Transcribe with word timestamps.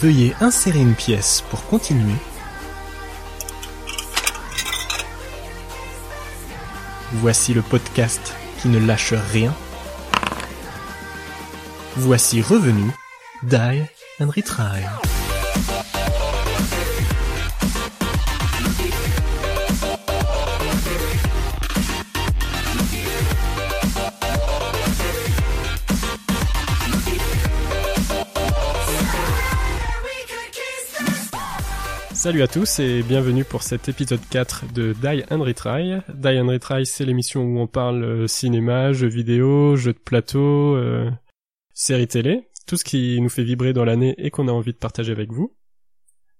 Veuillez 0.00 0.34
insérer 0.40 0.80
une 0.80 0.94
pièce 0.94 1.42
pour 1.50 1.64
continuer. 1.66 2.16
Voici 7.12 7.54
le 7.54 7.62
podcast 7.62 8.34
qui 8.60 8.68
ne 8.68 8.84
lâche 8.84 9.14
rien. 9.32 9.54
Voici 11.96 12.42
revenu 12.42 12.90
Die 13.44 13.82
and 14.20 14.30
Retry. 14.30 14.82
Salut 32.24 32.40
à 32.40 32.48
tous 32.48 32.78
et 32.78 33.02
bienvenue 33.02 33.44
pour 33.44 33.62
cet 33.62 33.90
épisode 33.90 34.26
4 34.30 34.72
de 34.72 34.94
Die 34.94 35.24
and 35.30 35.42
Retry. 35.42 36.00
Die 36.08 36.40
and 36.40 36.46
Retry, 36.46 36.86
c'est 36.86 37.04
l'émission 37.04 37.42
où 37.42 37.58
on 37.58 37.66
parle 37.66 38.02
euh, 38.02 38.26
cinéma, 38.26 38.94
jeux 38.94 39.08
vidéo, 39.08 39.76
jeux 39.76 39.92
de 39.92 39.98
plateau, 39.98 40.74
euh, 40.74 41.10
séries 41.74 42.08
télé, 42.08 42.48
tout 42.66 42.78
ce 42.78 42.84
qui 42.84 43.20
nous 43.20 43.28
fait 43.28 43.44
vibrer 43.44 43.74
dans 43.74 43.84
l'année 43.84 44.14
et 44.16 44.30
qu'on 44.30 44.48
a 44.48 44.52
envie 44.52 44.72
de 44.72 44.78
partager 44.78 45.12
avec 45.12 45.32
vous. 45.32 45.54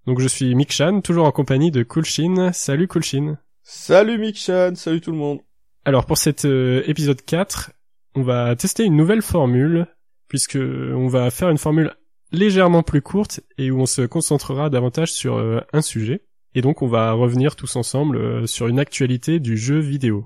Donc 0.07 0.19
je 0.19 0.27
suis 0.27 0.55
Mick 0.55 0.71
Chan, 0.71 1.01
toujours 1.01 1.27
en 1.27 1.31
compagnie 1.31 1.69
de 1.69 1.83
Coolshin. 1.83 2.51
Salut 2.51 2.87
Coolshin. 2.87 3.37
Salut 3.61 4.17
Mick 4.17 4.39
Chan, 4.39 4.73
salut 4.73 5.01
tout 5.01 5.11
le 5.11 5.17
monde. 5.17 5.41
Alors 5.85 6.07
pour 6.07 6.17
cet 6.17 6.45
euh, 6.45 6.81
épisode 6.87 7.21
4, 7.21 7.73
on 8.15 8.23
va 8.23 8.55
tester 8.55 8.85
une 8.85 8.95
nouvelle 8.95 9.21
formule, 9.21 9.85
puisque 10.29 10.57
on 10.57 11.07
va 11.09 11.29
faire 11.29 11.51
une 11.51 11.59
formule 11.59 11.93
légèrement 12.35 12.83
plus 12.83 13.01
courte 13.01 13.39
et 13.57 13.71
où 13.71 13.79
on 13.79 13.85
se 13.85 14.01
concentrera 14.01 14.69
davantage 14.69 15.11
sur 15.11 15.37
euh, 15.37 15.61
un 15.73 15.81
sujet. 15.81 16.21
Et 16.53 16.61
donc 16.61 16.81
on 16.81 16.87
va 16.87 17.13
revenir 17.13 17.55
tous 17.55 17.75
ensemble 17.75 18.17
euh, 18.17 18.45
sur 18.45 18.67
une 18.67 18.79
actualité 18.79 19.39
du 19.39 19.57
jeu 19.57 19.79
vidéo. 19.79 20.23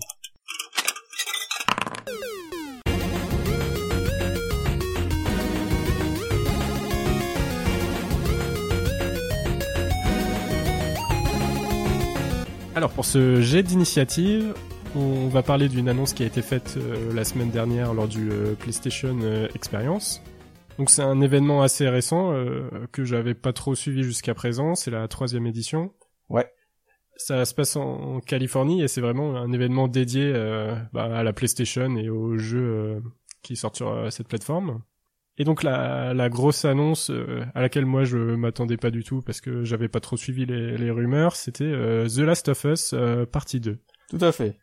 Alors 12.75 12.91
pour 12.91 13.05
ce 13.05 13.41
jet 13.41 13.61
d'initiative, 13.61 14.53
on 14.95 15.27
va 15.27 15.43
parler 15.43 15.67
d'une 15.67 15.89
annonce 15.89 16.13
qui 16.13 16.23
a 16.23 16.25
été 16.25 16.41
faite 16.41 16.75
euh, 16.77 17.13
la 17.13 17.23
semaine 17.23 17.51
dernière 17.51 17.93
lors 17.93 18.07
du 18.07 18.29
PlayStation 18.59 19.17
Experience. 19.53 20.21
Donc 20.79 20.89
c'est 20.89 21.03
un 21.03 21.19
événement 21.19 21.61
assez 21.61 21.89
récent 21.89 22.31
euh, 22.31 22.69
que 22.93 23.03
j'avais 23.03 23.33
pas 23.33 23.51
trop 23.51 23.75
suivi 23.75 24.01
jusqu'à 24.01 24.33
présent. 24.33 24.75
C'est 24.75 24.91
la 24.91 25.09
troisième 25.09 25.45
édition. 25.45 25.91
Ouais. 26.29 26.49
Ça 27.17 27.43
se 27.43 27.53
passe 27.53 27.75
en 27.75 28.21
Californie 28.21 28.81
et 28.81 28.87
c'est 28.87 29.01
vraiment 29.01 29.35
un 29.35 29.51
événement 29.51 29.89
dédié 29.89 30.31
euh, 30.33 30.73
bah, 30.93 31.13
à 31.13 31.21
la 31.21 31.33
PlayStation 31.33 31.97
et 31.97 32.09
aux 32.09 32.37
jeux 32.37 32.63
euh, 32.63 32.99
qui 33.41 33.57
sortent 33.57 33.75
sur 33.75 34.09
cette 34.09 34.29
plateforme. 34.29 34.81
Et 35.37 35.43
donc 35.43 35.63
la, 35.63 36.13
la 36.13 36.29
grosse 36.29 36.63
annonce 36.63 37.11
à 37.55 37.61
laquelle 37.61 37.85
moi 37.85 38.05
je 38.05 38.17
m'attendais 38.17 38.77
pas 38.77 38.89
du 38.89 39.03
tout 39.03 39.21
parce 39.21 39.41
que 39.41 39.65
j'avais 39.65 39.89
pas 39.89 39.99
trop 39.99 40.15
suivi 40.15 40.45
les, 40.45 40.77
les 40.77 40.91
rumeurs, 40.91 41.35
c'était 41.35 41.71
The 41.71 42.19
Last 42.19 42.49
of 42.49 42.63
Us 42.65 42.95
partie 43.31 43.59
2. 43.59 43.79
Tout 44.09 44.17
à 44.21 44.33
fait. 44.33 44.57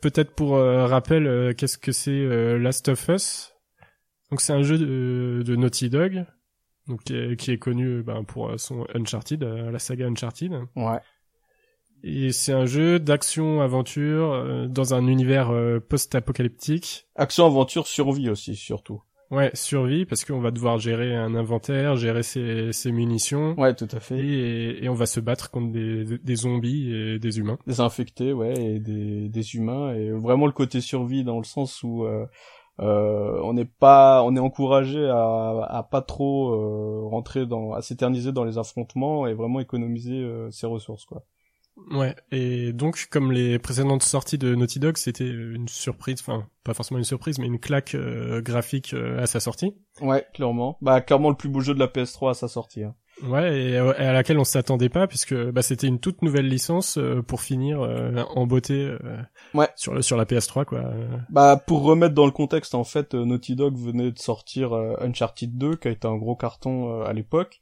Peut-être 0.00 0.34
pour 0.34 0.56
rappel, 0.56 1.54
qu'est-ce 1.56 1.78
que 1.78 1.92
c'est 1.92 2.58
Last 2.58 2.88
of 2.88 3.08
Us? 3.08 3.51
Donc 4.32 4.40
c'est 4.40 4.54
un 4.54 4.62
jeu 4.62 4.78
de, 4.78 5.56
Naughty 5.56 5.90
Dog, 5.90 6.24
donc 6.88 7.02
qui 7.02 7.50
est, 7.50 7.58
connu 7.58 8.02
ben, 8.02 8.24
pour 8.24 8.58
son 8.58 8.86
Uncharted, 8.94 9.42
euh, 9.42 9.70
la 9.70 9.78
saga 9.78 10.06
Uncharted. 10.06 10.54
Ouais. 10.74 11.00
Et 12.02 12.32
c'est 12.32 12.54
un 12.54 12.64
jeu 12.64 12.98
d'action-aventure 12.98 14.32
euh, 14.32 14.68
dans 14.68 14.94
un 14.94 15.06
univers 15.06 15.50
euh, 15.50 15.80
post-apocalyptique. 15.80 17.08
Action-aventure, 17.14 17.86
survie 17.86 18.30
aussi, 18.30 18.56
surtout. 18.56 19.02
Ouais, 19.30 19.50
survie, 19.52 20.06
parce 20.06 20.24
qu'on 20.24 20.40
va 20.40 20.50
devoir 20.50 20.78
gérer 20.78 21.14
un 21.14 21.34
inventaire, 21.34 21.96
gérer 21.96 22.22
ses, 22.22 22.72
ses 22.72 22.90
munitions. 22.90 23.54
Ouais, 23.60 23.74
tout 23.74 23.88
à 23.92 24.00
fait. 24.00 24.18
Et, 24.18 24.84
et, 24.84 24.88
on 24.88 24.94
va 24.94 25.04
se 25.04 25.20
battre 25.20 25.50
contre 25.50 25.72
des, 25.72 26.18
des, 26.18 26.36
zombies 26.36 26.90
et 26.90 27.18
des 27.18 27.38
humains. 27.38 27.58
Des 27.66 27.80
infectés, 27.80 28.32
ouais, 28.32 28.54
et 28.54 28.80
des, 28.80 29.28
des 29.28 29.54
humains. 29.56 29.94
Et 29.94 30.10
vraiment 30.10 30.46
le 30.46 30.52
côté 30.52 30.80
survie 30.80 31.22
dans 31.22 31.38
le 31.38 31.44
sens 31.44 31.82
où 31.82 32.04
euh, 32.04 32.24
on 32.78 33.52
n'est 33.52 33.64
pas, 33.64 34.22
on 34.24 34.34
est 34.36 34.40
encouragé 34.40 35.06
à, 35.08 35.66
à 35.68 35.82
pas 35.82 36.02
trop 36.02 36.54
euh, 36.54 37.08
rentrer 37.08 37.46
dans, 37.46 37.72
à 37.72 37.82
s'éterniser 37.82 38.32
dans 38.32 38.44
les 38.44 38.58
affrontements 38.58 39.26
et 39.26 39.34
vraiment 39.34 39.60
économiser 39.60 40.22
euh, 40.22 40.50
ses 40.50 40.66
ressources, 40.66 41.04
quoi. 41.04 41.24
Ouais, 41.90 42.14
et 42.30 42.74
donc 42.74 43.08
comme 43.10 43.32
les 43.32 43.58
précédentes 43.58 44.02
sorties 44.02 44.36
de 44.36 44.54
Naughty 44.54 44.78
Dog, 44.78 44.98
c'était 44.98 45.26
une 45.28 45.68
surprise, 45.68 46.16
enfin 46.20 46.46
pas 46.64 46.74
forcément 46.74 46.98
une 46.98 47.04
surprise, 47.04 47.38
mais 47.38 47.46
une 47.46 47.58
claque 47.58 47.96
graphique 47.96 48.94
à 48.94 49.24
sa 49.24 49.40
sortie. 49.40 49.74
Ouais, 50.02 50.26
clairement. 50.34 50.76
Bah 50.82 51.00
clairement 51.00 51.30
le 51.30 51.34
plus 51.34 51.48
beau 51.48 51.60
jeu 51.60 51.72
de 51.72 51.78
la 51.78 51.86
PS3 51.86 52.32
à 52.32 52.34
sa 52.34 52.46
sortie. 52.46 52.84
Hein. 52.84 52.94
Ouais, 53.26 53.60
et, 53.60 53.76
à 53.76 54.12
laquelle 54.12 54.38
on 54.38 54.44
s'attendait 54.44 54.88
pas 54.88 55.06
puisque 55.06 55.34
bah, 55.34 55.62
c'était 55.62 55.86
une 55.86 56.00
toute 56.00 56.22
nouvelle 56.22 56.48
licence 56.48 56.98
euh, 56.98 57.22
pour 57.22 57.40
finir 57.40 57.80
euh, 57.80 58.22
en 58.34 58.46
beauté 58.46 58.74
euh, 58.74 58.98
ouais. 59.54 59.68
sur 59.76 60.02
sur 60.02 60.16
la 60.16 60.24
PS3 60.24 60.64
quoi. 60.64 60.82
Bah 61.30 61.60
pour 61.66 61.82
remettre 61.82 62.14
dans 62.14 62.26
le 62.26 62.32
contexte 62.32 62.74
en 62.74 62.84
fait 62.84 63.14
Naughty 63.14 63.54
Dog 63.54 63.76
venait 63.76 64.10
de 64.10 64.18
sortir 64.18 64.72
Uncharted 64.72 65.56
2 65.56 65.76
qui 65.76 65.88
a 65.88 65.90
été 65.90 66.08
un 66.08 66.16
gros 66.16 66.36
carton 66.36 67.02
à 67.02 67.12
l'époque 67.12 67.60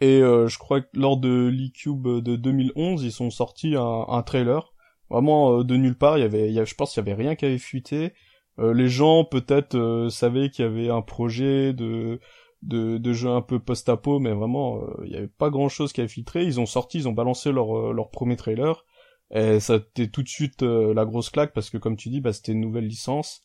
et 0.00 0.20
je 0.20 0.58
crois 0.58 0.80
que 0.80 0.88
lors 0.94 1.16
de 1.16 1.46
l'eCube 1.46 2.06
de 2.06 2.36
2011, 2.36 3.02
ils 3.04 3.12
sont 3.12 3.30
sortis 3.30 3.76
un, 3.76 4.04
un 4.08 4.22
trailer 4.22 4.72
vraiment 5.10 5.62
de 5.62 5.76
nulle 5.76 5.96
part, 5.96 6.18
il 6.18 6.22
y 6.22 6.24
avait 6.24 6.48
il 6.48 6.54
y 6.54 6.58
avait, 6.58 6.66
je 6.66 6.74
pense 6.74 6.92
qu'il 6.92 7.02
y 7.02 7.10
avait 7.10 7.22
rien 7.22 7.36
qui 7.36 7.44
avait 7.44 7.58
fuité. 7.58 8.12
les 8.58 8.88
gens 8.88 9.24
peut-être 9.24 10.08
savaient 10.10 10.50
qu'il 10.50 10.64
y 10.64 10.68
avait 10.68 10.90
un 10.90 11.02
projet 11.02 11.72
de 11.72 12.20
de, 12.64 12.98
de 12.98 13.12
jeux 13.12 13.30
un 13.30 13.42
peu 13.42 13.58
post-apo, 13.58 14.18
mais 14.18 14.32
vraiment, 14.32 14.78
euh, 14.78 15.04
il 15.04 15.12
y 15.12 15.16
avait 15.16 15.28
pas 15.28 15.50
grand-chose 15.50 15.92
qui 15.92 16.00
a 16.00 16.08
filtré. 16.08 16.44
Ils 16.44 16.60
ont 16.60 16.66
sorti, 16.66 16.98
ils 16.98 17.08
ont 17.08 17.12
balancé 17.12 17.52
leur, 17.52 17.76
euh, 17.76 17.92
leur 17.92 18.10
premier 18.10 18.36
trailer, 18.36 18.84
et 19.30 19.60
ça 19.60 19.76
été 19.76 20.10
tout 20.10 20.22
de 20.22 20.28
suite 20.28 20.62
euh, 20.62 20.94
la 20.94 21.04
grosse 21.04 21.30
claque, 21.30 21.52
parce 21.52 21.70
que 21.70 21.78
comme 21.78 21.96
tu 21.96 22.08
dis, 22.08 22.20
bah, 22.20 22.32
c'était 22.32 22.52
une 22.52 22.60
nouvelle 22.60 22.86
licence. 22.86 23.42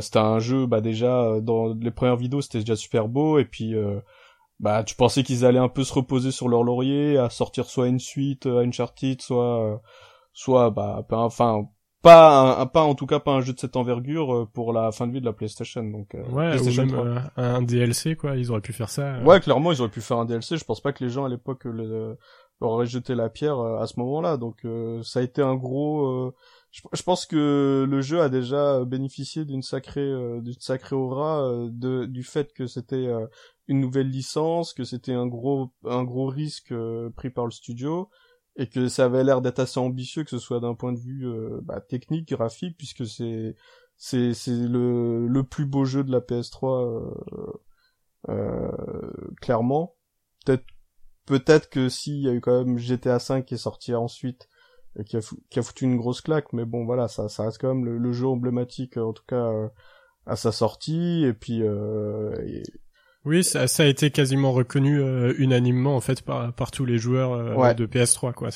c'était 0.00 0.18
un 0.18 0.38
jeu, 0.38 0.66
bah 0.66 0.80
déjà, 0.80 1.40
dans 1.40 1.74
les 1.74 1.90
premières 1.90 2.16
vidéos, 2.16 2.40
c'était 2.42 2.60
déjà 2.60 2.76
super 2.76 3.08
beau, 3.08 3.38
et 3.38 3.44
puis... 3.44 3.74
bah, 4.60 4.82
tu 4.84 4.96
pensais 4.96 5.22
qu'ils 5.22 5.44
allaient 5.44 5.58
un 5.58 5.68
peu 5.68 5.84
se 5.84 5.92
reposer 5.92 6.32
sur 6.32 6.48
leur 6.48 6.64
laurier, 6.64 7.16
à 7.18 7.30
sortir 7.30 7.66
soit 7.66 7.88
une 7.88 8.00
suite 8.00 8.46
à 8.46 8.60
Uncharted, 8.60 9.20
soit, 9.22 9.80
soit, 10.32 10.70
bah, 10.70 11.06
enfin, 11.10 11.68
pas 12.02 12.60
un, 12.60 12.66
pas 12.66 12.82
en 12.82 12.94
tout 12.94 13.06
cas 13.06 13.18
pas 13.18 13.32
un 13.32 13.40
jeu 13.40 13.52
de 13.52 13.58
cette 13.58 13.76
envergure 13.76 14.32
euh, 14.32 14.46
pour 14.52 14.72
la 14.72 14.92
fin 14.92 15.06
de 15.06 15.12
vie 15.12 15.20
de 15.20 15.26
la 15.26 15.32
PlayStation 15.32 15.82
donc 15.82 16.14
euh, 16.14 16.22
ouais 16.28 16.60
ou 16.60 16.76
même 16.76 16.94
euh, 16.94 17.20
un 17.36 17.62
DLC 17.62 18.14
quoi. 18.14 18.36
Ils 18.36 18.50
auraient 18.50 18.60
pu 18.60 18.72
faire 18.72 18.90
ça 18.90 19.20
ouais 19.22 19.40
clairement 19.40 19.72
ils 19.72 19.80
auraient 19.80 19.90
pu 19.90 20.00
faire 20.00 20.18
un 20.18 20.24
DLC 20.24 20.56
je 20.56 20.64
pense 20.64 20.80
pas 20.80 20.92
que 20.92 21.02
les 21.02 21.10
gens 21.10 21.24
à 21.24 21.28
l'époque 21.28 21.64
le, 21.64 22.16
leur 22.60 22.70
auraient 22.70 22.86
jeté 22.86 23.14
la 23.14 23.28
pierre 23.28 23.58
à 23.58 23.86
ce 23.86 23.98
moment-là. 23.98 24.36
Donc 24.36 24.64
ça 25.02 25.20
a 25.20 25.22
été 25.22 25.42
un 25.42 25.56
gros 25.56 26.32
je, 26.70 26.82
je, 26.92 27.02
pense 27.02 27.26
que 27.26 27.86
le 27.88 28.00
jeu 28.00 28.20
a 28.20 28.28
déjà 28.28 28.84
bénéficié 28.84 29.44
d'une 29.44 29.62
sacrée 29.62 30.12
d'une 30.40 30.60
sacrée 30.60 30.96
aura 30.96 31.50
de 31.70 32.04
du 32.04 32.22
fait 32.22 32.52
que 32.52 32.66
c'était 32.66 33.08
une 33.66 33.80
nouvelle 33.80 34.08
licence 34.08 34.72
que 34.72 34.84
c'était 34.84 35.14
un 35.14 35.26
gros 35.26 35.72
un 35.84 36.04
gros 36.04 36.26
risque 36.26 36.72
pris 37.16 37.30
par 37.30 37.44
le 37.44 37.50
studio 37.50 38.08
et 38.58 38.68
que 38.68 38.88
ça 38.88 39.04
avait 39.04 39.24
l'air 39.24 39.40
d'être 39.40 39.60
assez 39.60 39.78
ambitieux 39.78 40.24
que 40.24 40.30
ce 40.30 40.38
soit 40.38 40.60
d'un 40.60 40.74
point 40.74 40.92
de 40.92 40.98
vue 40.98 41.26
euh, 41.26 41.60
bah, 41.62 41.80
technique 41.80 42.28
graphique 42.28 42.76
puisque 42.76 43.06
c'est 43.06 43.54
c'est 43.96 44.34
c'est 44.34 44.50
le 44.50 45.26
le 45.28 45.44
plus 45.44 45.64
beau 45.64 45.84
jeu 45.84 46.04
de 46.04 46.10
la 46.10 46.20
PS3 46.20 46.84
euh, 46.84 47.52
euh, 48.28 48.70
clairement. 49.40 49.94
Peut-être 50.44 50.64
peut-être 51.24 51.70
que 51.70 51.88
s'il 51.88 52.20
y 52.20 52.28
a 52.28 52.32
eu 52.32 52.40
quand 52.40 52.64
même 52.64 52.78
GTA 52.78 53.18
5 53.18 53.44
qui 53.46 53.54
est 53.54 53.58
sorti 53.58 53.94
ensuite 53.94 54.48
qui 55.06 55.16
a, 55.16 55.20
qui 55.50 55.58
a 55.58 55.62
foutu 55.62 55.84
une 55.84 55.96
grosse 55.96 56.20
claque 56.20 56.52
mais 56.52 56.64
bon 56.64 56.84
voilà 56.84 57.06
ça 57.06 57.28
ça 57.28 57.44
reste 57.44 57.60
quand 57.60 57.72
même 57.72 57.84
le, 57.84 58.12
jeu 58.12 58.26
emblématique 58.26 58.96
en 58.96 59.12
tout 59.12 59.24
cas 59.28 59.48
à 60.26 60.34
sa 60.34 60.50
sortie 60.50 61.24
et 61.24 61.34
puis 61.34 61.60
et, 61.60 62.62
oui, 63.24 63.44
ça, 63.44 63.66
ça, 63.66 63.82
a 63.82 63.86
été 63.86 64.10
quasiment 64.10 64.52
reconnu 64.52 65.00
euh, 65.00 65.34
unanimement 65.38 65.96
en 65.96 66.00
fait 66.00 66.22
par, 66.22 66.52
par 66.52 66.70
tous 66.70 66.84
les 66.84 66.98
joueurs 66.98 67.32
euh, 67.32 67.74
de 67.74 67.86
PS3 67.86 68.32
quoi. 68.32 68.50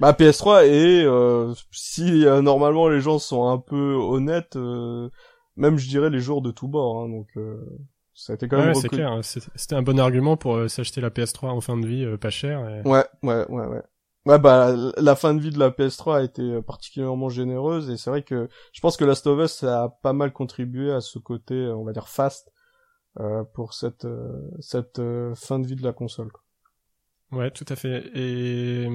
Bah 0.00 0.12
PS3 0.12 0.66
et 0.66 1.04
euh, 1.04 1.54
si 1.70 2.24
normalement 2.42 2.88
les 2.88 3.00
gens 3.00 3.18
sont 3.18 3.48
un 3.48 3.58
peu 3.58 3.94
honnêtes, 3.94 4.56
même 5.56 5.78
je 5.78 5.88
dirais 5.88 6.10
les 6.10 6.20
joueurs 6.20 6.42
de 6.42 6.50
tous 6.50 6.68
bords. 6.68 7.02
Hein, 7.02 7.08
donc 7.08 7.28
ça 8.14 8.32
a 8.32 8.36
été 8.36 8.48
quand 8.48 8.58
même. 8.58 8.68
Ouais, 8.68 8.74
c'est 8.74 8.88
clair. 8.88 9.20
C'était 9.22 9.76
un 9.76 9.82
bon 9.82 9.98
argument 9.98 10.36
pour 10.36 10.68
s'acheter 10.68 11.00
la 11.00 11.10
PS3 11.10 11.48
en 11.48 11.60
fin 11.60 11.76
de 11.76 11.86
vie 11.86 12.16
pas 12.18 12.30
cher. 12.30 12.60
Ouais, 12.84 13.04
ouais, 13.22 13.46
ouais, 13.48 13.66
ouais. 13.66 13.82
Ouais 14.24 14.38
bah 14.38 14.72
la 14.98 15.16
fin 15.16 15.34
de 15.34 15.40
vie 15.40 15.50
de 15.50 15.58
la 15.58 15.70
PS3 15.70 16.18
a 16.18 16.22
été 16.22 16.62
particulièrement 16.62 17.28
généreuse 17.28 17.90
et 17.90 17.96
c'est 17.96 18.08
vrai 18.08 18.22
que 18.22 18.48
je 18.72 18.80
pense 18.80 18.96
que 18.96 19.04
Last 19.04 19.26
of 19.26 19.40
Us 19.40 19.64
a 19.64 19.98
pas 20.00 20.12
mal 20.12 20.32
contribué 20.32 20.92
à 20.92 21.00
ce 21.00 21.18
côté 21.18 21.66
on 21.74 21.82
va 21.82 21.92
dire 21.92 22.08
fast 22.08 22.52
pour 23.54 23.74
cette 23.74 24.06
cette 24.60 25.00
fin 25.34 25.58
de 25.58 25.66
vie 25.66 25.76
de 25.76 25.82
la 25.82 25.92
console. 25.92 26.30
Ouais, 27.30 27.50
tout 27.50 27.66
à 27.68 27.76
fait. 27.76 28.10
Et 28.14 28.86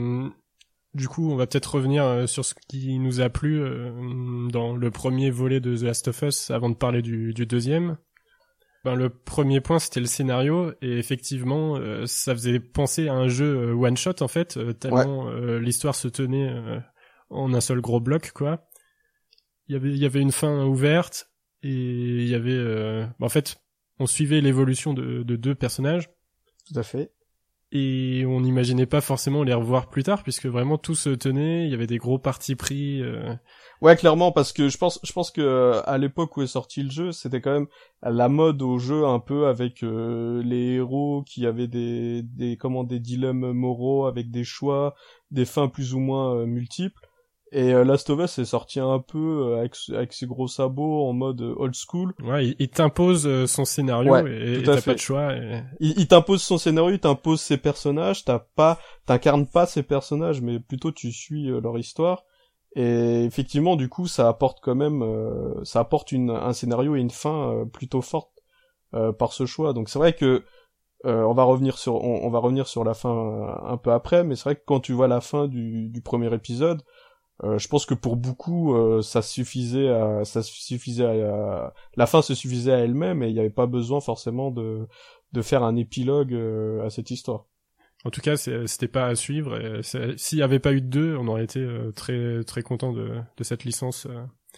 du 0.94 1.08
coup, 1.08 1.32
on 1.32 1.36
va 1.36 1.48
peut-être 1.48 1.76
revenir 1.76 2.28
sur 2.28 2.46
ce 2.46 2.54
qui 2.68 2.98
nous 3.00 3.22
a 3.22 3.30
plu 3.30 3.60
dans 4.52 4.76
le 4.76 4.92
premier 4.92 5.30
volet 5.30 5.60
de 5.60 5.76
The 5.76 5.82
Last 5.82 6.08
of 6.08 6.22
Us 6.22 6.52
avant 6.52 6.70
de 6.70 6.76
parler 6.76 7.02
du, 7.02 7.34
du 7.34 7.46
deuxième. 7.46 7.98
Ben, 8.88 8.96
le 8.96 9.10
premier 9.10 9.60
point, 9.60 9.80
c'était 9.80 10.00
le 10.00 10.06
scénario, 10.06 10.72
et 10.82 10.98
effectivement, 10.98 11.76
euh, 11.76 12.06
ça 12.06 12.34
faisait 12.34 12.62
penser 12.62 13.10
à 13.10 13.16
un 13.16 13.28
jeu 13.28 13.72
euh, 13.72 13.74
one 13.74 13.98
shot 13.98 14.22
en 14.22 14.30
fait, 14.30 14.56
euh, 14.56 14.72
tellement 14.72 15.30
l'histoire 15.60 15.94
se 15.94 16.08
tenait 16.08 16.50
en 17.30 17.54
un 17.54 17.60
seul 17.60 17.82
gros 17.82 18.00
bloc, 18.00 18.32
quoi. 18.32 18.66
Il 19.68 19.74
y 19.74 19.76
avait, 19.76 19.90
il 19.90 19.98
y 19.98 20.06
avait 20.06 20.22
une 20.22 20.32
fin 20.32 20.64
ouverte, 20.64 21.30
et 21.64 21.70
il 21.70 22.30
y 22.30 22.34
avait, 22.34 22.64
ben, 23.20 23.26
en 23.26 23.28
fait, 23.28 23.58
on 24.00 24.06
suivait 24.06 24.42
l'évolution 24.42 24.94
de, 24.94 25.24
de 25.24 25.36
deux 25.36 25.56
personnages. 25.56 26.10
Tout 26.68 26.80
à 26.80 26.84
fait. 26.84 27.12
Et 27.74 28.24
on 28.26 28.40
n'imaginait 28.40 28.86
pas 28.86 29.02
forcément 29.02 29.44
les 29.44 29.54
revoir 29.54 29.90
plus 29.90 30.04
tard 30.04 30.24
puisque 30.24 30.46
vraiment 30.46 30.78
tout 30.78 30.96
se 30.96 31.10
tenait 31.10 31.66
il 31.66 31.70
y 31.70 31.74
avait 31.74 31.86
des 31.86 31.98
gros 31.98 32.18
partis 32.18 32.56
pris 32.56 33.02
euh... 33.02 33.36
ouais 33.82 33.98
clairement 33.98 34.32
parce 34.32 34.54
que 34.54 34.70
je 34.70 34.78
pense 34.78 35.02
je 35.04 35.12
pense 35.12 35.32
que 35.32 35.42
euh, 35.42 35.82
à 35.84 35.98
l'époque 35.98 36.38
où 36.38 36.42
est 36.42 36.48
sorti 36.48 36.82
le 36.82 36.90
jeu 36.90 37.12
c'était 37.12 37.42
quand 37.42 37.52
même 37.52 37.68
la 38.02 38.30
mode 38.30 38.62
au 38.62 38.78
jeu 38.78 39.06
un 39.06 39.20
peu 39.20 39.48
avec 39.48 39.84
euh, 39.84 40.42
les 40.46 40.76
héros 40.76 41.24
qui 41.28 41.46
avaient 41.46 41.68
des 41.68 42.22
des 42.22 42.56
comment 42.56 42.86
des 42.86 43.02
dilemmes 43.02 43.52
moraux 43.52 44.06
avec 44.06 44.32
des 44.32 44.46
choix 44.46 44.96
des 45.32 45.44
fins 45.44 45.68
plus 45.68 45.94
ou 45.94 46.00
moins 46.00 46.38
euh, 46.38 46.46
multiples 46.46 47.07
et 47.58 47.74
euh, 47.74 47.84
Last 47.84 48.12
of 48.12 48.20
Us 48.20 48.38
est 48.38 48.46
sorti 48.46 48.80
un 48.80 49.00
peu 49.00 49.18
euh, 49.18 49.58
avec, 49.58 49.76
avec 49.90 50.14
ses 50.14 50.28
gros 50.28 50.48
sabots 50.48 51.08
en 51.08 51.14
mode 51.14 51.42
euh, 51.42 51.56
old 51.58 51.74
school. 51.74 52.14
Ouais, 52.24 52.56
il, 52.60 52.70
t'impose 52.70 53.48
son 53.48 53.66
scénario 53.66 54.16
et 54.28 54.62
t'as 54.64 54.80
pas 54.80 54.94
de 54.94 55.00
choix. 55.00 55.34
Il, 55.80 56.00
il 56.00 56.08
t'impose 56.08 56.44
son 56.44 56.60
scénario, 56.60 56.94
il 56.94 57.00
t'impose 57.00 57.42
ses 57.42 57.58
personnages. 57.58 58.24
T'as 58.26 58.38
pas, 58.38 58.78
t'incarnes 59.08 59.48
pas 59.48 59.66
ses 59.66 59.82
personnages, 59.82 60.40
mais 60.40 60.60
plutôt 60.60 60.92
tu 60.92 61.12
suis 61.12 61.48
leur 61.48 61.80
histoire. 61.80 62.26
Et 62.76 63.24
effectivement, 63.24 63.76
du 63.76 63.90
coup, 63.90 64.06
ça 64.06 64.28
apporte 64.28 64.60
quand 64.62 64.76
même, 64.76 65.04
ça 65.64 65.80
apporte 65.80 66.12
une, 66.12 66.30
un 66.30 66.54
scénario 66.54 66.96
et 66.96 67.00
une 67.00 67.10
fin 67.10 67.66
plutôt 67.74 68.04
forte 68.04 68.30
par 69.18 69.34
ce 69.34 69.48
choix. 69.48 69.74
Donc 69.74 69.90
c'est 69.90 69.98
vrai 69.98 70.14
que 70.14 70.44
on 71.04 71.34
va 71.34 71.44
revenir 71.44 71.80
sur, 71.80 71.96
on, 71.96 72.24
on, 72.24 72.30
va 72.30 72.38
revenir 72.38 72.68
sur 72.68 72.84
la 72.84 72.94
fin 72.94 73.58
un 73.64 73.78
peu 73.78 73.92
après, 73.92 74.24
mais 74.24 74.36
c'est 74.36 74.44
vrai 74.44 74.56
que 74.58 74.64
quand 74.64 74.80
tu 74.80 74.94
vois 74.94 75.08
la 75.08 75.22
fin 75.22 75.48
du, 75.48 75.90
du 75.90 76.02
premier 76.02 76.32
épisode 76.32 76.84
euh, 77.44 77.58
je 77.60 77.68
pense 77.68 77.86
que 77.86 77.94
pour 77.94 78.16
beaucoup, 78.16 78.74
euh, 78.74 79.02
ça 79.02 79.22
suffisait 79.22 79.90
à, 79.90 80.26
ça 80.26 80.42
suffisait 80.42 81.06
à, 81.06 81.74
la 81.96 82.06
fin 82.08 82.22
se 82.22 82.34
suffisait 82.34 82.74
à 82.74 82.80
elle-même 82.80 83.22
et 83.22 83.28
il 83.28 83.34
n'y 83.34 83.40
avait 83.40 83.50
pas 83.50 83.68
besoin 83.68 84.02
forcément 84.02 84.50
de, 84.50 84.88
de 85.34 85.42
faire 85.42 85.64
un 85.64 85.76
épilogue 85.76 86.34
euh, 86.34 86.84
à 86.84 86.90
cette 86.90 87.12
histoire. 87.12 87.46
En 88.06 88.10
tout 88.10 88.22
cas, 88.22 88.38
c'était 88.38 88.88
pas 88.88 89.08
à 89.08 89.16
suivre. 89.16 89.82
S'il 89.82 90.38
n'y 90.38 90.44
avait 90.44 90.60
pas 90.60 90.72
eu 90.72 90.82
de 90.82 90.88
deux, 90.88 91.18
on 91.18 91.28
aurait 91.28 91.44
été 91.44 91.68
très 91.96 92.44
très 92.44 92.62
content 92.62 92.94
de, 92.94 93.20
de 93.36 93.44
cette 93.44 93.64
licence. 93.66 94.08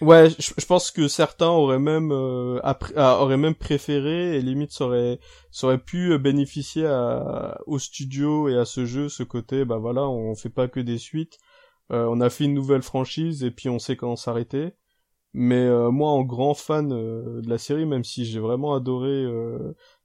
Ouais, 0.01 0.29
je, 0.29 0.65
pense 0.65 0.91
que 0.91 1.07
certains 1.07 1.47
auraient 1.47 1.79
même 1.79 2.11
ah, 2.11 3.17
auraient 3.21 3.37
même 3.37 3.55
préféré 3.55 4.35
et 4.35 4.41
limite 4.41 4.71
ça 4.71 4.85
aurait, 4.85 5.19
ça 5.51 5.67
aurait 5.67 5.79
pu 5.79 6.17
bénéficier 6.19 6.85
à, 6.85 7.59
au 7.65 7.79
studio 7.79 8.49
et 8.49 8.57
à 8.57 8.65
ce 8.65 8.85
jeu 8.85 9.09
ce 9.09 9.23
côté 9.23 9.65
bah 9.65 9.77
voilà 9.77 10.07
on 10.07 10.35
fait 10.35 10.49
pas 10.49 10.67
que 10.67 10.79
des 10.79 10.97
suites 10.97 11.39
euh, 11.91 12.05
on 12.09 12.21
a 12.21 12.29
fait 12.29 12.45
une 12.45 12.53
nouvelle 12.53 12.81
franchise 12.81 13.43
et 13.43 13.51
puis 13.51 13.69
on 13.69 13.79
sait 13.79 13.95
quand 13.95 14.15
s'arrêter. 14.15 14.73
Mais 15.33 15.63
euh, 15.63 15.91
moi, 15.91 16.09
en 16.09 16.23
grand 16.23 16.55
fan 16.55 16.91
euh, 16.91 17.41
de 17.41 17.49
la 17.49 17.59
série, 17.59 17.85
même 17.85 18.03
si 18.03 18.25
j'ai 18.25 18.39
vraiment 18.39 18.73
adoré 18.73 19.25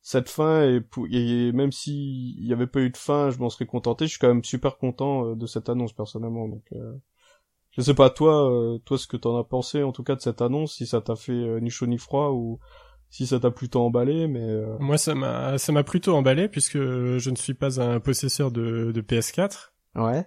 cette 0.03 0.29
fin 0.29 0.63
et, 0.63 0.83
et 1.11 1.53
même 1.53 1.73
s'il 1.73 2.45
n'y 2.45 2.53
avait 2.53 2.67
pas 2.67 2.81
eu 2.81 2.91
de 2.91 2.97
fin, 2.97 3.31
je 3.31 3.39
m'en 3.39 3.49
serais 3.49 3.67
contenté. 3.67 4.07
Je 4.07 4.11
suis 4.11 4.19
quand 4.19 4.29
même 4.29 4.45
super 4.45 4.77
content 4.77 5.35
de 5.35 5.47
cette 5.47 5.69
annonce 5.69 5.93
personnellement. 5.93 6.49
Donc, 6.49 6.65
je 7.71 7.81
sais 7.81 7.95
pas 7.95 8.11
toi, 8.11 8.79
toi 8.85 8.99
ce 8.99 9.07
que 9.07 9.17
t'en 9.17 9.39
as 9.39 9.45
pensé 9.45 9.83
en 9.83 9.93
tout 9.93 10.05
cas 10.05 10.15
de 10.15 10.21
cette 10.21 10.43
annonce, 10.43 10.75
si 10.75 10.87
ça 10.87 11.01
t'a 11.01 11.17
fait 11.17 11.61
ni 11.61 11.71
chaud 11.71 11.87
ni 11.87 11.99
froid 11.99 12.31
ou 12.31 12.61
si 13.09 13.27
ça 13.27 13.41
t'a 13.41 13.51
plutôt 13.51 13.81
emballé, 13.81 14.27
mais 14.29 14.47
moi 14.79 14.99
ça 14.99 15.15
m'a 15.15 15.57
ça 15.57 15.73
m'a 15.73 15.85
plutôt 15.85 16.15
emballé 16.15 16.49
puisque 16.49 16.79
je 16.79 17.31
ne 17.31 17.37
suis 17.37 17.55
pas 17.55 17.81
un 17.81 17.99
possesseur 17.99 18.51
de, 18.51 18.93
de 18.93 19.01
PS4. 19.01 19.73
Ouais. 19.97 20.27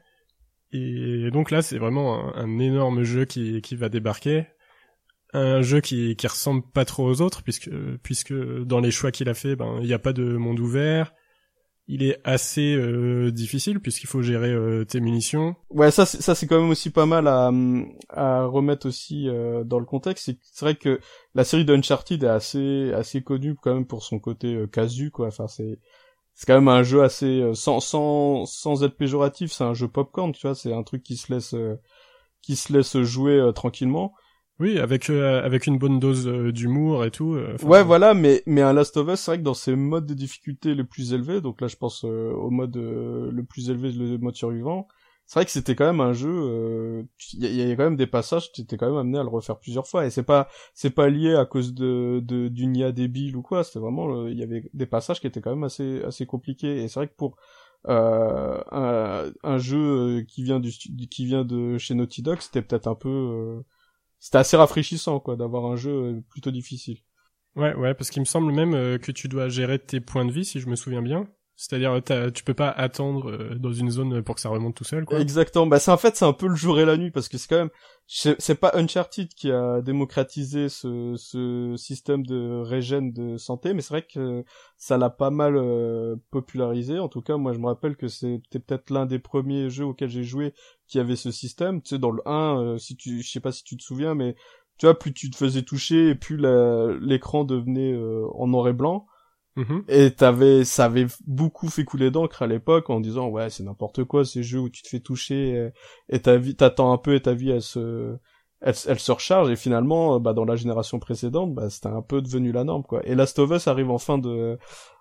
Et 0.71 1.29
donc 1.31 1.51
là, 1.51 1.61
c'est 1.61 1.77
vraiment 1.77 2.35
un, 2.35 2.59
énorme 2.59 3.03
jeu 3.03 3.25
qui, 3.25 3.61
qui 3.61 3.75
va 3.75 3.89
débarquer. 3.89 4.47
Un 5.33 5.61
jeu 5.61 5.81
qui, 5.81 6.15
qui 6.15 6.27
ressemble 6.27 6.63
pas 6.73 6.85
trop 6.85 7.07
aux 7.07 7.21
autres, 7.21 7.43
puisque, 7.43 7.69
puisque 8.03 8.33
dans 8.33 8.79
les 8.79 8.91
choix 8.91 9.11
qu'il 9.11 9.29
a 9.29 9.33
fait, 9.33 9.55
ben, 9.55 9.77
il 9.81 9.87
n'y 9.87 9.93
a 9.93 9.99
pas 9.99 10.13
de 10.13 10.23
monde 10.23 10.59
ouvert. 10.59 11.13
Il 11.89 12.03
est 12.03 12.19
assez 12.25 12.75
euh, 12.75 13.31
difficile 13.31 13.79
puisqu'il 13.79 14.07
faut 14.07 14.21
gérer 14.21 14.51
euh, 14.51 14.83
tes 14.83 14.99
munitions. 14.99 15.55
Ouais, 15.69 15.89
ça, 15.89 16.05
ça 16.05 16.35
c'est 16.35 16.45
quand 16.45 16.59
même 16.59 16.69
aussi 16.69 16.89
pas 16.89 17.05
mal 17.05 17.27
à, 17.27 17.49
à 18.09 18.43
remettre 18.43 18.87
aussi 18.87 19.29
euh, 19.29 19.63
dans 19.63 19.79
le 19.79 19.85
contexte. 19.85 20.29
C'est 20.41 20.65
vrai 20.65 20.75
que 20.75 20.99
la 21.33 21.45
série 21.45 21.63
d'Uncharted 21.63 22.21
est 22.23 22.27
assez, 22.27 22.91
assez 22.93 23.23
connue 23.23 23.55
quand 23.55 23.73
même 23.73 23.87
pour 23.87 24.03
son 24.03 24.19
côté 24.19 24.65
casu, 24.69 25.11
quoi. 25.11 25.27
Enfin, 25.27 25.47
c'est 25.47 25.79
c'est 26.37 26.45
quand 26.45 26.53
même 26.53 26.67
un 26.67 26.83
jeu 26.83 27.01
assez 27.01 27.41
euh, 27.41 27.55
sans 27.55 27.79
sans 27.79 28.45
sans 28.45 28.83
être 28.83 28.95
péjoratif 28.95 29.51
c'est 29.51 29.63
un 29.63 29.73
jeu 29.73 29.87
popcorn 29.87 30.31
tu 30.31 30.45
vois 30.45 30.53
c'est 30.53 30.71
un 30.71 30.83
truc 30.83 31.01
qui 31.01 31.17
se 31.17 31.33
laisse 31.33 31.55
euh, 31.55 31.75
qui 32.43 32.55
se 32.55 32.71
laisse 32.71 33.01
jouer 33.01 33.33
euh, 33.33 33.51
tranquillement. 33.51 34.13
Oui 34.59 34.79
avec 34.79 35.11
avec 35.11 35.67
une 35.67 35.77
bonne 35.77 35.99
dose 35.99 36.25
d'humour 36.25 37.05
et 37.05 37.11
tout 37.11 37.39
ouais 37.61 37.83
voilà 37.83 38.15
mais 38.15 38.41
mais 38.47 38.63
un 38.63 38.73
Last 38.73 38.97
of 38.97 39.07
Us 39.07 39.19
c'est 39.19 39.31
vrai 39.31 39.37
que 39.37 39.43
dans 39.43 39.53
ses 39.53 39.75
modes 39.75 40.07
de 40.07 40.15
difficulté 40.15 40.73
les 40.73 40.83
plus 40.83 41.13
élevés 41.13 41.41
donc 41.41 41.61
là 41.61 41.67
je 41.67 41.75
pense 41.75 42.03
au 42.03 42.49
mode 42.49 42.75
le 42.75 43.43
plus 43.43 43.69
élevé 43.69 43.91
le 43.91 44.17
mode 44.17 44.35
survivant 44.35 44.87
c'est 45.27 45.39
vrai 45.39 45.45
que 45.45 45.51
c'était 45.51 45.75
quand 45.75 45.85
même 45.85 45.99
un 45.99 46.13
jeu 46.13 47.05
il 47.33 47.45
y, 47.45 47.67
y, 47.67 47.71
a 47.71 47.75
quand 47.75 47.83
même 47.83 47.97
des 47.97 48.07
passages 48.07 48.51
tu 48.53 48.61
étais 48.61 48.77
quand 48.77 48.87
même 48.87 48.97
amené 48.97 49.19
à 49.19 49.23
le 49.23 49.29
refaire 49.29 49.59
plusieurs 49.59 49.87
fois. 49.87 50.05
Et 50.05 50.09
c'est 50.09 50.23
pas 50.23 50.47
c'est 50.73 50.89
pas 50.89 51.09
lié 51.09 51.35
à 51.35 51.45
cause 51.45 51.73
de 51.73 52.21
de 52.23 52.47
d'une 52.47 52.75
IA 52.75 52.91
débile 52.91 53.35
ou 53.35 53.41
quoi. 53.41 53.63
C'était 53.63 53.79
vraiment 53.79 54.27
il 54.27 54.37
y 54.37 54.43
avait 54.43 54.69
des 54.73 54.85
passages 54.85 55.19
qui 55.19 55.27
étaient 55.27 55.41
quand 55.41 55.51
même 55.51 55.65
assez 55.65 56.01
assez 56.03 56.25
compliqués. 56.25 56.81
Et 56.83 56.87
c'est 56.87 56.99
vrai 57.01 57.07
que 57.07 57.15
pour 57.15 57.35
euh, 57.87 58.61
un, 58.71 59.31
un, 59.43 59.57
jeu 59.57 60.25
qui 60.27 60.43
vient 60.43 60.59
du 60.59 60.71
qui 60.71 61.25
vient 61.25 61.45
de 61.45 61.77
chez 61.77 61.93
Naughty 61.93 62.21
Dog 62.21 62.39
c'était 62.41 62.61
peut-être 62.61 62.87
un 62.87 62.95
peu 62.95 63.07
euh, 63.07 63.61
c'était 64.19 64.39
assez 64.39 64.57
rafraîchissant 64.57 65.19
quoi 65.21 65.37
d'avoir 65.37 65.65
un 65.65 65.75
jeu 65.77 66.21
plutôt 66.29 66.51
difficile. 66.51 66.97
Ouais 67.55 67.73
ouais 67.75 67.93
parce 67.93 68.09
qu'il 68.09 68.21
me 68.21 68.25
semble 68.25 68.51
même 68.51 68.73
euh, 68.73 68.97
que 68.97 69.11
tu 69.11 69.29
dois 69.29 69.47
gérer 69.47 69.79
tes 69.79 70.01
points 70.01 70.25
de 70.25 70.31
vie 70.31 70.43
si 70.43 70.59
je 70.59 70.67
me 70.67 70.75
souviens 70.75 71.01
bien 71.01 71.29
c'est-à-dire, 71.59 71.99
tu 72.31 72.43
peux 72.43 72.53
pas 72.53 72.69
attendre 72.69 73.31
euh, 73.31 73.55
dans 73.55 73.73
une 73.73 73.89
zone 73.89 74.21
pour 74.21 74.35
que 74.35 74.41
ça 74.41 74.49
remonte 74.49 74.75
tout 74.75 74.83
seul, 74.83 75.05
quoi. 75.05 75.19
Exactement. 75.19 75.65
Bah, 75.65 75.79
c'est 75.79 75.89
en 75.89 75.97
fait, 75.97 76.15
c'est 76.15 76.23
un 76.23 76.31
peu 76.31 76.47
le 76.47 76.55
jour 76.55 76.79
et 76.79 76.85
la 76.85 76.97
nuit 76.97 77.09
parce 77.09 77.27
que 77.27 77.39
c'est 77.39 77.47
quand 77.47 77.57
même, 77.57 77.71
c'est 78.05 78.59
pas 78.59 78.71
Uncharted 78.75 79.29
qui 79.29 79.49
a 79.49 79.81
démocratisé 79.81 80.69
ce, 80.69 81.15
ce 81.17 81.73
système 81.75 82.27
de 82.27 82.61
régène 82.61 83.11
de 83.11 83.37
santé, 83.37 83.73
mais 83.73 83.81
c'est 83.81 83.95
vrai 83.95 84.05
que 84.05 84.43
ça 84.77 84.99
l'a 84.99 85.09
pas 85.09 85.31
mal 85.31 85.55
euh, 85.57 86.15
popularisé. 86.29 86.99
En 86.99 87.07
tout 87.07 87.23
cas, 87.23 87.37
moi, 87.37 87.53
je 87.53 87.57
me 87.57 87.65
rappelle 87.65 87.97
que 87.97 88.07
c'était 88.07 88.59
peut-être 88.59 88.91
l'un 88.91 89.07
des 89.07 89.19
premiers 89.19 89.71
jeux 89.71 89.85
auxquels 89.85 90.09
j'ai 90.11 90.23
joué 90.23 90.53
qui 90.87 90.99
avait 90.99 91.15
ce 91.15 91.31
système. 91.31 91.81
Tu 91.81 91.89
sais, 91.89 91.97
dans 91.97 92.11
le 92.11 92.21
1, 92.27 92.61
euh, 92.61 92.77
si 92.77 92.95
tu, 92.95 93.23
je 93.23 93.31
sais 93.31 93.39
pas 93.39 93.51
si 93.51 93.63
tu 93.63 93.75
te 93.77 93.83
souviens, 93.83 94.13
mais 94.13 94.35
tu 94.77 94.85
vois, 94.85 94.97
plus 94.97 95.11
tu 95.11 95.31
te 95.31 95.35
faisais 95.35 95.63
toucher 95.63 96.09
et 96.09 96.15
plus 96.15 96.37
l'écran 97.01 97.45
devenait 97.45 97.99
en 98.35 98.45
noir 98.45 98.67
et 98.67 98.73
blanc. 98.73 99.07
Mhm. 99.57 99.83
Et 99.89 100.11
t'avais, 100.11 100.63
ça 100.63 100.85
avait 100.85 101.07
beaucoup 101.25 101.67
fait 101.69 101.83
couler 101.83 102.11
d'encre 102.11 102.43
à 102.43 102.47
l'époque 102.47 102.89
en 102.89 102.99
disant 102.99 103.27
ouais 103.27 103.49
c'est 103.49 103.63
n'importe 103.63 104.03
quoi 104.03 104.23
ces 104.23 104.43
jeux 104.43 104.59
où 104.59 104.69
tu 104.69 104.83
te 104.83 104.87
fais 104.87 104.99
toucher 104.99 105.71
et, 106.09 106.19
ta 106.19 106.37
vie, 106.37 106.55
t'attends 106.55 106.93
un 106.93 106.97
peu 106.97 107.15
et 107.15 107.21
ta 107.21 107.33
vie 107.33 107.49
elle 107.49 107.63
se, 107.63 108.15
elle, 108.61 108.75
se 108.75 109.11
recharge 109.11 109.49
et 109.49 109.55
finalement 109.55 110.19
bah 110.19 110.33
dans 110.33 110.45
la 110.45 110.55
génération 110.55 110.99
précédente 110.99 111.53
bah 111.53 111.69
c'était 111.69 111.87
un 111.87 112.03
peu 112.03 112.21
devenu 112.21 112.51
la 112.51 112.63
norme 112.63 112.83
quoi. 112.83 113.01
Et 113.05 113.15
Last 113.15 113.39
of 113.39 113.51
Us 113.51 113.67
arrive 113.67 113.89
en 113.89 113.97
fin 113.97 114.19
de, 114.19 114.57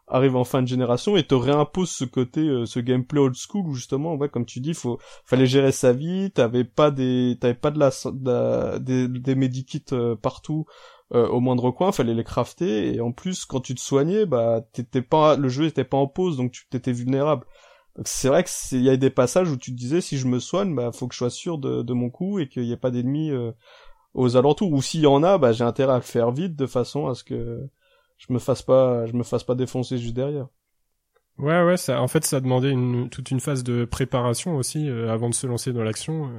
arrive 0.08 0.36
en 0.36 0.44
fin 0.44 0.62
de 0.62 0.68
génération 0.68 1.16
et 1.16 1.24
te 1.24 1.34
réimpose 1.34 1.90
ce 1.90 2.04
côté, 2.04 2.40
euh, 2.40 2.64
ce 2.64 2.80
gameplay 2.80 3.20
old 3.20 3.34
school 3.34 3.66
où 3.66 3.74
justement 3.74 4.14
ouais 4.14 4.28
comme 4.28 4.46
tu 4.46 4.60
dis 4.60 4.74
faut, 4.74 4.98
fallait 5.24 5.46
gérer 5.46 5.72
sa 5.72 5.92
vie, 5.92 6.30
t'avais 6.30 6.64
pas 6.64 6.90
des, 6.90 7.36
t'avais 7.40 7.54
pas 7.54 7.70
de 7.70 7.78
la, 7.78 8.78
des, 8.78 9.08
des 9.08 9.34
medikits 9.34 9.84
euh, 9.92 10.14
partout 10.14 10.66
euh, 11.14 11.28
au 11.28 11.40
moindre 11.40 11.70
coin, 11.70 11.92
fallait 11.92 12.14
les 12.14 12.24
crafter 12.24 12.94
et 12.94 13.00
en 13.00 13.12
plus 13.12 13.44
quand 13.44 13.60
tu 13.60 13.74
te 13.74 13.80
soignais, 13.80 14.26
bah 14.26 14.62
t'étais 14.72 15.02
pas, 15.02 15.36
le 15.36 15.48
jeu 15.48 15.66
était 15.66 15.84
pas 15.84 15.96
en 15.96 16.08
pause 16.08 16.36
donc 16.36 16.50
tu 16.50 16.66
t'étais 16.68 16.92
vulnérable. 16.92 17.46
C'est 18.04 18.28
vrai 18.28 18.42
que 18.44 18.50
il 18.72 18.82
y 18.82 18.90
a 18.90 18.96
des 18.96 19.10
passages 19.10 19.50
où 19.50 19.56
tu 19.56 19.70
te 19.70 19.76
disais 19.76 20.00
si 20.00 20.18
je 20.18 20.26
me 20.26 20.40
soigne, 20.40 20.74
bah 20.74 20.90
faut 20.92 21.06
que 21.06 21.14
je 21.14 21.18
sois 21.18 21.30
sûr 21.30 21.58
de, 21.58 21.82
de 21.82 21.92
mon 21.94 22.10
coup 22.10 22.40
et 22.40 22.48
qu'il 22.48 22.64
n'y 22.64 22.72
ait 22.72 22.76
pas 22.76 22.90
d'ennemis 22.90 23.30
euh, 23.30 23.52
aux 24.14 24.36
alentours. 24.36 24.72
Ou 24.72 24.82
s'il 24.82 25.00
y 25.00 25.06
en 25.06 25.22
a, 25.22 25.38
bah 25.38 25.52
j'ai 25.52 25.64
intérêt 25.64 25.92
à 25.92 25.96
le 25.96 26.02
faire 26.02 26.32
vite 26.32 26.56
de 26.56 26.66
façon 26.66 27.06
à 27.06 27.14
ce 27.14 27.24
que 27.24 27.66
je 28.18 28.32
me 28.32 28.38
fasse 28.38 28.62
pas, 28.62 29.06
je 29.06 29.12
me 29.12 29.22
fasse 29.22 29.44
pas 29.44 29.54
défoncer 29.54 29.98
juste 29.98 30.14
derrière. 30.14 30.48
Ouais 31.38 31.62
ouais, 31.64 31.76
ça 31.76 32.02
en 32.02 32.08
fait 32.08 32.24
ça 32.24 32.40
demandait 32.40 32.70
une, 32.70 33.10
toute 33.10 33.30
une 33.30 33.40
phase 33.40 33.62
de 33.62 33.84
préparation 33.84 34.56
aussi 34.56 34.88
euh, 34.88 35.12
avant 35.12 35.28
de 35.28 35.34
se 35.34 35.46
lancer 35.46 35.72
dans 35.72 35.84
l'action 35.84 36.30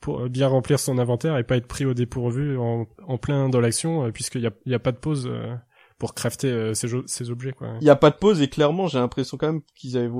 pour 0.00 0.28
bien 0.28 0.48
remplir 0.48 0.78
son 0.78 0.98
inventaire 0.98 1.38
et 1.38 1.44
pas 1.44 1.56
être 1.56 1.66
pris 1.66 1.86
au 1.86 1.94
dépourvu 1.94 2.58
en, 2.58 2.86
en 3.06 3.18
plein 3.18 3.48
dans 3.48 3.60
l'action, 3.60 4.04
euh, 4.04 4.10
puisqu'il 4.10 4.42
n'y 4.42 4.46
a, 4.46 4.52
y 4.66 4.74
a 4.74 4.78
pas 4.78 4.92
de 4.92 4.98
pause 4.98 5.26
euh, 5.26 5.54
pour 5.98 6.14
crafter 6.14 6.74
ces, 6.74 6.88
ces, 7.06 7.30
objets 7.30 7.52
quoi. 7.52 7.68
Il 7.80 7.86
y 7.86 7.90
a 7.90 7.96
pas 7.96 8.10
de 8.10 8.16
pause 8.16 8.42
et 8.42 8.48
clairement 8.48 8.88
j'ai 8.88 8.98
l'impression 8.98 9.36
quand 9.38 9.46
même 9.46 9.62
qu'ils 9.74 9.96
avaient 9.96 10.10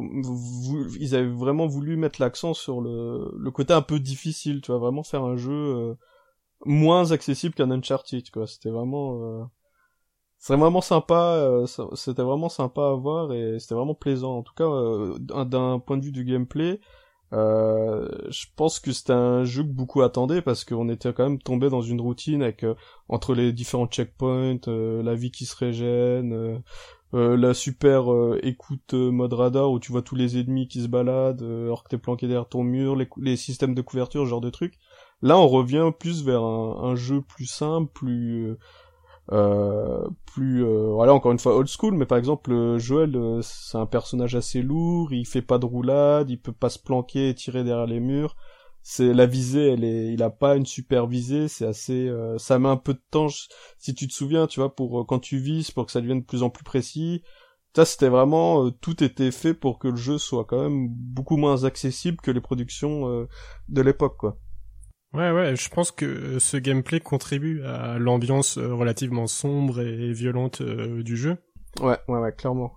ils 0.99 1.15
avaient 1.15 1.27
vraiment 1.27 1.67
voulu 1.67 1.97
mettre 1.97 2.21
l'accent 2.21 2.55
sur 2.55 2.81
le 2.81 3.33
le 3.37 3.51
côté 3.51 3.75
un 3.75 3.83
peu 3.83 3.99
difficile, 3.99 4.61
tu 4.63 4.71
vois, 4.71 4.79
vraiment 4.79 5.03
faire 5.03 5.25
un 5.25 5.37
jeu 5.37 5.97
moins 6.65 7.11
accessible 7.11 7.55
qu'un 7.55 7.71
Uncharted 7.71 8.31
quoi. 8.31 8.47
C'était 8.47 8.71
vraiment 8.71 9.51
c'est 10.45 10.57
vraiment 10.57 10.83
sympa, 10.83 11.37
euh, 11.39 11.65
c'était 11.95 12.23
vraiment 12.23 12.51
sympa 12.51 12.83
à 12.91 12.93
voir 12.93 13.33
et 13.33 13.59
c'était 13.59 13.75
vraiment 13.75 13.95
plaisant. 13.95 14.37
En 14.37 14.43
tout 14.43 14.53
cas, 14.53 14.65
euh, 14.65 15.17
d'un 15.19 15.79
point 15.79 15.97
de 15.97 16.05
vue 16.05 16.13
du 16.13 16.23
gameplay, 16.23 16.81
euh, 17.35 18.09
je 18.31 18.47
pense 18.57 18.81
que 18.81 18.93
c'était 18.93 19.13
un 19.13 19.45
jeu 19.45 19.63
que 19.63 19.69
beaucoup 19.69 20.03
attendaient 20.03 20.43
parce 20.43 20.65
qu'on 20.65 20.89
était 20.89 21.13
quand 21.13 21.25
même 21.25 21.39
tombé 21.39 21.69
dans 21.69 21.83
une 21.83 22.01
routine 22.01 22.43
avec 22.43 22.65
entre 23.09 23.35
les 23.35 23.53
différents 23.53 23.87
checkpoints, 23.87 24.61
la 24.67 25.15
vie 25.15 25.31
qui 25.31 25.45
se 25.45 25.57
régène, 25.57 26.63
la 27.13 27.55
super 27.55 28.05
écoute 28.43 28.95
mode 28.95 29.33
radar 29.33 29.71
où 29.71 29.81
tu 29.81 29.93
vois 29.93 30.03
tous 30.03 30.17
les 30.17 30.39
ennemis 30.39 30.69
qui 30.69 30.83
se 30.83 30.89
baladent 30.89 31.43
alors 31.43 31.85
que 31.85 31.89
t'es 31.89 31.99
planqué 31.99 32.27
derrière 32.27 32.49
ton 32.49 32.63
mur, 32.63 32.97
les, 32.97 33.09
les, 33.21 33.37
systèmes 33.37 33.75
de 33.75 33.83
couverture, 33.83 34.25
ce 34.25 34.31
genre 34.31 34.41
de 34.41 34.51
trucs. 34.51 34.79
Là, 35.23 35.39
on 35.39 35.49
revient 35.49 35.91
plus 35.99 36.25
vers 36.25 36.43
un, 36.43 36.91
un 36.91 36.95
jeu 36.97 37.21
plus 37.21 37.47
simple, 37.47 37.91
plus 37.93 38.57
euh, 39.33 40.07
plus 40.27 40.65
euh, 40.65 40.93
voilà 40.93 41.15
encore 41.15 41.33
une 41.33 41.39
fois 41.39 41.57
old 41.57 41.67
school 41.67 41.95
mais 41.95 42.05
par 42.05 42.19
exemple 42.19 42.53
euh, 42.53 42.79
Joël 42.79 43.19
c'est 43.41 43.79
un 43.79 43.87
personnage 43.87 44.35
assez 44.35 44.61
lourd 44.61 45.15
il 45.15 45.27
fait 45.27 45.41
pas 45.41 45.57
de 45.57 45.65
roulade 45.65 46.29
il 46.29 46.39
peut 46.39 46.53
pas 46.53 46.69
se 46.69 46.79
planquer 46.79 47.31
et 47.31 47.35
tirer 47.35 47.65
derrière 47.65 47.87
les 47.87 48.01
murs. 48.01 48.37
C'est 48.83 49.15
la 49.15 49.25
visée 49.25 49.73
elle 49.73 49.85
est 49.85 50.13
il 50.13 50.23
a 50.23 50.29
pas 50.29 50.57
une 50.57 50.67
super 50.67 51.07
visée 51.07 51.49
c'est 51.49 51.65
assez 51.65 52.13
ça 52.37 52.59
met 52.59 52.69
un 52.69 52.77
peu 52.77 52.93
de 52.93 53.03
temps 53.11 53.29
si 53.79 53.95
tu 53.95 54.07
te 54.09 54.13
souviens 54.13 54.47
tu 54.47 54.61
vois 54.61 54.75
pour 54.75 55.07
quand 55.07 55.21
tu 55.21 55.39
vises 55.39 55.71
pour 55.71 55.87
que 55.87 55.93
ça 55.93 56.03
devienne 56.03 56.21
de 56.21 56.27
plus 56.27 56.43
en 56.43 56.51
plus 56.51 56.65
précis. 56.65 57.23
Ça 57.75 57.87
c'était 57.87 58.11
vraiment 58.11 58.71
tout 58.71 59.03
était 59.03 59.31
fait 59.31 59.55
pour 59.55 59.79
que 59.79 59.89
le 59.89 59.97
jeu 59.97 60.19
soit 60.19 60.45
quand 60.45 60.61
même 60.61 60.89
beaucoup 60.91 61.39
moins 61.39 61.65
accessible 61.65 62.19
que 62.19 62.31
les 62.31 62.43
productions 62.43 63.27
de 63.69 63.81
l'époque 63.83 64.19
quoi 64.19 64.39
Ouais, 65.15 65.31
ouais, 65.31 65.55
je 65.55 65.69
pense 65.69 65.93
que 65.93 66.41
ce 66.41 66.57
gameplay 66.57 66.99
contribue 66.99 67.63
à 67.63 67.99
l'ambiance 68.01 68.59
euh, 68.59 68.75
relativement 68.75 69.29
sombre 69.29 69.81
et 69.81 70.13
violente 70.13 70.61
euh, 70.61 71.05
du 71.05 71.17
jeu. 71.17 71.37
Ouais, 71.81 71.99
ouais, 72.09 72.19
ouais, 72.19 72.33
clairement. 72.33 72.73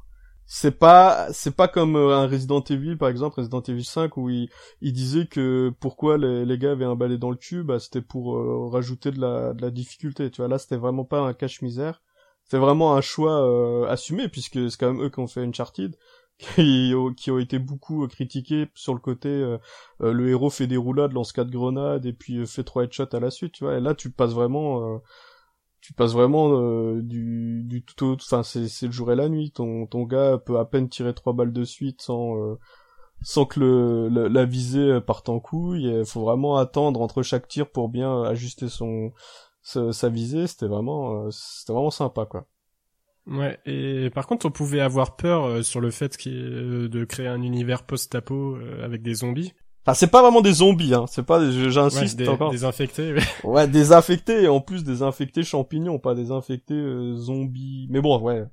C'est 0.45 0.77
pas, 0.77 1.33
c'est 1.33 1.55
pas 1.55 1.67
comme 1.67 1.95
euh, 1.95 2.15
un 2.15 2.27
Resident 2.27 2.61
Evil, 2.61 2.95
par 2.95 3.09
exemple, 3.09 3.39
Resident 3.39 3.63
Evil 3.63 3.83
5, 3.83 4.17
où 4.17 4.29
il, 4.29 4.49
il 4.81 4.93
disait 4.93 5.25
que 5.25 5.73
pourquoi 5.79 6.19
les, 6.19 6.57
gars 6.59 6.73
avaient 6.73 6.85
un 6.85 6.95
balai 6.95 7.17
dans 7.17 7.31
le 7.31 7.37
cul, 7.37 7.63
bah, 7.63 7.79
c'était 7.79 8.03
pour 8.03 8.71
rajouter 8.71 9.09
de 9.09 9.19
la, 9.19 9.53
de 9.53 9.61
la 9.63 9.71
difficulté, 9.71 10.29
tu 10.29 10.41
vois. 10.41 10.47
Là, 10.47 10.59
c'était 10.59 10.77
vraiment 10.77 11.05
pas 11.05 11.21
un 11.21 11.33
cache-misère. 11.33 12.03
C'est 12.43 12.59
vraiment 12.59 12.95
un 12.95 13.01
choix 13.01 13.89
assumé, 13.89 14.29
puisque 14.29 14.69
c'est 14.69 14.77
quand 14.79 14.93
même 14.93 15.03
eux 15.03 15.09
qui 15.09 15.19
ont 15.19 15.27
fait 15.27 15.41
Uncharted 15.41 15.97
qui, 16.37 16.93
qui 17.17 17.31
ont 17.31 17.39
été 17.39 17.59
beaucoup 17.59 18.07
critiqués 18.07 18.67
sur 18.75 18.93
le 18.93 18.99
côté 18.99 19.29
euh, 19.29 19.57
euh, 20.01 20.13
le 20.13 20.29
héros 20.29 20.49
fait 20.49 20.67
des 20.67 20.77
roulades, 20.77 21.13
lance 21.13 21.31
quatre 21.31 21.49
grenades 21.49 22.05
et 22.05 22.13
puis 22.13 22.37
euh, 22.37 22.45
fait 22.45 22.63
trois 22.63 22.83
headshots 22.83 23.15
à 23.15 23.19
la 23.19 23.31
suite, 23.31 23.53
tu 23.53 23.63
vois. 23.63 23.77
Et 23.77 23.81
là, 23.81 23.95
tu 23.95 24.11
passes 24.11 24.33
vraiment, 24.33 25.01
tu 25.81 25.93
passes 25.93 26.13
vraiment 26.13 26.49
du, 27.01 27.63
du 27.65 27.83
tout 27.83 28.05
au, 28.05 28.13
enfin 28.13 28.43
c'est, 28.43 28.67
c'est 28.67 28.87
le 28.87 28.91
jour 28.91 29.11
et 29.11 29.15
la 29.15 29.29
nuit. 29.29 29.51
Ton, 29.51 29.87
ton 29.87 30.03
gars 30.03 30.37
peut 30.37 30.59
à 30.59 30.65
peine 30.65 30.89
tirer 30.89 31.13
trois 31.13 31.33
balles 31.33 31.53
de 31.53 31.63
suite 31.63 32.01
sans 32.01 32.57
sans 33.23 33.45
que 33.45 33.59
le, 33.59 34.27
la 34.27 34.45
visée 34.45 34.99
parte 35.01 35.29
en 35.29 35.39
couille. 35.39 35.85
Il 35.85 36.05
faut 36.05 36.21
vraiment 36.21 36.57
attendre 36.57 37.01
entre 37.01 37.23
chaque 37.23 37.47
tir 37.47 37.69
pour 37.71 37.89
bien 37.89 38.23
ajuster 38.23 38.69
son 38.69 39.11
sa, 39.63 39.91
sa 39.93 40.09
visée. 40.09 40.47
C'était 40.47 40.67
vraiment 40.67 41.29
c'était 41.31 41.73
vraiment 41.73 41.91
sympa 41.91 42.25
quoi. 42.25 42.45
Ouais, 43.27 43.59
et 43.65 44.09
par 44.09 44.25
contre, 44.25 44.45
on 44.45 44.51
pouvait 44.51 44.79
avoir 44.79 45.17
peur 45.17 45.45
euh, 45.45 45.61
sur 45.61 45.81
le 45.81 45.91
fait 45.91 46.17
euh, 46.27 46.87
de 46.87 47.03
créer 47.03 47.27
un 47.27 47.41
univers 47.41 47.83
post-apo 47.83 48.55
euh, 48.55 48.85
avec 48.85 49.01
des 49.01 49.15
zombies. 49.15 49.53
Enfin, 49.85 49.95
c'est 49.95 50.07
pas 50.07 50.21
vraiment 50.21 50.41
des 50.41 50.53
zombies, 50.53 50.93
hein. 50.93 51.05
C'est 51.07 51.25
pas, 51.25 51.39
j'insiste 51.51 52.17
des, 52.17 52.29
encore. 52.29 52.51
Des 52.51 52.63
infectés. 52.63 53.15
ouais, 53.43 53.67
des 53.67 53.91
infectés 53.91 54.43
et 54.43 54.47
en 54.47 54.61
plus 54.61 54.83
des 54.85 55.01
infectés 55.01 55.43
champignons, 55.43 55.99
pas 55.99 56.15
des 56.15 56.31
infectés 56.31 56.81
zombies. 57.15 57.87
Mais 57.89 57.99
bon, 57.99 58.17
ouais, 58.21 58.41
ouais, 58.41 58.47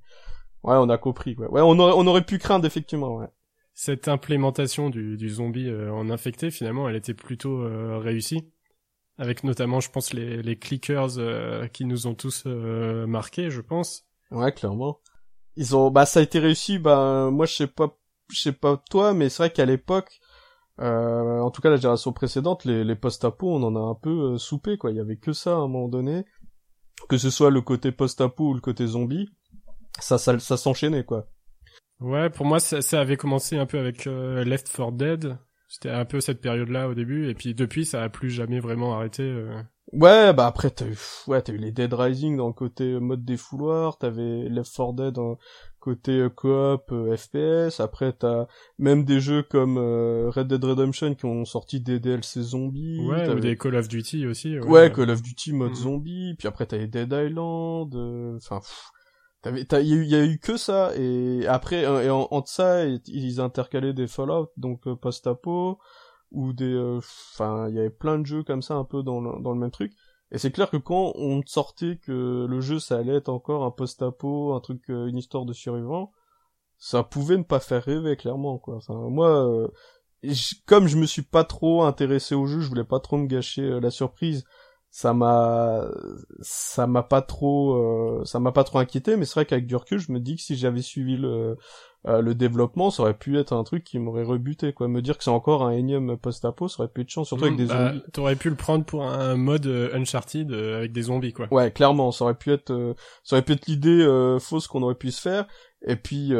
on 0.76 0.88
a 0.88 0.98
compris. 0.98 1.36
Ouais, 1.36 1.48
ouais, 1.48 1.60
on 1.62 1.78
aurait, 1.78 1.94
on 1.96 2.06
aurait 2.06 2.24
pu 2.24 2.38
craindre 2.38 2.66
effectivement. 2.66 3.16
Ouais. 3.16 3.28
Cette 3.74 4.06
implémentation 4.06 4.90
du, 4.90 5.16
du 5.16 5.28
zombie 5.28 5.68
en 5.70 6.08
infecté, 6.10 6.52
finalement, 6.52 6.88
elle 6.88 6.94
était 6.94 7.14
plutôt 7.14 7.64
réussie, 7.98 8.48
avec 9.18 9.42
notamment, 9.42 9.80
je 9.80 9.90
pense, 9.90 10.12
les, 10.12 10.42
les 10.42 10.56
clickers 10.56 11.08
qui 11.72 11.84
nous 11.84 12.06
ont 12.06 12.14
tous 12.14 12.46
marqués, 12.46 13.50
je 13.50 13.60
pense. 13.60 14.06
Ouais, 14.30 14.52
clairement. 14.52 15.00
Ils 15.56 15.76
ont, 15.76 15.90
bah, 15.90 16.06
ça 16.06 16.20
a 16.20 16.22
été 16.22 16.38
réussi. 16.38 16.78
Bah, 16.78 17.30
moi, 17.30 17.46
je 17.46 17.54
sais 17.54 17.66
pas, 17.66 17.96
je 18.30 18.40
sais 18.40 18.52
pas 18.52 18.82
toi, 18.90 19.14
mais 19.14 19.28
c'est 19.28 19.44
vrai 19.44 19.52
qu'à 19.52 19.64
l'époque, 19.66 20.20
euh, 20.80 21.40
en 21.40 21.50
tout 21.50 21.62
cas 21.62 21.70
la 21.70 21.76
génération 21.76 22.12
précédente, 22.12 22.64
les, 22.64 22.82
les 22.84 22.96
post-apo, 22.96 23.48
on 23.48 23.62
en 23.62 23.76
a 23.76 23.80
un 23.80 23.94
peu 23.94 24.34
euh, 24.34 24.38
soupé, 24.38 24.76
quoi. 24.76 24.90
Il 24.90 24.96
y 24.96 25.00
avait 25.00 25.16
que 25.16 25.32
ça 25.32 25.52
à 25.52 25.54
un 25.58 25.68
moment 25.68 25.88
donné, 25.88 26.24
que 27.08 27.18
ce 27.18 27.30
soit 27.30 27.50
le 27.50 27.60
côté 27.60 27.92
post-apo 27.92 28.50
ou 28.50 28.54
le 28.54 28.60
côté 28.60 28.86
zombie, 28.86 29.28
ça, 30.00 30.18
ça, 30.18 30.38
ça 30.38 30.56
s'enchaînait, 30.56 31.04
quoi. 31.04 31.28
Ouais, 32.00 32.28
pour 32.28 32.44
moi, 32.44 32.58
ça, 32.58 32.82
ça 32.82 33.00
avait 33.00 33.16
commencé 33.16 33.56
un 33.56 33.66
peu 33.66 33.78
avec 33.78 34.06
euh, 34.06 34.44
Left 34.44 34.68
4 34.74 34.92
Dead. 34.92 35.38
C'était 35.68 35.90
un 35.90 36.04
peu 36.04 36.20
cette 36.20 36.40
période-là 36.40 36.88
au 36.88 36.94
début, 36.94 37.28
et 37.28 37.34
puis 37.34 37.54
depuis, 37.54 37.84
ça 37.84 38.02
a 38.02 38.08
plus 38.08 38.30
jamais 38.30 38.60
vraiment 38.60 38.94
arrêté. 38.94 39.22
Euh. 39.94 39.98
Ouais, 39.98 40.32
bah 40.32 40.46
après 40.46 40.70
t'as 40.70 40.86
eu, 40.86 40.98
ouais, 41.26 41.42
t'as 41.42 41.52
eu 41.52 41.58
les 41.58 41.72
Dead 41.72 41.92
Rising 41.92 42.36
dans 42.36 42.48
le 42.48 42.52
côté 42.52 42.84
euh, 42.84 43.00
mode 43.00 43.24
défouloir, 43.24 43.98
t'avais 43.98 44.48
Left 44.48 44.74
4 44.74 44.94
Dead 44.94 45.14
dans 45.14 45.30
le 45.30 45.36
côté 45.80 46.12
euh, 46.12 46.28
coop 46.28 46.90
euh, 46.92 47.16
FPS, 47.16 47.80
après 47.80 48.12
t'as 48.12 48.46
même 48.78 49.04
des 49.04 49.20
jeux 49.20 49.42
comme 49.42 49.78
Red 49.78 50.48
Dead 50.48 50.64
Redemption 50.64 51.14
qui 51.14 51.26
ont 51.26 51.44
sorti 51.44 51.80
des 51.80 52.00
DLC 52.00 52.42
zombies. 52.42 53.00
Ouais, 53.06 53.28
ou 53.28 53.40
des 53.40 53.56
Call 53.56 53.76
of 53.76 53.88
Duty 53.88 54.26
aussi. 54.26 54.58
Ouais, 54.58 54.92
Call 54.92 55.10
of 55.10 55.22
Duty 55.22 55.52
mode 55.52 55.72
mm. 55.72 55.76
zombie, 55.76 56.34
puis 56.38 56.48
après 56.48 56.66
t'as 56.66 56.78
les 56.78 56.88
Dead 56.88 57.12
Island, 57.12 57.94
enfin, 58.36 58.60
il 59.46 60.04
y, 60.06 60.14
a 60.14 60.24
eu 60.24 60.38
que 60.38 60.56
ça, 60.56 60.92
et 60.96 61.46
après, 61.46 61.82
et 61.82 62.10
en, 62.10 62.28
entre 62.30 62.48
ça, 62.48 62.86
ils 62.86 63.40
intercalaient 63.40 63.92
des 63.92 64.06
Fallout, 64.06 64.48
donc 64.56 64.88
post-apo, 64.94 65.78
ou 66.30 66.52
des 66.52 66.72
euh, 66.72 66.98
enfin 66.98 67.68
il 67.68 67.76
y 67.76 67.78
avait 67.78 67.90
plein 67.90 68.18
de 68.18 68.26
jeux 68.26 68.42
comme 68.42 68.62
ça 68.62 68.74
un 68.74 68.84
peu 68.84 69.02
dans 69.02 69.20
le, 69.20 69.42
dans 69.42 69.52
le 69.52 69.58
même 69.58 69.70
truc. 69.70 69.92
Et 70.30 70.38
c'est 70.38 70.50
clair 70.50 70.70
que 70.70 70.76
quand 70.76 71.12
on 71.16 71.42
sortait 71.46 71.96
que 71.96 72.46
le 72.48 72.60
jeu 72.60 72.78
ça 72.78 72.96
allait 72.98 73.16
être 73.16 73.28
encore 73.28 73.64
un 73.64 73.70
post-apo 73.70 74.54
un 74.54 74.60
truc 74.60 74.90
euh, 74.90 75.06
une 75.06 75.18
histoire 75.18 75.44
de 75.44 75.52
survivant 75.52 76.12
ça 76.78 77.02
pouvait 77.02 77.36
ne 77.38 77.42
pas 77.44 77.60
faire 77.60 77.84
rêver 77.84 78.16
clairement 78.16 78.58
quoi. 78.58 78.80
Moi 78.88 79.46
euh, 79.46 79.68
comme 80.66 80.86
je 80.88 80.96
me 80.96 81.06
suis 81.06 81.22
pas 81.22 81.44
trop 81.44 81.84
intéressé 81.84 82.34
au 82.34 82.46
jeu 82.46 82.60
je 82.60 82.68
voulais 82.68 82.84
pas 82.84 83.00
trop 83.00 83.16
me 83.16 83.26
gâcher 83.26 83.80
la 83.80 83.90
surprise 83.90 84.44
ça 84.90 85.12
m'a 85.12 85.86
ça 86.40 86.86
m'a 86.86 87.02
pas 87.02 87.22
trop 87.22 88.24
ça 88.24 88.40
m'a 88.40 88.52
pas 88.52 88.64
trop 88.64 88.78
inquiété 88.78 89.16
mais 89.16 89.24
c'est 89.26 89.34
vrai 89.34 89.46
qu'avec 89.46 89.66
du 89.66 89.76
je 89.90 90.12
me 90.12 90.20
dis 90.20 90.36
que 90.36 90.42
si 90.42 90.56
j'avais 90.56 90.82
suivi 90.82 91.16
le 91.16 91.56
euh, 92.06 92.20
le 92.20 92.34
développement, 92.34 92.90
ça 92.90 93.02
aurait 93.02 93.16
pu 93.16 93.38
être 93.38 93.54
un 93.54 93.64
truc 93.64 93.82
qui 93.82 93.98
m'aurait 93.98 94.24
rebuté, 94.24 94.72
quoi. 94.74 94.88
Me 94.88 95.00
dire 95.00 95.16
que 95.16 95.24
c'est 95.24 95.30
encore 95.30 95.64
un 95.64 95.70
énième 95.70 96.18
post-apo, 96.18 96.68
ça 96.68 96.82
aurait 96.82 96.92
pu 96.92 97.00
être 97.00 97.08
chiant, 97.08 97.24
surtout 97.24 97.44
avec 97.44 97.54
mm, 97.54 97.62
des 97.62 97.66
bah, 97.66 97.88
zombies. 97.88 98.02
T'aurais 98.12 98.36
pu 98.36 98.50
le 98.50 98.56
prendre 98.56 98.84
pour 98.84 99.04
un 99.04 99.36
mode 99.36 99.66
euh, 99.66 99.94
Uncharted 99.94 100.52
euh, 100.52 100.78
avec 100.78 100.92
des 100.92 101.02
zombies, 101.02 101.32
quoi. 101.32 101.48
Ouais, 101.50 101.70
clairement, 101.70 102.12
ça 102.12 102.24
aurait 102.24 102.34
pu 102.34 102.52
être, 102.52 102.94
ça 103.22 103.36
aurait 103.36 103.44
pu 103.44 103.52
être 103.52 103.66
l'idée 103.66 104.06
fausse 104.38 104.66
qu'on 104.66 104.82
aurait 104.82 104.94
pu 104.94 105.10
se 105.10 105.20
faire. 105.20 105.46
Et 105.86 105.96
puis 105.96 106.32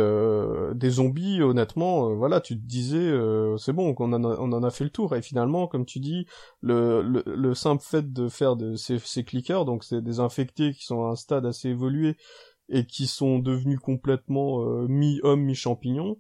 des 0.74 0.90
zombies, 0.90 1.42
honnêtement, 1.42 2.14
voilà, 2.14 2.40
tu 2.40 2.56
te 2.56 2.66
disais, 2.66 3.12
c'est 3.58 3.72
bon, 3.72 3.92
qu'on 3.94 4.12
en 4.12 4.24
a, 4.24 4.36
on 4.38 4.52
en 4.52 4.62
a 4.62 4.70
fait 4.70 4.84
le 4.84 4.90
tour. 4.90 5.14
Et 5.14 5.22
finalement, 5.22 5.66
comme 5.66 5.84
tu 5.84 5.98
dis, 6.00 6.26
le, 6.62 7.02
le, 7.02 7.22
le 7.26 7.54
simple 7.54 7.82
fait 7.82 8.10
de 8.12 8.28
faire 8.28 8.56
de 8.56 8.74
ces, 8.76 8.98
ces 8.98 9.24
clickers, 9.24 9.64
donc 9.66 9.84
c'est 9.84 10.00
des 10.02 10.20
infectés 10.20 10.72
qui 10.72 10.84
sont 10.84 11.04
à 11.04 11.10
un 11.10 11.16
stade 11.16 11.44
assez 11.44 11.68
évolué 11.68 12.16
et 12.68 12.86
qui 12.86 13.06
sont 13.06 13.38
devenus 13.38 13.78
complètement 13.78 14.62
euh, 14.62 14.86
mi-homme, 14.88 15.42
mi-champignon. 15.42 16.18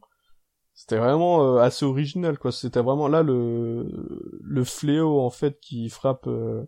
C'était 0.74 0.98
vraiment 0.98 1.56
euh, 1.56 1.58
assez 1.58 1.84
original, 1.84 2.38
quoi. 2.38 2.52
C'était 2.52 2.82
vraiment 2.82 3.08
là 3.08 3.22
le 3.22 4.38
le 4.40 4.64
fléau 4.64 5.20
en 5.20 5.30
fait 5.30 5.60
qui 5.60 5.88
frappe 5.88 6.26
euh, 6.26 6.64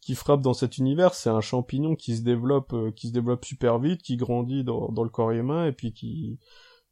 qui 0.00 0.14
frappe 0.14 0.40
dans 0.42 0.54
cet 0.54 0.78
univers. 0.78 1.14
C'est 1.14 1.30
un 1.30 1.40
champignon 1.40 1.96
qui 1.96 2.16
se 2.16 2.22
développe 2.22 2.74
qui 2.94 3.08
se 3.08 3.12
développe 3.12 3.44
super 3.44 3.78
vite, 3.78 4.02
qui 4.02 4.16
grandit 4.16 4.64
dans, 4.64 4.90
dans 4.90 5.04
le 5.04 5.10
corps 5.10 5.32
humain 5.32 5.66
et 5.66 5.72
puis 5.72 5.92
qui 5.92 6.38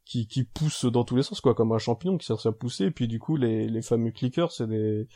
qui, 0.05 0.27
qui 0.27 0.43
pousse 0.43 0.85
dans 0.85 1.03
tous 1.03 1.15
les 1.15 1.23
sens, 1.23 1.41
quoi, 1.41 1.53
comme 1.53 1.71
un 1.71 1.77
champignon 1.77 2.17
qui 2.17 2.25
sert 2.25 2.45
à 2.45 2.51
pousser. 2.51 2.85
Et 2.85 2.91
puis 2.91 3.07
du 3.07 3.19
coup, 3.19 3.37
les, 3.37 3.69
les 3.69 3.81
fameux 3.81 4.11
clickers, 4.11 4.51
c'est 4.51 4.67
des 4.67 5.07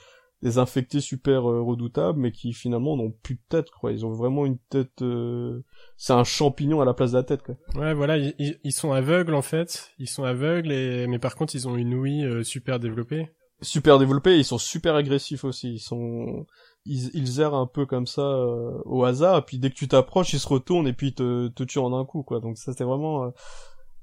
des 0.42 0.58
infectés 0.58 1.00
super 1.00 1.50
euh, 1.50 1.62
redoutables, 1.62 2.20
mais 2.20 2.32
qui 2.32 2.54
finalement 2.54 2.96
n'ont 2.98 3.12
plus 3.12 3.36
de 3.36 3.42
tête, 3.50 3.70
quoi. 3.72 3.92
Ils 3.92 4.06
ont 4.06 4.12
vraiment 4.12 4.46
une 4.46 4.58
tête. 4.70 5.02
Euh, 5.02 5.64
c'est 5.98 6.14
un 6.14 6.24
champignon 6.24 6.82
à 6.82 6.86
la 6.86 6.94
place 6.94 7.12
de 7.14 7.18
la 7.18 7.24
tête, 7.24 7.42
quoi. 7.42 7.56
Ouais, 7.76 7.94
voilà, 7.94 8.18
ils, 8.18 8.60
ils 8.64 8.72
sont 8.74 8.92
aveugles 8.92 9.34
en 9.34 9.42
fait. 9.42 9.92
Ils 9.98 10.10
sont 10.10 10.24
aveugles, 10.24 10.72
et 10.72 11.08
mais 11.08 11.20
par 11.20 11.36
contre, 11.36 11.56
ils 11.56 11.68
ont 11.68 11.76
une 11.78 11.94
ouïe 11.96 12.26
euh, 12.26 12.44
super 12.44 12.80
développée. 12.80 13.30
Super 13.62 13.98
développée, 13.98 14.38
ils 14.38 14.44
sont 14.46 14.58
super 14.58 14.96
agressifs 14.96 15.46
aussi. 15.46 15.74
Ils 15.76 15.80
sont 15.80 16.46
ils, 16.86 17.10
ils 17.16 17.40
errent 17.40 17.56
un 17.56 17.66
peu 17.68 17.86
comme 17.86 18.06
ça 18.06 18.22
euh, 18.22 18.72
au 18.86 19.04
hasard, 19.06 19.44
puis 19.46 19.58
dès 19.58 19.70
que 19.70 19.76
tu 19.76 19.88
t'approches, 19.88 20.34
ils 20.34 20.40
se 20.40 20.48
retournent 20.48 20.88
et 20.88 20.94
puis 20.94 21.14
te, 21.16 21.48
te 21.48 21.64
tuent 21.64 21.80
en 21.80 21.98
un 21.98 22.06
coup, 22.06 22.22
quoi. 22.24 22.40
Donc 22.42 22.58
ça 22.58 22.74
c'était 22.74 22.84
vraiment... 22.84 23.24
Euh, 23.24 23.30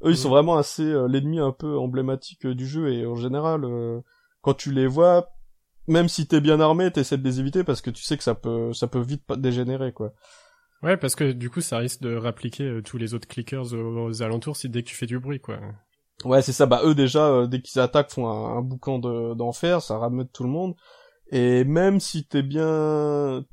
eux, 0.04 0.10
ils 0.10 0.16
sont 0.16 0.28
Mhm. 0.30 0.34
vraiment 0.34 0.56
assez 0.56 0.82
euh, 0.82 1.06
l'ennemi 1.06 1.38
un 1.38 1.52
peu 1.52 1.78
emblématique 1.78 2.46
du 2.46 2.66
jeu, 2.66 2.92
et 2.92 3.06
en 3.06 3.14
général, 3.14 3.64
euh, 3.64 4.00
quand 4.40 4.54
tu 4.54 4.72
les 4.72 4.88
vois, 4.88 5.28
même 5.92 6.08
si 6.08 6.26
t'es 6.26 6.40
bien 6.40 6.60
armé, 6.60 6.90
t'essaies 6.90 7.18
de 7.18 7.24
les 7.24 7.40
éviter 7.40 7.64
parce 7.64 7.80
que 7.80 7.90
tu 7.90 8.02
sais 8.02 8.16
que 8.16 8.24
ça 8.24 8.34
peut 8.34 8.72
ça 8.72 8.88
peut 8.88 9.00
vite 9.00 9.22
dégénérer, 9.36 9.92
quoi. 9.92 10.12
Ouais, 10.82 10.96
parce 10.96 11.14
que 11.14 11.30
du 11.32 11.48
coup, 11.48 11.60
ça 11.60 11.78
risque 11.78 12.00
de 12.02 12.16
rappliquer 12.16 12.64
euh, 12.64 12.82
tous 12.82 12.98
les 12.98 13.14
autres 13.14 13.28
clickers 13.28 13.72
aux, 13.72 14.06
aux 14.08 14.22
alentours 14.22 14.56
si 14.56 14.68
dès 14.68 14.82
que 14.82 14.88
tu 14.88 14.96
fais 14.96 15.06
du 15.06 15.18
bruit, 15.18 15.40
quoi. 15.40 15.60
Ouais, 16.24 16.42
c'est 16.42 16.52
ça. 16.52 16.66
Bah 16.66 16.82
eux 16.84 16.94
déjà, 16.94 17.26
euh, 17.28 17.46
dès 17.46 17.60
qu'ils 17.60 17.80
attaquent, 17.80 18.10
font 18.12 18.28
un, 18.28 18.58
un 18.58 18.62
boucan 18.62 18.98
de- 18.98 19.34
d'enfer, 19.34 19.82
ça 19.82 19.98
rameute 19.98 20.32
tout 20.32 20.44
le 20.44 20.50
monde. 20.50 20.74
Et 21.32 21.64
même 21.64 22.00
si 22.00 22.26
t'es 22.26 22.42
bien, 22.42 23.44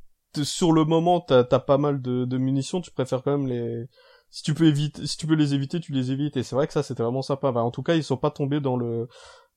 sur 0.44 0.72
le 0.74 0.86
moment, 0.86 1.22
t'as 1.22 1.46
as 1.52 1.60
pas 1.60 1.78
mal 1.78 2.02
de, 2.02 2.26
de 2.26 2.38
munitions, 2.38 2.82
tu 2.82 2.92
préfères 2.92 3.24
quand 3.24 3.38
même 3.38 3.48
les. 3.48 3.86
Si 4.32 4.44
tu 4.44 4.54
peux 4.54 4.66
éviter, 4.68 5.08
si 5.08 5.18
tu 5.18 5.28
peux 5.28 5.36
les 5.36 5.56
éviter, 5.56 5.80
tu 5.80 5.92
les 5.94 6.12
évites. 6.12 6.38
Et 6.38 6.44
c'est 6.44 6.56
vrai 6.56 6.68
que 6.68 6.74
ça, 6.74 6.84
c'était 6.84 7.04
vraiment 7.04 7.24
sympa. 7.24 7.52
Bah, 7.52 7.62
en 7.64 7.72
tout 7.72 7.84
cas, 7.84 7.96
ils 7.96 8.04
sont 8.04 8.18
pas 8.18 8.32
tombés 8.32 8.60
dans 8.62 8.78
le 8.78 9.08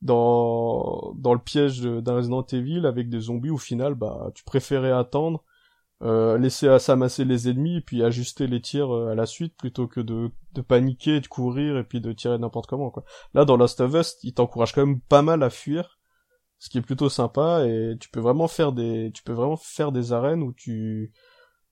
dans 0.03 1.15
dans 1.17 1.33
le 1.33 1.41
piège 1.41 1.81
d'un 1.81 2.17
Resident 2.17 2.45
Evil 2.53 2.85
avec 2.87 3.09
des 3.09 3.21
zombies. 3.21 3.51
Au 3.51 3.59
final, 3.59 3.95
bah 3.95 4.31
tu 4.35 4.45
préférais 4.45 4.93
attendre. 4.93 5.45
Euh, 6.03 6.37
laisser 6.37 6.81
s'amasser 6.81 7.25
les 7.25 7.49
ennemis 7.49 7.77
et 7.77 7.81
puis 7.81 8.03
ajuster 8.03 8.49
les 8.49 8.61
tirs 8.61 8.93
euh, 8.93 9.13
à 9.13 9.15
la 9.15 9.25
suite 9.25 9.57
plutôt 9.57 9.87
que 9.87 10.01
de, 10.01 10.33
de 10.53 10.61
paniquer, 10.61 11.21
de 11.21 11.29
courir 11.29 11.79
et 11.79 11.85
puis 11.85 12.01
de 12.01 12.13
tirer 12.13 12.39
n'importe 12.39 12.67
comment 12.67 12.91
quoi. 12.91 13.05
Là, 13.35 13.45
dans 13.45 13.57
Last 13.57 13.81
of 13.81 13.95
Us, 13.95 14.17
il 14.25 14.35
t'encourage 14.35 14.73
quand 14.73 14.85
même 14.85 15.01
pas 15.01 15.23
mal 15.23 15.45
à 15.45 15.51
fuir, 15.51 16.01
ce 16.59 16.71
qui 16.71 16.79
est 16.79 16.83
plutôt 16.83 17.09
sympa 17.09 17.65
et 17.69 17.95
tu 18.01 18.09
peux 18.09 18.19
vraiment 18.19 18.49
faire 18.49 18.73
des, 18.73 19.13
tu 19.15 19.23
peux 19.23 19.33
vraiment 19.33 19.57
faire 19.57 19.93
des 19.93 20.13
arènes 20.13 20.43
où 20.43 20.53
tu, 20.53 21.13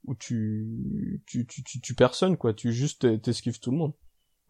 où 0.04 0.14
tu, 0.14 1.20
tu, 1.26 1.44
tu, 1.48 1.64
tu, 1.64 1.80
tu 1.80 1.94
personnes 1.96 2.36
quoi, 2.36 2.54
tu 2.54 2.72
juste 2.72 3.00
t'es- 3.00 3.18
t'esquives 3.18 3.58
tout 3.58 3.72
le 3.72 3.78
monde. 3.78 3.94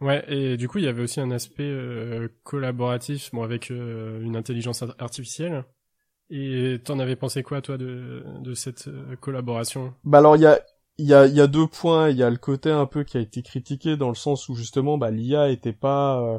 Ouais, 0.00 0.24
et 0.32 0.56
du 0.56 0.66
coup, 0.66 0.78
il 0.78 0.84
y 0.84 0.88
avait 0.88 1.02
aussi 1.02 1.20
un 1.20 1.30
aspect 1.30 1.62
euh, 1.64 2.28
collaboratif, 2.42 3.30
bon, 3.32 3.42
avec 3.42 3.70
euh, 3.70 4.20
une 4.22 4.34
intelligence 4.36 4.82
ar- 4.82 4.94
artificielle. 4.98 5.64
Et 6.30 6.80
t'en 6.84 6.98
avais 7.00 7.16
pensé 7.16 7.42
quoi, 7.42 7.62
toi, 7.62 7.78
de, 7.78 8.24
de 8.40 8.54
cette 8.54 8.88
euh, 8.88 9.16
collaboration? 9.16 9.94
Bah 10.04 10.18
alors 10.18 10.36
il 10.36 10.42
y 10.42 10.46
a, 10.46 10.60
y 10.98 11.12
a, 11.14 11.26
y 11.26 11.40
a 11.40 11.46
deux 11.46 11.66
points. 11.66 12.08
Il 12.10 12.16
y 12.16 12.22
a 12.22 12.30
le 12.30 12.36
côté 12.36 12.70
un 12.70 12.86
peu 12.86 13.04
qui 13.04 13.16
a 13.16 13.20
été 13.20 13.42
critiqué 13.42 13.96
dans 13.96 14.08
le 14.08 14.14
sens 14.14 14.48
où 14.48 14.54
justement 14.54 14.98
bah 14.98 15.10
l'IA 15.10 15.48
était 15.50 15.72
pas 15.72 16.20
euh, 16.20 16.38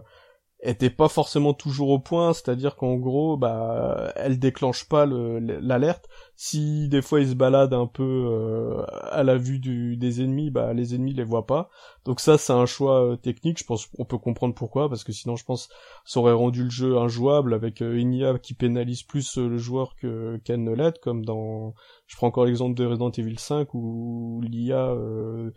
était 0.63 0.89
pas 0.91 1.07
forcément 1.09 1.53
toujours 1.53 1.89
au 1.89 1.99
point, 1.99 2.33
c'est-à-dire 2.33 2.75
qu'en 2.75 2.95
gros, 2.95 3.35
bah, 3.37 4.11
elle 4.15 4.37
déclenche 4.39 4.87
pas 4.87 5.05
le- 5.05 5.39
l'alerte. 5.39 6.07
Si 6.35 6.87
des 6.89 7.01
fois 7.01 7.19
ils 7.21 7.29
se 7.29 7.33
baladent 7.35 7.73
un 7.73 7.87
peu 7.87 8.03
euh, 8.03 8.83
à 9.11 9.23
la 9.23 9.37
vue 9.37 9.59
des 9.97 10.21
ennemis, 10.21 10.51
bah, 10.51 10.73
les 10.73 10.93
ennemis 10.95 11.13
les 11.13 11.23
voient 11.23 11.45
pas. 11.47 11.69
Donc 12.05 12.19
ça, 12.19 12.37
c'est 12.37 12.53
un 12.53 12.65
choix 12.65 13.03
euh, 13.13 13.15
technique. 13.15 13.59
Je 13.59 13.63
pense 13.65 13.85
qu'on 13.87 14.05
peut 14.05 14.17
comprendre 14.17 14.53
pourquoi, 14.55 14.89
parce 14.89 15.03
que 15.03 15.11
sinon, 15.11 15.35
je 15.35 15.45
pense, 15.45 15.69
ça 16.05 16.19
aurait 16.19 16.31
rendu 16.33 16.63
le 16.63 16.69
jeu 16.69 16.97
injouable 16.97 17.53
avec 17.53 17.81
euh, 17.81 17.95
une 17.95 18.13
IA 18.13 18.37
qui 18.39 18.53
pénalise 18.53 19.03
plus 19.03 19.37
euh, 19.37 19.47
le 19.47 19.57
joueur 19.57 19.95
que 19.95 20.37
qu'elle 20.43 20.63
ne 20.63 20.73
l'aide, 20.73 20.99
comme 20.99 21.25
dans. 21.25 21.73
Je 22.07 22.15
prends 22.17 22.27
encore 22.27 22.45
l'exemple 22.45 22.75
de 22.75 22.85
Resident 22.85 23.11
Evil 23.11 23.39
5 23.39 23.73
où 23.73 24.41
l'IA 24.43 24.87
euh, 24.91 25.51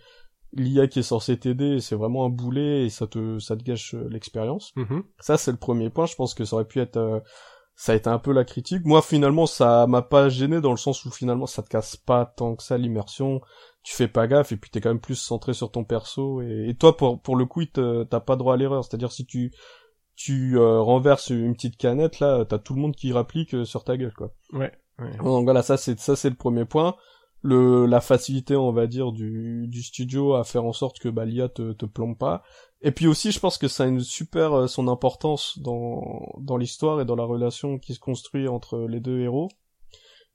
l'IA 0.57 0.87
qui 0.87 1.01
est 1.01 1.03
censée 1.03 1.39
t'aider, 1.39 1.81
c'est 1.81 1.97
vraiment 1.97 2.25
un 2.25 2.29
boulet 2.29 2.85
et 2.85 2.91
ça 2.91 3.07
te 3.07 3.39
ça 3.39 3.57
te 3.57 3.63
gâche 3.63 3.95
euh, 3.95 4.09
l'expérience. 4.11 4.73
Mhm. 4.77 5.05
Ça 5.21 5.37
c'est 5.37 5.51
le 5.51 5.57
premier 5.57 5.91
point, 5.91 6.07
je 6.07 6.15
pense 6.15 6.35
que 6.35 6.45
ça 6.45 6.57
aurait 6.57 6.67
pu 6.67 6.81
être 6.81 6.97
euh, 6.97 7.21
ça 7.77 7.93
a 7.93 7.95
été 7.97 8.09
un 8.09 8.19
peu 8.19 8.33
la 8.33 8.45
critique. 8.45 8.85
Moi 8.85 9.03
finalement 9.03 9.47
ça 9.47 9.87
m'a 9.87 10.03
pas 10.03 10.29
gêné 10.29 10.61
dans 10.61 10.71
le 10.71 10.77
sens 10.77 11.05
où 11.05 11.11
finalement 11.11 11.47
ça 11.47 11.63
te 11.63 11.69
casse 11.69 11.97
pas 11.97 12.25
tant 12.25 12.55
que 12.57 12.63
ça 12.63 12.79
l'immersion. 12.79 13.41
Tu 13.83 13.95
fais 13.95 14.09
pas 14.09 14.27
gaffe 14.27 14.53
et 14.53 14.57
puis 14.57 14.71
t'es 14.71 14.81
quand 14.81 14.91
même 14.91 15.01
plus 15.01 15.17
centré 15.17 15.53
sur 15.53 15.71
ton 15.71 15.85
perso 15.85 16.41
et, 16.41 16.69
et 16.69 16.75
toi 16.75 16.97
pour 16.97 17.21
pour 17.21 17.37
le 17.37 17.47
coup 17.47 17.65
t'as 17.65 18.21
pas 18.21 18.37
droit 18.37 18.55
à 18.55 18.57
l'erreur. 18.57 18.85
C'est-à-dire 18.85 19.13
si 19.13 19.27
tu 19.27 19.53
tu 20.17 20.57
euh, 20.59 20.81
renverses 20.81 21.31
une 21.31 21.55
petite 21.55 21.77
canette 21.77 22.21
là, 22.21 22.45
t'as 22.45 22.59
tout 22.59 22.75
le 22.75 22.81
monde 22.81 22.95
qui 22.95 23.13
rapplique 23.13 23.55
euh, 23.55 23.65
sur 23.65 23.85
ta 23.85 23.97
gueule 23.97 24.15
quoi. 24.15 24.31
Ouais, 24.53 24.73
ouais. 24.99 25.17
Donc 25.19 25.45
voilà, 25.45 25.63
ça 25.63 25.77
c'est 25.77 25.99
ça 25.99 26.17
c'est 26.17 26.31
le 26.31 26.37
premier 26.37 26.65
point. 26.65 26.95
Le 27.47 27.85
la 27.85 28.01
facilité, 28.01 28.57
on 28.57 28.73
va 28.73 28.87
dire, 28.87 29.13
du, 29.13 29.67
du 29.69 29.83
studio 29.83 30.35
à 30.35 30.45
faire 30.45 30.65
en 30.65 30.73
sorte 30.73 30.99
que 30.99 31.11
bah, 31.11 31.27
l'IA 31.27 31.51
te, 31.51 31.73
te 31.73 31.85
plombe 31.85 32.17
pas. 32.17 32.43
Et 32.81 32.91
puis 32.91 33.07
aussi, 33.07 33.33
je 33.33 33.39
pense 33.39 33.59
que 33.59 33.69
ça 33.69 33.85
a 33.85 33.87
une 33.87 34.01
super 34.01 34.55
euh, 34.55 34.67
son 34.67 34.89
importance 34.89 35.59
dans 35.59 36.27
dans 36.41 36.57
l'histoire 36.57 37.03
et 37.03 37.05
dans 37.05 37.17
la 37.17 37.25
relation 37.25 37.79
qui 37.79 37.93
se 37.93 38.01
construit 38.01 38.49
entre 38.49 38.87
les 38.89 39.01
deux 39.01 39.21
héros. 39.21 39.51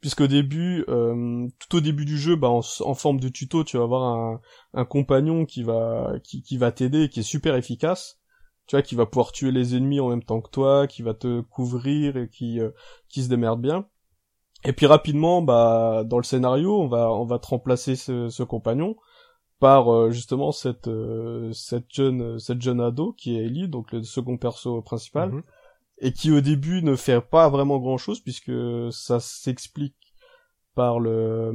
Puisqu'au 0.01 0.27
début, 0.27 0.85
euh, 0.87 1.47
tout 1.59 1.77
au 1.77 1.81
début 1.81 2.05
du 2.05 2.17
jeu, 2.19 2.35
bah, 2.35 2.49
en, 2.49 2.61
en 2.81 2.93
forme 2.93 3.19
de 3.19 3.27
tuto, 3.27 3.63
tu 3.63 3.77
vas 3.77 3.83
avoir 3.83 4.03
un, 4.03 4.41
un 4.75 4.85
compagnon 4.85 5.45
qui 5.45 5.63
va 5.63 6.13
qui, 6.23 6.43
qui 6.43 6.57
va 6.57 6.71
t'aider, 6.71 7.09
qui 7.09 7.21
est 7.21 7.23
super 7.23 7.55
efficace. 7.55 8.19
Tu 8.67 8.75
vois, 8.75 8.83
qui 8.83 8.93
va 8.93 9.07
pouvoir 9.07 9.31
tuer 9.31 9.51
les 9.51 9.75
ennemis 9.75 9.99
en 9.99 10.09
même 10.09 10.23
temps 10.23 10.41
que 10.41 10.51
toi, 10.51 10.85
qui 10.85 11.01
va 11.01 11.15
te 11.15 11.41
couvrir 11.41 12.17
et 12.17 12.29
qui 12.29 12.59
euh, 12.59 12.69
qui 13.09 13.23
se 13.23 13.29
démerde 13.29 13.61
bien. 13.61 13.87
Et 14.65 14.73
puis 14.73 14.85
rapidement, 14.85 15.41
bah, 15.41 16.03
dans 16.05 16.17
le 16.17 16.23
scénario, 16.23 16.77
on 16.79 16.87
va, 16.87 17.11
on 17.11 17.25
va 17.25 17.39
te 17.39 17.47
remplacer 17.47 17.95
ce, 17.95 18.29
ce 18.29 18.43
compagnon 18.43 18.95
par 19.59 19.93
euh, 19.93 20.11
justement 20.11 20.51
cette, 20.51 20.87
euh, 20.87 21.51
cette 21.53 21.91
jeune, 21.93 22.39
cette 22.39 22.61
jeune 22.61 22.79
ado 22.81 23.13
qui 23.13 23.37
est 23.37 23.45
Ellie, 23.45 23.67
donc 23.67 23.91
le 23.91 24.03
second 24.03 24.37
perso 24.37 24.81
principal, 24.81 25.29
Mhm. 25.31 25.43
et 25.99 26.13
qui 26.13 26.31
au 26.31 26.41
début 26.41 26.81
ne 26.81 26.95
fait 26.95 27.21
pas 27.21 27.49
vraiment 27.49 27.77
grand 27.79 27.97
chose 27.97 28.19
puisque 28.21 28.51
ça 28.91 29.19
s'explique 29.19 29.95
par 30.75 30.99
le, 30.99 31.51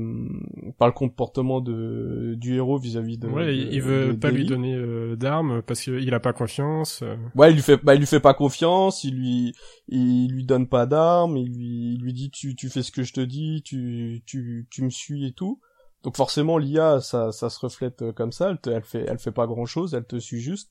par 0.78 0.88
le 0.88 0.92
comportement 0.92 1.60
de, 1.60 2.34
du 2.36 2.56
héros 2.56 2.78
vis-à-vis 2.78 3.16
de. 3.16 3.28
Ouais, 3.28 3.46
de- 3.46 3.52
il 3.52 3.80
veut 3.80 4.08
de- 4.12 4.18
pas 4.18 4.30
lui 4.30 4.44
donner 4.44 4.74
euh, 4.74 5.16
d'armes 5.16 5.62
parce 5.62 5.80
qu'il 5.82 6.12
a 6.12 6.20
pas 6.20 6.32
confiance. 6.32 7.00
euh. 7.02 7.16
Ouais, 7.34 7.50
il 7.50 7.54
lui 7.54 7.62
fait, 7.62 7.78
bah, 7.82 7.94
il 7.94 7.98
lui 8.00 8.06
fait 8.06 8.20
pas 8.20 8.34
confiance, 8.34 9.02
il 9.04 9.14
lui, 9.14 9.54
il 9.88 10.28
lui 10.30 10.44
donne 10.44 10.68
pas 10.68 10.86
d'armes, 10.86 11.36
il 11.36 11.48
lui, 11.56 11.94
il 11.94 12.02
lui 12.02 12.12
dit 12.12 12.30
tu, 12.30 12.54
tu 12.54 12.68
fais 12.68 12.82
ce 12.82 12.92
que 12.92 13.02
je 13.02 13.12
te 13.12 13.20
dis, 13.20 13.62
tu, 13.64 14.22
tu, 14.26 14.66
tu 14.70 14.82
me 14.84 14.90
suis 14.90 15.26
et 15.26 15.32
tout. 15.32 15.60
Donc 16.02 16.16
forcément, 16.18 16.58
l'IA, 16.58 17.00
ça, 17.00 17.32
ça 17.32 17.48
se 17.48 17.58
reflète 17.60 18.02
euh, 18.02 18.12
comme 18.12 18.32
ça, 18.32 18.50
elle, 18.50 18.58
te, 18.58 18.68
elle 18.68 18.82
fait, 18.84 19.06
elle 19.08 19.18
fait 19.18 19.32
pas 19.32 19.46
grand 19.46 19.64
chose, 19.64 19.94
elle 19.94 20.04
te 20.04 20.18
suit 20.18 20.40
juste. 20.40 20.70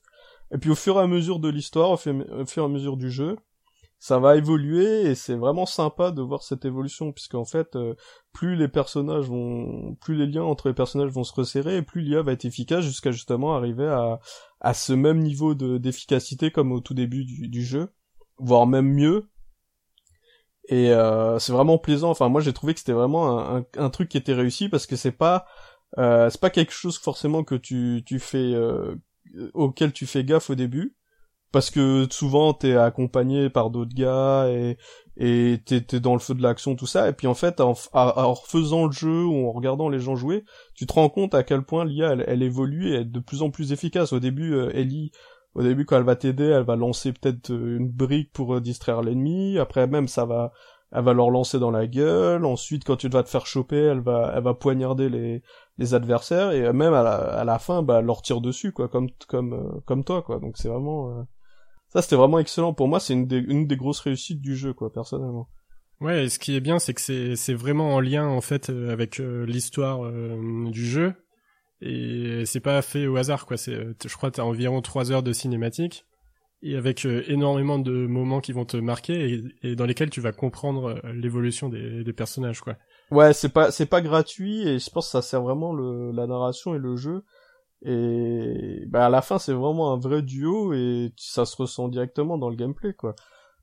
Et 0.54 0.58
puis 0.58 0.70
au 0.70 0.76
fur 0.76 0.96
et 0.96 1.00
à 1.02 1.08
mesure 1.08 1.40
de 1.40 1.48
l'histoire, 1.48 1.90
au 1.90 1.96
fur 1.96 2.14
et 2.14 2.60
à 2.60 2.68
mesure 2.68 2.96
du 2.96 3.10
jeu, 3.10 3.36
ça 3.98 4.18
va 4.18 4.36
évoluer 4.36 5.02
et 5.02 5.14
c'est 5.14 5.34
vraiment 5.34 5.66
sympa 5.66 6.10
de 6.10 6.20
voir 6.20 6.42
cette 6.42 6.64
évolution 6.64 7.12
puisqu'en 7.12 7.44
fait, 7.44 7.74
euh, 7.76 7.94
plus 8.32 8.56
les 8.56 8.68
personnages 8.68 9.26
vont, 9.26 9.94
plus 10.00 10.14
les 10.14 10.26
liens 10.26 10.42
entre 10.42 10.68
les 10.68 10.74
personnages 10.74 11.10
vont 11.10 11.24
se 11.24 11.32
resserrer 11.32 11.78
et 11.78 11.82
plus 11.82 12.02
l'IA 12.02 12.22
va 12.22 12.32
être 12.32 12.44
efficace 12.44 12.84
jusqu'à 12.84 13.12
justement 13.12 13.56
arriver 13.56 13.86
à, 13.86 14.20
à 14.60 14.74
ce 14.74 14.92
même 14.92 15.20
niveau 15.20 15.54
de 15.54 15.78
d'efficacité 15.78 16.50
comme 16.50 16.72
au 16.72 16.80
tout 16.80 16.94
début 16.94 17.24
du, 17.24 17.48
du 17.48 17.64
jeu, 17.64 17.94
voire 18.38 18.66
même 18.66 18.92
mieux. 18.92 19.30
Et 20.68 20.90
euh, 20.92 21.38
c'est 21.38 21.52
vraiment 21.52 21.78
plaisant. 21.78 22.10
Enfin, 22.10 22.28
moi, 22.28 22.40
j'ai 22.40 22.54
trouvé 22.54 22.72
que 22.72 22.80
c'était 22.80 22.92
vraiment 22.92 23.38
un, 23.38 23.58
un, 23.58 23.64
un 23.76 23.90
truc 23.90 24.08
qui 24.08 24.16
était 24.16 24.32
réussi 24.32 24.68
parce 24.68 24.86
que 24.86 24.96
c'est 24.96 25.12
pas 25.12 25.46
euh, 25.98 26.28
c'est 26.30 26.40
pas 26.40 26.50
quelque 26.50 26.72
chose 26.72 26.98
forcément 26.98 27.44
que 27.44 27.54
tu 27.54 28.02
tu 28.04 28.18
fais 28.18 28.52
euh, 28.54 28.96
auquel 29.52 29.92
tu 29.92 30.06
fais 30.06 30.24
gaffe 30.24 30.50
au 30.50 30.54
début 30.54 30.96
parce 31.54 31.70
que 31.70 32.08
souvent 32.10 32.52
t'es 32.52 32.74
accompagné 32.76 33.48
par 33.48 33.70
d'autres 33.70 33.94
gars 33.94 34.48
et 34.48 34.76
et 35.16 35.60
t'es 35.64 35.80
t'es 35.82 36.00
dans 36.00 36.14
le 36.14 36.18
feu 36.18 36.34
de 36.34 36.42
l'action 36.42 36.74
tout 36.74 36.88
ça. 36.88 37.08
Et 37.08 37.12
puis 37.12 37.28
en 37.28 37.34
fait 37.34 37.60
en, 37.60 37.74
en, 37.92 38.00
en 38.00 38.34
refaisant 38.34 38.86
le 38.86 38.90
jeu 38.90 39.24
ou 39.24 39.46
en 39.46 39.52
regardant 39.52 39.88
les 39.88 40.00
gens 40.00 40.16
jouer 40.16 40.44
tu 40.74 40.84
te 40.84 40.92
rends 40.92 41.08
compte 41.08 41.32
à 41.32 41.44
quel 41.44 41.62
point 41.62 41.84
l'IA 41.84 42.10
elle, 42.14 42.24
elle 42.26 42.42
évolue 42.42 42.88
et 42.88 43.02
est 43.02 43.04
de 43.04 43.20
plus 43.20 43.42
en 43.42 43.50
plus 43.50 43.70
efficace. 43.70 44.12
Au 44.12 44.18
début 44.18 44.52
euh, 44.54 44.72
Ellie 44.74 45.12
au 45.54 45.62
début 45.62 45.84
quand 45.86 45.96
elle 45.96 46.02
va 46.02 46.16
t'aider 46.16 46.42
elle 46.46 46.64
va 46.64 46.74
lancer 46.74 47.12
peut-être 47.12 47.52
euh, 47.52 47.76
une 47.78 47.88
brique 47.88 48.32
pour 48.32 48.56
euh, 48.56 48.60
distraire 48.60 49.02
l'ennemi. 49.02 49.56
Après 49.58 49.86
même 49.86 50.08
ça 50.08 50.24
va 50.24 50.50
elle 50.90 51.04
va 51.04 51.12
leur 51.12 51.30
lancer 51.30 51.60
dans 51.60 51.70
la 51.70 51.86
gueule. 51.86 52.44
Ensuite 52.44 52.82
quand 52.82 52.96
tu 52.96 53.08
vas 53.08 53.22
te 53.22 53.28
faire 53.28 53.46
choper 53.46 53.78
elle 53.78 54.00
va 54.00 54.32
elle 54.34 54.42
va 54.42 54.54
poignarder 54.54 55.08
les 55.08 55.42
les 55.78 55.94
adversaires. 55.94 56.50
Et 56.50 56.72
même 56.72 56.94
à 56.94 57.04
la, 57.04 57.14
à 57.14 57.44
la 57.44 57.60
fin 57.60 57.84
bah 57.84 57.98
elle 58.00 58.06
leur 58.06 58.22
tire 58.22 58.40
dessus 58.40 58.72
quoi 58.72 58.88
comme 58.88 59.08
comme 59.28 59.80
comme 59.86 60.02
toi 60.02 60.22
quoi. 60.22 60.40
Donc 60.40 60.56
c'est 60.56 60.68
vraiment 60.68 61.24
ça 61.94 62.02
c'était 62.02 62.16
vraiment 62.16 62.38
excellent. 62.38 62.74
Pour 62.74 62.88
moi 62.88 63.00
c'est 63.00 63.12
une 63.12 63.26
des 63.26 63.38
une 63.38 63.66
des 63.66 63.76
grosses 63.76 64.00
réussites 64.00 64.40
du 64.40 64.56
jeu 64.56 64.72
quoi 64.74 64.92
personnellement. 64.92 65.48
Ouais, 66.00 66.24
et 66.24 66.28
ce 66.28 66.38
qui 66.40 66.56
est 66.56 66.60
bien, 66.60 66.78
c'est 66.80 66.92
que 66.92 67.34
c'est 67.36 67.54
vraiment 67.54 67.94
en 67.94 68.00
lien 68.00 68.26
en 68.26 68.40
fait 68.40 68.68
euh, 68.68 68.92
avec 68.92 69.20
euh, 69.20 69.46
l'histoire 69.46 70.04
euh, 70.04 70.68
du 70.70 70.84
jeu. 70.84 71.14
Et 71.80 72.42
c'est 72.46 72.60
pas 72.60 72.82
fait 72.82 73.06
au 73.06 73.16
hasard 73.16 73.46
quoi. 73.46 73.56
C'est, 73.56 73.78
je 74.04 74.16
crois, 74.16 74.30
t'as 74.30 74.42
environ 74.42 74.82
trois 74.82 75.12
heures 75.12 75.22
de 75.22 75.32
cinématique. 75.32 76.04
Et 76.62 76.76
avec 76.76 77.06
euh, 77.06 77.22
énormément 77.28 77.78
de 77.78 78.06
moments 78.06 78.40
qui 78.40 78.52
vont 78.52 78.64
te 78.64 78.76
marquer 78.76 79.34
et, 79.34 79.42
et 79.62 79.76
dans 79.76 79.86
lesquels 79.86 80.10
tu 80.10 80.20
vas 80.20 80.32
comprendre 80.32 81.00
l'évolution 81.12 81.68
des, 81.68 82.02
des 82.02 82.12
personnages 82.12 82.60
quoi. 82.60 82.76
ouais 83.10 83.34
c'est 83.34 83.50
pas 83.50 83.70
c'est 83.70 83.86
pas 83.86 84.00
gratuit 84.00 84.66
et 84.66 84.78
je 84.78 84.88
pense 84.90 85.06
que 85.06 85.10
ça 85.12 85.20
sert 85.22 85.42
vraiment 85.42 85.74
le 85.74 86.10
la 86.12 86.26
narration 86.26 86.74
et 86.74 86.78
le 86.78 86.96
jeu 86.96 87.22
et 87.84 88.84
bah 88.88 89.06
à 89.06 89.08
la 89.10 89.22
fin 89.22 89.38
c'est 89.38 89.52
vraiment 89.52 89.92
un 89.92 89.98
vrai 89.98 90.22
duo 90.22 90.72
et 90.72 91.12
ça 91.16 91.44
se 91.44 91.56
ressent 91.56 91.88
directement 91.88 92.38
dans 92.38 92.48
le 92.48 92.56
gameplay 92.56 92.94
quoi. 92.94 93.14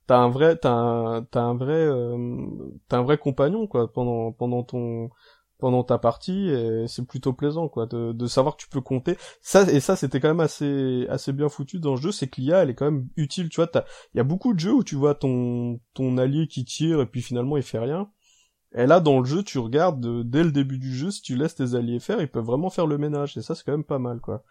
T'as 0.06 0.18
un 0.18 0.28
vrai 0.30 0.56
t'as 0.56 0.72
un 0.72 1.22
t'as 1.24 1.42
un 1.42 1.54
vrai 1.54 1.74
euh, 1.74 2.46
t'as 2.88 2.98
un 2.98 3.02
vrai 3.02 3.18
compagnon 3.18 3.66
quoi 3.66 3.92
pendant 3.92 4.32
pendant 4.32 4.62
ton 4.62 5.10
pendant 5.58 5.84
ta 5.84 5.96
partie 5.98 6.48
et 6.50 6.86
c'est 6.88 7.06
plutôt 7.06 7.32
plaisant 7.32 7.68
quoi 7.68 7.86
de, 7.86 8.12
de 8.12 8.26
savoir 8.26 8.56
que 8.56 8.62
tu 8.62 8.68
peux 8.68 8.80
compter. 8.80 9.16
Ça 9.40 9.62
et 9.70 9.80
ça 9.80 9.94
c'était 9.96 10.18
quand 10.20 10.28
même 10.28 10.40
assez 10.40 11.06
assez 11.08 11.32
bien 11.32 11.48
foutu 11.48 11.78
dans 11.78 11.92
le 11.92 12.00
jeu 12.00 12.12
c'est 12.12 12.28
que 12.28 12.40
l'IA 12.40 12.62
elle 12.62 12.70
est 12.70 12.74
quand 12.74 12.90
même 12.90 13.08
utile 13.16 13.48
tu 13.48 13.60
vois 13.60 13.70
il 14.14 14.16
y 14.18 14.20
a 14.20 14.24
beaucoup 14.24 14.54
de 14.54 14.60
jeux 14.60 14.72
où 14.74 14.84
tu 14.84 14.96
vois 14.96 15.14
ton 15.14 15.80
ton 15.94 16.18
allié 16.18 16.48
qui 16.48 16.64
tire 16.64 17.00
et 17.00 17.06
puis 17.06 17.22
finalement 17.22 17.56
il 17.56 17.62
fait 17.62 17.78
rien 17.78 18.08
et 18.74 18.86
là 18.86 19.00
dans 19.00 19.20
le 19.20 19.24
jeu 19.24 19.42
tu 19.42 19.58
regardes 19.58 20.04
euh, 20.04 20.22
dès 20.24 20.44
le 20.44 20.52
début 20.52 20.78
du 20.78 20.94
jeu 20.94 21.10
si 21.10 21.22
tu 21.22 21.36
laisses 21.36 21.54
tes 21.54 21.74
alliés 21.74 22.00
faire 22.00 22.20
ils 22.20 22.28
peuvent 22.28 22.44
vraiment 22.44 22.70
faire 22.70 22.86
le 22.86 22.98
ménage 22.98 23.36
et 23.36 23.42
ça 23.42 23.54
c'est 23.54 23.64
quand 23.64 23.72
même 23.72 23.84
pas 23.84 23.98
mal 23.98 24.20
quoi 24.20 24.44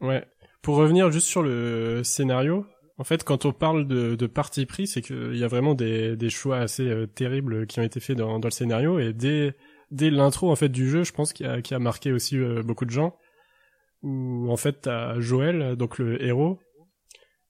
ouais 0.00 0.26
pour 0.62 0.76
revenir 0.76 1.10
juste 1.10 1.26
sur 1.26 1.42
le 1.42 2.02
scénario 2.04 2.66
en 2.98 3.04
fait, 3.04 3.24
quand 3.24 3.46
on 3.46 3.52
parle 3.52 3.88
de, 3.88 4.26
parti 4.26 4.66
pris, 4.66 4.86
c'est 4.86 5.02
qu'il 5.02 5.36
y 5.36 5.42
a 5.42 5.48
vraiment 5.48 5.74
des, 5.74 6.30
choix 6.30 6.58
assez 6.58 6.88
euh, 6.88 7.06
terribles 7.06 7.66
qui 7.66 7.80
ont 7.80 7.82
été 7.82 8.00
faits 8.00 8.16
dans, 8.16 8.38
le 8.38 8.50
scénario 8.50 8.98
et 8.98 9.12
dès 9.12 9.54
l'intro 10.10 10.50
en 10.50 10.56
fait 10.56 10.68
du 10.68 10.88
jeu, 10.88 11.02
je 11.02 11.12
pense 11.12 11.32
qu'il 11.32 11.46
a, 11.46 11.62
qui 11.62 11.74
a 11.74 11.78
marqué 11.78 12.12
aussi 12.12 12.38
euh, 12.38 12.62
beaucoup 12.62 12.84
de 12.84 12.90
gens. 12.90 13.16
Où 14.02 14.50
en 14.50 14.56
fait 14.56 14.82
t'as 14.82 15.18
Joël, 15.20 15.76
donc 15.76 15.98
le 15.98 16.22
héros, 16.22 16.60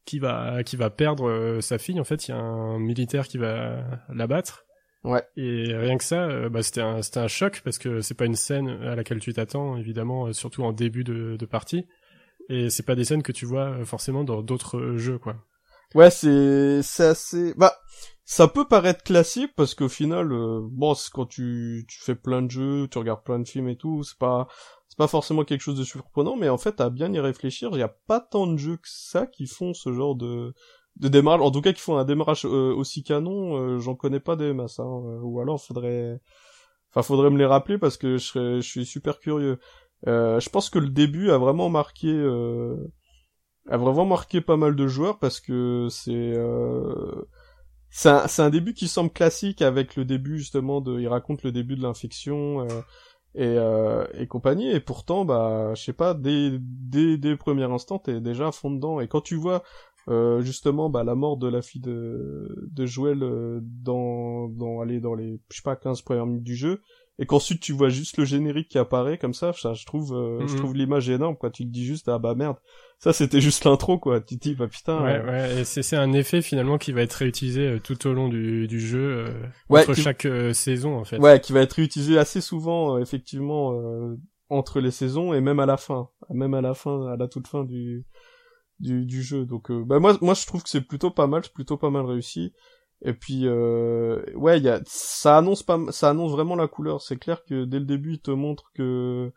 qui 0.05 0.19
va 0.19 0.62
qui 0.65 0.77
va 0.77 0.91
perdre 0.91 1.61
sa 1.61 1.79
fille. 1.79 2.01
En 2.01 2.05
fait, 2.05 2.29
il 2.29 2.31
y 2.31 2.35
a 2.35 2.38
un 2.38 2.79
militaire 2.79 3.27
qui 3.27 3.38
va 3.38 3.85
l'abattre. 4.09 4.65
Ouais. 5.05 5.23
Et 5.37 5.75
rien 5.75 5.99
que 5.99 6.05
ça, 6.05 6.25
euh, 6.25 6.49
bah, 6.49 6.62
c'était 6.62 6.81
un 6.81 7.03
c'était 7.03 7.21
un 7.21 7.29
choc 7.29 7.61
parce 7.65 7.79
que 7.79 8.01
c'est 8.01 8.15
pas 8.15 8.27
une 8.27 8.37
scène 8.37 8.69
à 8.69 8.95
laquelle 8.95 9.19
tu 9.19 9.33
t'attends 9.33 9.77
évidemment, 9.77 10.33
surtout 10.33 10.62
en 10.62 10.73
début 10.73 11.05
de, 11.05 11.37
de 11.37 11.47
partie. 11.47 11.87
Et 12.49 12.71
c'est 12.71 12.85
pas 12.85 12.95
des 12.95 13.05
scènes 13.05 13.23
que 13.23 13.33
tu 13.33 13.47
vois 13.47 13.85
forcément 13.85 14.25
dans 14.25 14.43
d'autres 14.43 14.97
jeux 14.97 15.19
quoi. 15.19 15.37
Ouais, 15.95 16.11
c'est 16.11 16.83
c'est 16.83 17.05
assez 17.05 17.55
bah 17.57 17.75
ça 18.25 18.49
peut 18.49 18.67
paraître 18.67 19.03
classique 19.03 19.53
parce 19.57 19.75
qu'au 19.75 19.88
final 19.88 20.33
euh, 20.33 20.61
bon, 20.71 20.95
quand 21.12 21.27
tu 21.27 21.85
tu 21.88 22.01
fais 22.01 22.15
plein 22.15 22.43
de 22.43 22.51
jeux, 22.51 22.88
tu 22.88 22.99
regardes 22.99 23.25
plein 23.25 23.38
de 23.38 23.49
films 23.49 23.69
et 23.69 23.77
tout, 23.77 24.03
c'est 24.05 24.19
pas 24.19 24.49
c'est 24.88 24.97
pas 24.99 25.09
forcément 25.09 25.45
quelque 25.45 25.61
chose 25.61 25.79
de 25.79 25.85
surprenant 25.85 26.37
mais 26.37 26.49
en 26.49 26.59
fait 26.59 26.81
à 26.81 26.91
bien 26.91 27.12
y 27.12 27.21
réfléchir, 27.21 27.71
il 27.73 27.79
y 27.79 27.83
a 27.83 27.95
pas 28.07 28.21
tant 28.21 28.47
de 28.47 28.57
jeux 28.57 28.77
que 28.77 28.88
ça 28.88 29.27
qui 29.27 29.47
font 29.47 29.75
ce 29.75 29.93
genre 29.93 30.15
de 30.15 30.55
de 30.96 31.09
démarrage 31.09 31.40
en 31.40 31.50
tout 31.50 31.61
cas 31.62 31.72
qui 31.72 31.81
font 31.81 31.96
un 31.96 32.05
démarrage 32.05 32.44
euh, 32.44 32.74
aussi 32.74 33.02
canon, 33.02 33.57
euh, 33.57 33.78
j'en 33.78 33.94
connais 33.94 34.20
pas 34.20 34.37
des 34.37 34.52
masses 34.52 34.78
hein, 34.78 35.02
ou 35.22 35.40
alors 35.40 35.61
faudrait 35.61 36.20
enfin 36.90 37.02
faudrait 37.02 37.31
me 37.31 37.38
les 37.38 37.46
rappeler 37.46 37.78
parce 37.78 37.96
que 37.96 38.18
je 38.18 38.26
serais 38.26 38.61
je 38.61 38.68
suis 38.68 38.87
super 38.87 39.18
curieux. 39.18 39.59
je 40.07 40.48
pense 40.50 40.70
que 40.70 40.78
le 40.78 40.90
début 40.90 41.31
a 41.31 41.38
vraiment 41.38 41.70
marqué 41.70 42.11
a 43.68 43.76
vraiment 43.76 44.07
marqué 44.07 44.40
pas 44.40 44.57
mal 44.57 44.74
de 44.76 44.87
joueurs 44.87 45.18
parce 45.18 45.40
que 45.40 45.88
c'est 45.90 46.12
euh... 46.12 47.24
c'est 47.90 48.09
un, 48.09 48.26
un, 48.38 48.50
début 48.50 48.74
qui 48.74 48.88
semble 48.88 49.11
classique 49.11 49.62
avec 49.62 49.96
le 49.96 50.05
début 50.05 50.38
justement 50.38 50.81
de 50.81 50.98
il 50.98 51.09
raconte 51.09 51.42
le 51.42 51.52
début 51.52 51.76
de 51.76 51.83
l'infection 51.83 52.62
euh, 52.62 52.81
et 53.35 53.46
euh, 53.46 54.07
et 54.14 54.26
compagnie 54.26 54.70
et 54.70 54.81
pourtant 54.81 55.24
bah 55.24 55.74
je 55.74 55.83
sais 55.83 55.92
pas 55.92 56.14
dès 56.14 56.50
dès 56.61 57.16
dès 57.18 57.31
le 57.31 57.37
premier 57.37 57.64
instant 57.64 57.98
t'es 57.98 58.20
déjà 58.20 58.48
à 58.48 58.52
fond 58.52 58.70
dedans 58.70 59.00
et 59.00 59.09
quand 59.09 59.20
tu 59.20 59.37
vois 59.37 59.62
euh, 60.09 60.41
justement 60.41 60.91
bah 60.91 61.05
la 61.05 61.15
mort 61.15 61.37
de 61.37 61.49
la 61.49 61.62
fille 61.62 61.81
de 61.81 62.69
de 62.71 62.87
Joël 62.87 63.23
euh, 63.23 63.61
dans 63.62 64.49
dans 64.49 64.81
aller 64.81 65.01
dans 65.01 65.15
les 65.15 65.41
je 65.51 65.57
sais 65.57 65.62
pas 65.62 65.77
15 65.77 66.03
premières 66.03 66.27
minutes 66.27 66.45
du 66.45 66.57
jeu 66.57 66.81
et 67.19 67.27
qu'ensuite 67.27 67.61
tu 67.61 67.73
vois 67.73 67.88
juste 67.88 68.17
le 68.17 68.25
générique 68.25 68.69
qui 68.69 68.79
apparaît 68.79 69.19
comme 69.19 69.35
ça, 69.35 69.53
ça 69.53 69.75
je 69.75 69.85
trouve 69.85 70.15
euh, 70.15 70.47
je 70.47 70.53
mhm. 70.55 70.59
trouve 70.59 70.75
l'image 70.75 71.09
énorme 71.11 71.37
quoi, 71.37 71.51
tu 71.51 71.65
te 71.65 71.71
dis 71.71 71.85
juste 71.85 72.09
ah 72.09 72.19
bah 72.19 72.35
merde, 72.35 72.57
ça 72.99 73.12
c'était 73.12 73.41
juste 73.41 73.65
l'intro 73.65 73.99
quoi, 73.99 74.21
tu 74.21 74.38
te 74.38 74.49
dis 74.49 74.55
bah 74.55 74.67
putain. 74.67 75.03
Ouais 75.03 75.23
ouais, 75.23 75.61
et 75.61 75.65
c'est 75.65 75.83
c'est 75.83 75.97
un 75.97 76.12
effet 76.15 76.41
finalement 76.41 76.79
qui 76.79 76.93
va 76.93 77.03
être 77.03 77.12
réutilisé 77.12 77.67
euh, 77.67 77.79
tout 77.79 78.07
au 78.07 78.12
long 78.12 78.29
du 78.29 78.67
du 78.67 78.81
jeu 78.81 79.27
euh, 79.29 79.47
entre 79.69 79.95
chaque 79.95 80.27
saison 80.53 80.97
en 80.97 81.05
fait. 81.05 81.19
Ouais, 81.19 81.38
qui 81.41 81.53
va 81.53 81.61
être 81.61 81.75
réutilisé 81.75 82.19
assez 82.19 82.41
souvent 82.41 82.99
effectivement 82.99 83.79
entre 84.49 84.81
les 84.81 84.91
saisons 84.91 85.33
et 85.35 85.41
même 85.41 85.61
à 85.61 85.67
la 85.67 85.77
fin, 85.77 86.09
même 86.31 86.55
à 86.55 86.61
la 86.61 86.75
fin 86.75 87.07
à 87.07 87.17
la 87.17 87.29
toute 87.29 87.47
fin 87.47 87.65
du 87.65 88.05
du, 88.83 89.07
du 89.07 89.23
jeu. 89.23 89.47
Donc 89.47 89.73
bah 89.73 89.99
moi 89.99 90.18
moi 90.21 90.35
je 90.35 90.47
trouve 90.47 90.62
que 90.62 90.68
c'est 90.68 90.83
plutôt 90.83 91.11
pas 91.11 91.27
mal, 91.27 91.42
c'est 91.45 91.55
plutôt 91.55 91.79
pas 91.79 91.90
mal 91.90 92.05
réussi. 92.05 92.53
Et 93.05 93.14
puis 93.14 93.47
euh, 93.47 94.23
ouais, 94.35 94.61
y 94.61 94.68
a, 94.68 94.81
ça 94.87 95.38
annonce 95.38 95.62
pas, 95.62 95.79
ça 95.90 96.11
annonce 96.11 96.33
vraiment 96.33 96.57
la 96.57 96.68
couleur. 96.68 97.01
C'est 97.01 97.16
clair 97.16 97.45
que 97.45 97.64
dès 97.64 97.79
le 97.79 97.85
début, 97.85 98.14
il 98.14 98.21
te 98.21 98.31
montre 98.31 98.71
que 98.75 99.33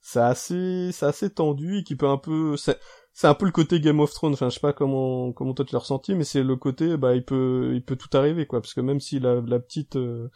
c'est 0.00 0.20
assez, 0.20 0.90
c'est 0.92 1.06
assez 1.06 1.30
tendu 1.30 1.78
et 1.78 1.84
qui 1.84 1.96
peut 1.96 2.08
un 2.08 2.16
peu, 2.16 2.56
c'est, 2.56 2.78
c'est 3.12 3.26
un 3.26 3.34
peu 3.34 3.44
le 3.44 3.52
côté 3.52 3.80
Game 3.80 4.00
of 4.00 4.12
Thrones. 4.12 4.32
Enfin, 4.32 4.48
je 4.48 4.54
sais 4.54 4.60
pas 4.60 4.72
comment, 4.72 5.32
comment 5.32 5.52
toi 5.52 5.64
tu 5.64 5.74
l'as 5.74 5.80
ressenti, 5.80 6.14
mais 6.14 6.24
c'est 6.24 6.42
le 6.42 6.56
côté, 6.56 6.96
bah, 6.96 7.14
il 7.14 7.24
peut, 7.24 7.72
il 7.74 7.84
peut 7.84 7.96
tout 7.96 8.08
arriver, 8.16 8.46
quoi. 8.46 8.60
Parce 8.62 8.74
que 8.74 8.80
même 8.80 9.00
si 9.00 9.20
la, 9.20 9.42
la 9.42 9.58
petite, 9.60 9.96
euh, 9.96 10.30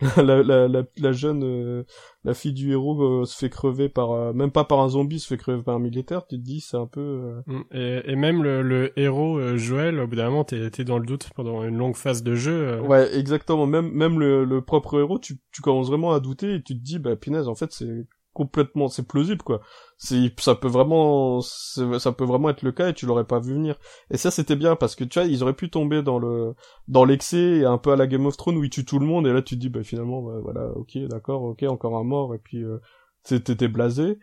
la, 0.16 0.42
la, 0.42 0.68
la, 0.68 0.82
la, 0.96 1.12
jeune, 1.12 1.42
euh, 1.42 1.82
la 2.22 2.32
fille 2.32 2.52
du 2.52 2.70
héros 2.70 3.02
euh, 3.02 3.24
se 3.24 3.36
fait 3.36 3.50
crever 3.50 3.88
par, 3.88 4.12
euh, 4.12 4.32
même 4.32 4.52
pas 4.52 4.64
par 4.64 4.78
un 4.80 4.88
zombie, 4.88 5.18
se 5.18 5.26
fait 5.26 5.36
crever 5.36 5.62
par 5.62 5.74
un 5.74 5.80
militaire, 5.80 6.24
tu 6.26 6.36
te 6.36 6.40
dis 6.40 6.60
c'est 6.60 6.76
un 6.76 6.86
peu. 6.86 7.42
Mm. 7.46 7.60
Et, 7.72 8.12
et, 8.12 8.16
même 8.16 8.44
le, 8.44 8.62
le 8.62 8.98
héros 8.98 9.56
Joël, 9.56 9.98
au 9.98 10.06
bout 10.06 10.14
d'un 10.14 10.30
moment, 10.30 10.44
t'es 10.44 10.84
dans 10.84 10.98
le 10.98 11.06
doute 11.06 11.30
pendant 11.34 11.64
une 11.64 11.76
longue 11.76 11.96
phase 11.96 12.22
de 12.22 12.36
jeu. 12.36 12.80
Ouais, 12.80 13.16
exactement. 13.16 13.66
Même 13.66 13.90
même 13.90 14.20
le, 14.20 14.44
le 14.44 14.60
propre 14.62 15.00
héros, 15.00 15.18
tu, 15.18 15.40
tu 15.50 15.62
commences 15.62 15.88
vraiment 15.88 16.12
à 16.12 16.20
douter 16.20 16.54
et 16.54 16.62
tu 16.62 16.78
te 16.78 16.82
dis 16.82 17.00
bah 17.00 17.16
punaise, 17.16 17.48
en 17.48 17.56
fait 17.56 17.72
c'est 17.72 18.06
complètement, 18.38 18.86
c'est 18.86 19.06
plausible 19.06 19.42
quoi. 19.42 19.60
C'est, 19.96 20.32
ça 20.38 20.54
peut 20.54 20.68
vraiment, 20.68 21.40
ça 21.40 22.12
peut 22.12 22.24
vraiment 22.24 22.50
être 22.50 22.62
le 22.62 22.70
cas 22.70 22.90
et 22.90 22.94
tu 22.94 23.04
l'aurais 23.04 23.24
pas 23.24 23.40
vu 23.40 23.54
venir. 23.54 23.76
Et 24.12 24.16
ça 24.16 24.30
c'était 24.30 24.54
bien 24.54 24.76
parce 24.76 24.94
que 24.94 25.02
tu 25.02 25.18
vois, 25.18 25.28
ils 25.28 25.42
auraient 25.42 25.56
pu 25.56 25.70
tomber 25.70 26.02
dans 26.02 26.20
le, 26.20 26.54
dans 26.86 27.04
l'excès 27.04 27.64
un 27.64 27.78
peu 27.78 27.90
à 27.90 27.96
la 27.96 28.06
Game 28.06 28.26
of 28.26 28.36
Thrones 28.36 28.56
où 28.56 28.62
ils 28.62 28.70
tuent 28.70 28.84
tout 28.84 29.00
le 29.00 29.06
monde 29.06 29.26
et 29.26 29.32
là 29.32 29.42
tu 29.42 29.56
te 29.56 29.60
dis 29.60 29.70
bah 29.70 29.82
finalement 29.82 30.22
bah, 30.22 30.38
voilà, 30.40 30.70
ok, 30.76 30.96
d'accord, 31.08 31.42
ok, 31.42 31.64
encore 31.64 31.96
un 31.96 32.04
mort 32.04 32.32
et 32.32 32.38
puis 32.38 32.62
euh, 32.62 32.78
t'étais 33.24 33.68
blasé. 33.68 34.18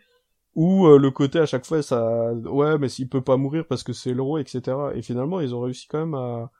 Ou 0.54 0.86
euh, 0.86 0.98
le 0.98 1.10
côté 1.10 1.38
à 1.38 1.44
chaque 1.44 1.66
fois 1.66 1.82
ça, 1.82 2.32
ouais 2.32 2.78
mais 2.78 2.88
s'il 2.88 3.10
peut 3.10 3.20
pas 3.20 3.36
mourir 3.36 3.66
parce 3.68 3.82
que 3.82 3.92
c'est 3.92 4.14
l'euro 4.14 4.38
etc. 4.38 4.62
Et 4.94 5.02
finalement 5.02 5.40
ils 5.40 5.54
ont 5.54 5.60
réussi 5.60 5.86
quand 5.88 5.98
même 5.98 6.14
à, 6.14 6.50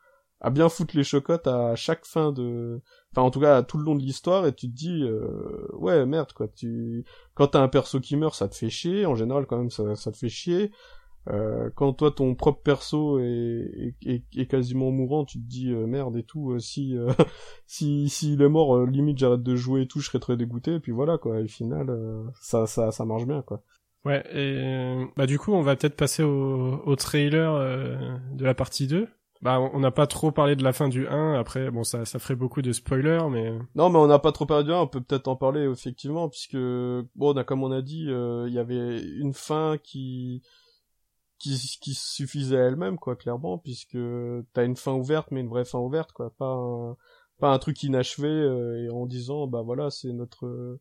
à 0.40 0.50
bien 0.50 0.68
foutre 0.68 0.96
les 0.96 1.04
chocottes 1.04 1.46
à 1.46 1.74
chaque 1.76 2.04
fin 2.04 2.32
de 2.32 2.80
enfin 3.12 3.22
en 3.22 3.30
tout 3.30 3.40
cas 3.40 3.62
tout 3.62 3.78
le 3.78 3.84
long 3.84 3.94
de 3.94 4.02
l'histoire 4.02 4.46
et 4.46 4.54
tu 4.54 4.68
te 4.68 4.74
dis 4.74 5.02
euh, 5.02 5.66
ouais 5.72 6.04
merde 6.04 6.32
quoi 6.32 6.48
tu 6.48 7.04
quand 7.34 7.48
t'as 7.48 7.62
un 7.62 7.68
perso 7.68 8.00
qui 8.00 8.16
meurt 8.16 8.34
ça 8.34 8.48
te 8.48 8.54
fait 8.54 8.70
chier 8.70 9.06
en 9.06 9.14
général 9.14 9.46
quand 9.46 9.58
même 9.58 9.70
ça, 9.70 9.96
ça 9.96 10.12
te 10.12 10.16
fait 10.16 10.28
chier. 10.28 10.70
Euh, 11.28 11.70
quand 11.74 11.92
toi 11.92 12.12
ton 12.12 12.36
propre 12.36 12.62
perso 12.62 13.18
est, 13.18 13.96
est, 14.04 14.22
est, 14.36 14.46
quasiment 14.46 14.92
mourant 14.92 15.24
tu 15.24 15.40
te 15.40 15.44
dis 15.44 15.72
euh, 15.72 15.84
merde 15.84 16.16
et 16.16 16.22
tout 16.22 16.52
euh, 16.52 16.60
si 16.60 16.96
euh, 16.96 17.10
si 17.66 18.08
s'il 18.08 18.40
est 18.40 18.48
mort 18.48 18.86
limite 18.86 19.18
j'arrête 19.18 19.42
de 19.42 19.56
jouer 19.56 19.82
et 19.82 19.86
tout 19.88 19.98
je 19.98 20.06
serais 20.06 20.20
très 20.20 20.36
dégoûté 20.36 20.74
et 20.74 20.80
puis 20.80 20.92
voilà 20.92 21.18
quoi 21.18 21.40
et 21.40 21.42
au 21.42 21.48
final 21.48 21.88
ça 22.40 22.66
ça 22.66 22.92
ça 22.92 23.04
marche 23.04 23.26
bien 23.26 23.42
quoi. 23.42 23.60
Ouais 24.04 24.22
et 24.32 25.04
bah 25.16 25.26
du 25.26 25.36
coup 25.36 25.52
on 25.52 25.62
va 25.62 25.74
peut-être 25.74 25.96
passer 25.96 26.22
au, 26.22 26.80
au 26.86 26.94
trailer 26.94 27.58
de 28.32 28.44
la 28.44 28.54
partie 28.54 28.86
2 28.86 29.08
bah, 29.42 29.60
on 29.60 29.80
n'a 29.80 29.90
pas 29.90 30.06
trop 30.06 30.32
parlé 30.32 30.56
de 30.56 30.64
la 30.64 30.72
fin 30.72 30.88
du 30.88 31.06
1, 31.06 31.34
après, 31.34 31.70
bon, 31.70 31.84
ça, 31.84 32.04
ça 32.04 32.18
ferait 32.18 32.36
beaucoup 32.36 32.62
de 32.62 32.72
spoilers, 32.72 33.28
mais... 33.30 33.52
Non, 33.74 33.90
mais 33.90 33.98
on 33.98 34.06
n'a 34.06 34.18
pas 34.18 34.32
trop 34.32 34.46
parlé 34.46 34.64
du 34.64 34.72
1, 34.72 34.80
on 34.80 34.86
peut 34.86 35.00
peut-être 35.00 35.28
en 35.28 35.36
parler, 35.36 35.68
effectivement, 35.70 36.28
puisque, 36.28 36.56
bon, 36.56 37.44
comme 37.44 37.62
on 37.62 37.70
a 37.70 37.82
dit, 37.82 38.06
euh, 38.08 38.46
il 38.48 38.54
y 38.54 38.58
avait 38.58 39.02
une 39.02 39.34
fin 39.34 39.76
qui... 39.82 40.42
qui, 41.38 41.58
qui 41.80 41.94
suffisait 41.94 42.56
à 42.56 42.64
elle-même, 42.64 42.98
quoi, 42.98 43.16
clairement, 43.16 43.58
puisque 43.58 43.98
t'as 44.54 44.64
une 44.64 44.76
fin 44.76 44.92
ouverte, 44.92 45.30
mais 45.30 45.40
une 45.40 45.48
vraie 45.48 45.66
fin 45.66 45.78
ouverte, 45.78 46.12
quoi, 46.12 46.30
pas 46.38 46.52
un, 46.52 46.96
pas 47.38 47.52
un 47.52 47.58
truc 47.58 47.82
inachevé, 47.82 48.28
euh, 48.28 48.84
et 48.84 48.90
en 48.90 49.06
disant, 49.06 49.46
bah 49.46 49.62
voilà, 49.62 49.90
c'est 49.90 50.12
notre... 50.12 50.46
Euh, 50.46 50.80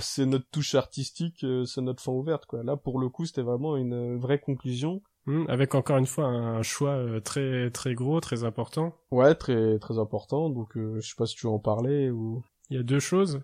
c'est 0.00 0.26
notre 0.26 0.48
touche 0.50 0.74
artistique, 0.74 1.44
c'est 1.66 1.80
notre 1.80 2.02
fin 2.02 2.12
ouverte, 2.12 2.46
quoi. 2.46 2.62
Là, 2.62 2.76
pour 2.76 3.00
le 3.00 3.08
coup, 3.08 3.26
c'était 3.26 3.42
vraiment 3.42 3.76
une 3.76 4.16
vraie 4.18 4.38
conclusion 4.38 5.02
Hmm, 5.26 5.44
avec 5.48 5.74
encore 5.76 5.98
une 5.98 6.06
fois 6.06 6.26
un 6.26 6.62
choix 6.62 6.96
euh, 6.96 7.20
très 7.20 7.70
très 7.70 7.94
gros, 7.94 8.20
très 8.20 8.42
important. 8.42 8.96
Ouais, 9.12 9.34
très 9.34 9.78
très 9.78 9.98
important. 9.98 10.50
Donc 10.50 10.76
euh, 10.76 10.98
je 11.00 11.08
sais 11.08 11.14
pas 11.16 11.26
si 11.26 11.36
tu 11.36 11.46
veux 11.46 11.52
en 11.52 11.60
parler 11.60 12.10
ou. 12.10 12.42
Il 12.70 12.76
y 12.76 12.80
a 12.80 12.82
deux 12.82 13.00
choses. 13.00 13.42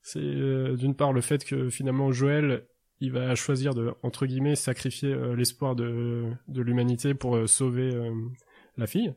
C'est 0.00 0.20
euh, 0.20 0.76
d'une 0.76 0.94
part 0.94 1.12
le 1.12 1.20
fait 1.20 1.44
que 1.44 1.68
finalement 1.68 2.12
Joël 2.12 2.66
il 3.00 3.12
va 3.12 3.34
choisir 3.34 3.74
de 3.74 3.92
entre 4.02 4.26
guillemets 4.26 4.56
sacrifier 4.56 5.14
l'espoir 5.36 5.74
de 5.76 6.32
de 6.46 6.62
l'humanité 6.62 7.14
pour 7.14 7.48
sauver 7.48 7.90
la 8.76 8.86
fille. 8.86 9.14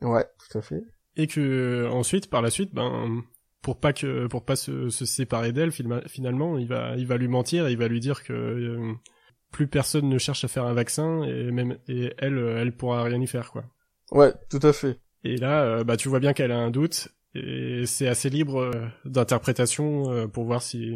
Ouais, 0.00 0.26
tout 0.38 0.58
à 0.58 0.62
fait. 0.62 0.82
Et 1.16 1.26
que 1.26 1.88
ensuite 1.90 2.30
par 2.30 2.42
la 2.42 2.50
suite 2.50 2.74
ben 2.74 3.22
pour 3.62 3.80
pas 3.80 3.92
que 3.92 4.26
pour 4.28 4.44
pas 4.44 4.56
se, 4.56 4.88
se 4.90 5.04
séparer 5.04 5.52
d'elle 5.52 5.72
finalement 5.72 6.58
il 6.58 6.68
va 6.68 6.96
il 6.96 7.06
va 7.06 7.16
lui 7.16 7.28
mentir 7.28 7.66
et 7.66 7.72
il 7.72 7.78
va 7.78 7.88
lui 7.88 8.00
dire 8.00 8.22
que 8.22 8.94
plus 9.50 9.66
personne 9.66 10.08
ne 10.08 10.18
cherche 10.18 10.44
à 10.44 10.48
faire 10.48 10.64
un 10.64 10.74
vaccin 10.74 11.22
et 11.22 11.50
même 11.50 11.78
et 11.88 12.12
elle 12.18 12.38
elle 12.38 12.76
pourra 12.76 13.02
rien 13.02 13.20
y 13.20 13.26
faire 13.26 13.50
quoi. 13.50 13.64
Ouais, 14.10 14.32
tout 14.50 14.60
à 14.62 14.72
fait. 14.72 15.00
Et 15.24 15.36
là 15.36 15.62
euh, 15.62 15.84
bah 15.84 15.96
tu 15.96 16.08
vois 16.08 16.20
bien 16.20 16.32
qu'elle 16.32 16.52
a 16.52 16.58
un 16.58 16.70
doute 16.70 17.08
et 17.34 17.84
c'est 17.86 18.08
assez 18.08 18.30
libre 18.30 18.58
euh, 18.58 18.86
d'interprétation 19.04 20.10
euh, 20.10 20.26
pour 20.26 20.44
voir 20.44 20.62
si 20.62 20.92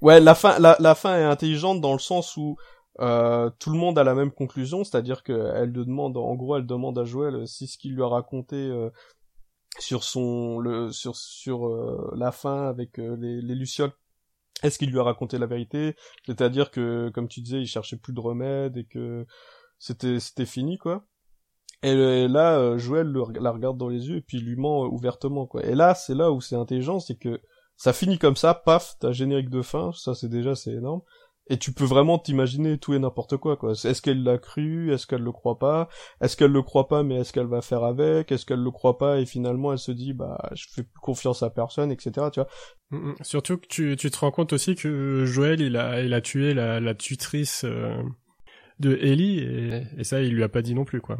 Ouais, 0.00 0.20
la 0.20 0.34
fin 0.34 0.58
la, 0.58 0.76
la 0.80 0.94
fin 0.94 1.16
est 1.18 1.24
intelligente 1.24 1.80
dans 1.80 1.92
le 1.92 1.98
sens 1.98 2.36
où 2.36 2.56
euh, 3.00 3.50
tout 3.58 3.70
le 3.72 3.78
monde 3.78 3.98
a 3.98 4.04
la 4.04 4.14
même 4.14 4.30
conclusion, 4.30 4.84
c'est-à-dire 4.84 5.22
qu'elle 5.24 5.72
demande, 5.72 6.16
en 6.16 6.34
gros, 6.36 6.56
elle 6.56 6.66
demande 6.66 6.98
à 6.98 7.04
Joël 7.04 7.46
si 7.46 7.66
ce 7.66 7.76
qu'il 7.76 7.94
lui 7.94 8.02
a 8.02 8.06
raconté 8.06 8.56
euh, 8.56 8.90
sur 9.78 10.04
son, 10.04 10.60
le, 10.60 10.92
sur 10.92 11.16
sur 11.16 11.66
euh, 11.66 12.12
la 12.16 12.30
fin 12.30 12.68
avec 12.68 12.98
les, 12.98 13.40
les 13.40 13.54
lucioles, 13.54 13.92
est-ce 14.62 14.78
qu'il 14.78 14.90
lui 14.90 14.98
a 14.98 15.02
raconté 15.02 15.38
la 15.38 15.46
vérité? 15.46 15.96
C'est-à-dire 16.26 16.70
que, 16.70 17.10
comme 17.14 17.28
tu 17.28 17.40
disais, 17.40 17.60
il 17.60 17.66
cherchait 17.66 17.96
plus 17.96 18.12
de 18.12 18.20
remède 18.20 18.76
et 18.76 18.84
que 18.84 19.26
c'était 19.78 20.20
c'était 20.20 20.46
fini 20.46 20.78
quoi. 20.78 21.04
Et 21.82 22.28
là, 22.28 22.78
Joël 22.78 23.12
la 23.12 23.50
regarde 23.50 23.76
dans 23.76 23.88
les 23.88 24.08
yeux 24.08 24.16
et 24.16 24.22
puis 24.22 24.38
lui 24.38 24.56
ment 24.56 24.86
ouvertement 24.86 25.46
quoi. 25.46 25.64
Et 25.66 25.74
là, 25.74 25.94
c'est 25.94 26.14
là 26.14 26.32
où 26.32 26.40
c'est 26.40 26.56
intelligent, 26.56 26.98
c'est 26.98 27.16
que 27.16 27.40
ça 27.76 27.92
finit 27.92 28.18
comme 28.18 28.36
ça, 28.36 28.54
paf, 28.54 28.96
t'as 29.00 29.12
générique 29.12 29.50
de 29.50 29.60
fin, 29.60 29.92
ça 29.92 30.14
c'est 30.14 30.28
déjà 30.28 30.54
c'est 30.54 30.72
énorme 30.72 31.02
et 31.48 31.58
tu 31.58 31.72
peux 31.72 31.84
vraiment 31.84 32.18
t'imaginer 32.18 32.78
tout 32.78 32.94
et 32.94 32.98
n'importe 32.98 33.36
quoi 33.36 33.56
quoi. 33.56 33.72
Est-ce 33.72 34.00
qu'elle 34.00 34.22
l'a 34.22 34.38
cru? 34.38 34.92
Est-ce 34.92 35.06
qu'elle 35.06 35.22
le 35.22 35.32
croit 35.32 35.58
pas? 35.58 35.88
Est-ce 36.20 36.36
qu'elle 36.36 36.52
le 36.52 36.62
croit 36.62 36.88
pas 36.88 37.02
mais 37.02 37.16
est-ce 37.16 37.32
qu'elle 37.32 37.46
va 37.46 37.60
faire 37.60 37.84
avec? 37.84 38.32
Est-ce 38.32 38.46
qu'elle 38.46 38.62
le 38.62 38.70
croit 38.70 38.96
pas 38.96 39.20
et 39.20 39.26
finalement 39.26 39.72
elle 39.72 39.78
se 39.78 39.92
dit 39.92 40.14
bah 40.14 40.38
je 40.54 40.64
fais 40.70 40.82
plus 40.82 41.00
confiance 41.00 41.42
à 41.42 41.50
personne 41.50 41.92
etc. 41.92 42.28
Tu 42.32 42.40
vois 42.40 42.48
mm, 42.90 43.10
mm. 43.10 43.14
Surtout 43.22 43.58
que 43.58 43.66
tu, 43.66 43.96
tu 43.96 44.10
te 44.10 44.18
rends 44.18 44.30
compte 44.30 44.52
aussi 44.52 44.74
que 44.74 45.24
Joël 45.26 45.60
il 45.60 45.76
a 45.76 46.02
il 46.02 46.14
a 46.14 46.20
tué 46.20 46.54
la, 46.54 46.80
la 46.80 46.94
tutrice 46.94 47.64
euh, 47.64 48.02
de 48.80 48.96
Ellie 49.02 49.40
et, 49.40 49.82
et, 49.98 50.04
ça 50.04 50.22
il 50.22 50.34
lui 50.34 50.42
a 50.42 50.48
pas 50.48 50.62
dit 50.62 50.74
non 50.74 50.84
plus 50.84 51.02
quoi. 51.02 51.18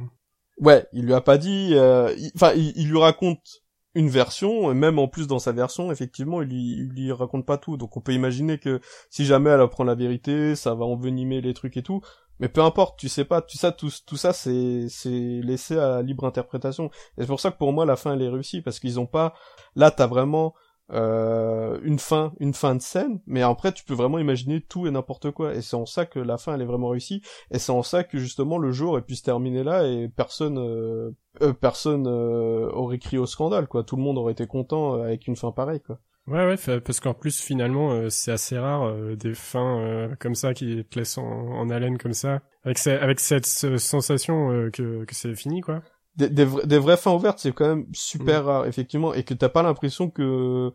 Ouais 0.59 0.87
il 0.93 1.05
lui 1.05 1.15
a 1.15 1.21
pas 1.21 1.37
dit. 1.37 1.73
Euh, 1.75 2.15
enfin 2.35 2.53
il 2.55 2.89
lui 2.89 2.99
raconte 2.99 3.64
une 3.95 4.09
version, 4.09 4.71
et 4.71 4.75
même 4.75 4.99
en 4.99 5.09
plus 5.09 5.27
dans 5.27 5.39
sa 5.39 5.53
version, 5.53 5.93
effectivement, 5.93 6.43
il 6.43 6.89
lui, 6.89 7.13
raconte 7.13 7.47
pas 7.47 7.59
tout. 7.59 7.77
Donc 7.77 7.97
on 7.97 8.01
peut 8.01 8.13
imaginer 8.13 8.59
que 8.59 8.81
si 9.11 9.25
jamais 9.25 9.51
elle 9.51 9.61
apprend 9.61 9.85
la 9.85 9.95
vérité, 9.95 10.57
ça 10.57 10.75
va 10.75 10.85
envenimer 10.85 11.41
les 11.41 11.55
trucs 11.55 11.77
et 11.77 11.83
tout. 11.83 12.01
Mais 12.41 12.49
peu 12.49 12.63
importe, 12.63 12.99
tu 12.99 13.09
sais 13.09 13.25
pas, 13.25 13.43
tu 13.43 13.59
sais, 13.59 13.73
tout, 13.73 13.91
tout 14.07 14.17
ça, 14.17 14.33
c'est, 14.33 14.89
c'est 14.89 15.41
laissé 15.43 15.79
à 15.79 16.03
libre 16.03 16.25
interprétation. 16.25 16.91
Et 17.17 17.23
c'est 17.23 17.27
pour 17.27 17.39
ça 17.39 17.53
que 17.53 17.59
pour 17.59 17.73
moi, 17.73 17.87
la 17.87 17.97
fin, 17.97 18.15
elle 18.15 18.23
est 18.23 18.29
réussie, 18.29 18.61
parce 18.61 18.81
qu'ils 18.81 18.99
ont 18.99 19.07
pas, 19.07 19.35
là, 19.77 19.93
t'as 19.93 20.09
vraiment, 20.09 20.55
euh, 20.93 21.81
une 21.83 21.99
fin, 21.99 22.35
une 22.41 22.53
fin 22.53 22.75
de 22.75 22.83
scène, 22.83 23.21
mais 23.27 23.41
après 23.41 23.73
tu 23.73 23.85
peux 23.85 23.95
vraiment 23.95 24.19
imaginer 24.19 24.61
tout 24.61 24.87
et 24.87 24.91
n'importe 24.91 25.31
quoi, 25.31 25.55
et 25.55 25.63
c'est 25.63 25.77
en 25.77 25.87
ça 25.87 26.05
que 26.05 26.19
la 26.19 26.37
fin 26.37 26.55
elle 26.55 26.61
est 26.61 26.67
vraiment 26.67 26.89
réussie, 26.89 27.23
et 27.51 27.59
c'est 27.59 27.73
en 27.73 27.83
ça 27.83 28.05
que 28.05 28.19
justement 28.19 28.59
le 28.59 28.71
jour 28.71 28.99
ait 28.99 29.03
pu 29.03 29.15
se 29.15 29.23
terminer 29.23 29.65
là 29.65 29.87
et 29.87 30.09
personne, 30.09 30.59
euh, 30.59 31.11
euh, 31.41 31.55
personne 31.55 32.07
aurait 32.07 32.99
crié 32.99 33.19
au 33.19 33.25
scandale 33.25 33.67
quoi, 33.67 33.83
tout 33.83 33.97
le 33.97 34.03
monde 34.03 34.19
aurait 34.19 34.33
été 34.33 34.47
content 34.47 35.01
avec 35.01 35.27
une 35.27 35.37
fin 35.37 35.53
pareille 35.53 35.81
quoi. 35.81 36.01
Ouais 36.27 36.47
ouais, 36.47 36.81
parce 36.81 37.01
qu'en 37.01 37.15
plus 37.15 37.41
finalement 37.41 38.09
c'est 38.11 38.33
assez 38.33 38.59
rare 38.59 38.95
des 39.17 39.35
fins 39.35 40.11
comme 40.21 40.35
ça 40.35 40.53
qui 40.53 40.85
te 40.85 40.99
laissent 40.99 41.19
en, 41.19 41.71
haleine 41.71 41.97
comme 41.97 42.15
ça, 42.15 42.41
avec, 42.63 42.87
avec 42.87 43.21
cette 43.21 43.47
sensation 43.47 44.71
que, 44.71 45.05
que 45.05 45.15
c'est 45.15 45.35
fini 45.35 45.63
quoi 45.63 45.83
des, 46.17 46.29
des, 46.29 46.79
vraies 46.79 46.97
fins 46.97 47.13
ouvertes, 47.13 47.39
c'est 47.39 47.53
quand 47.53 47.67
même 47.67 47.87
super 47.93 48.45
mm. 48.45 48.47
rare, 48.47 48.67
effectivement, 48.67 49.15
et 49.15 49.25
que 49.25 49.35
t'as 49.35 49.49
pas 49.49 49.63
l'impression 49.63 50.11
que 50.11 50.73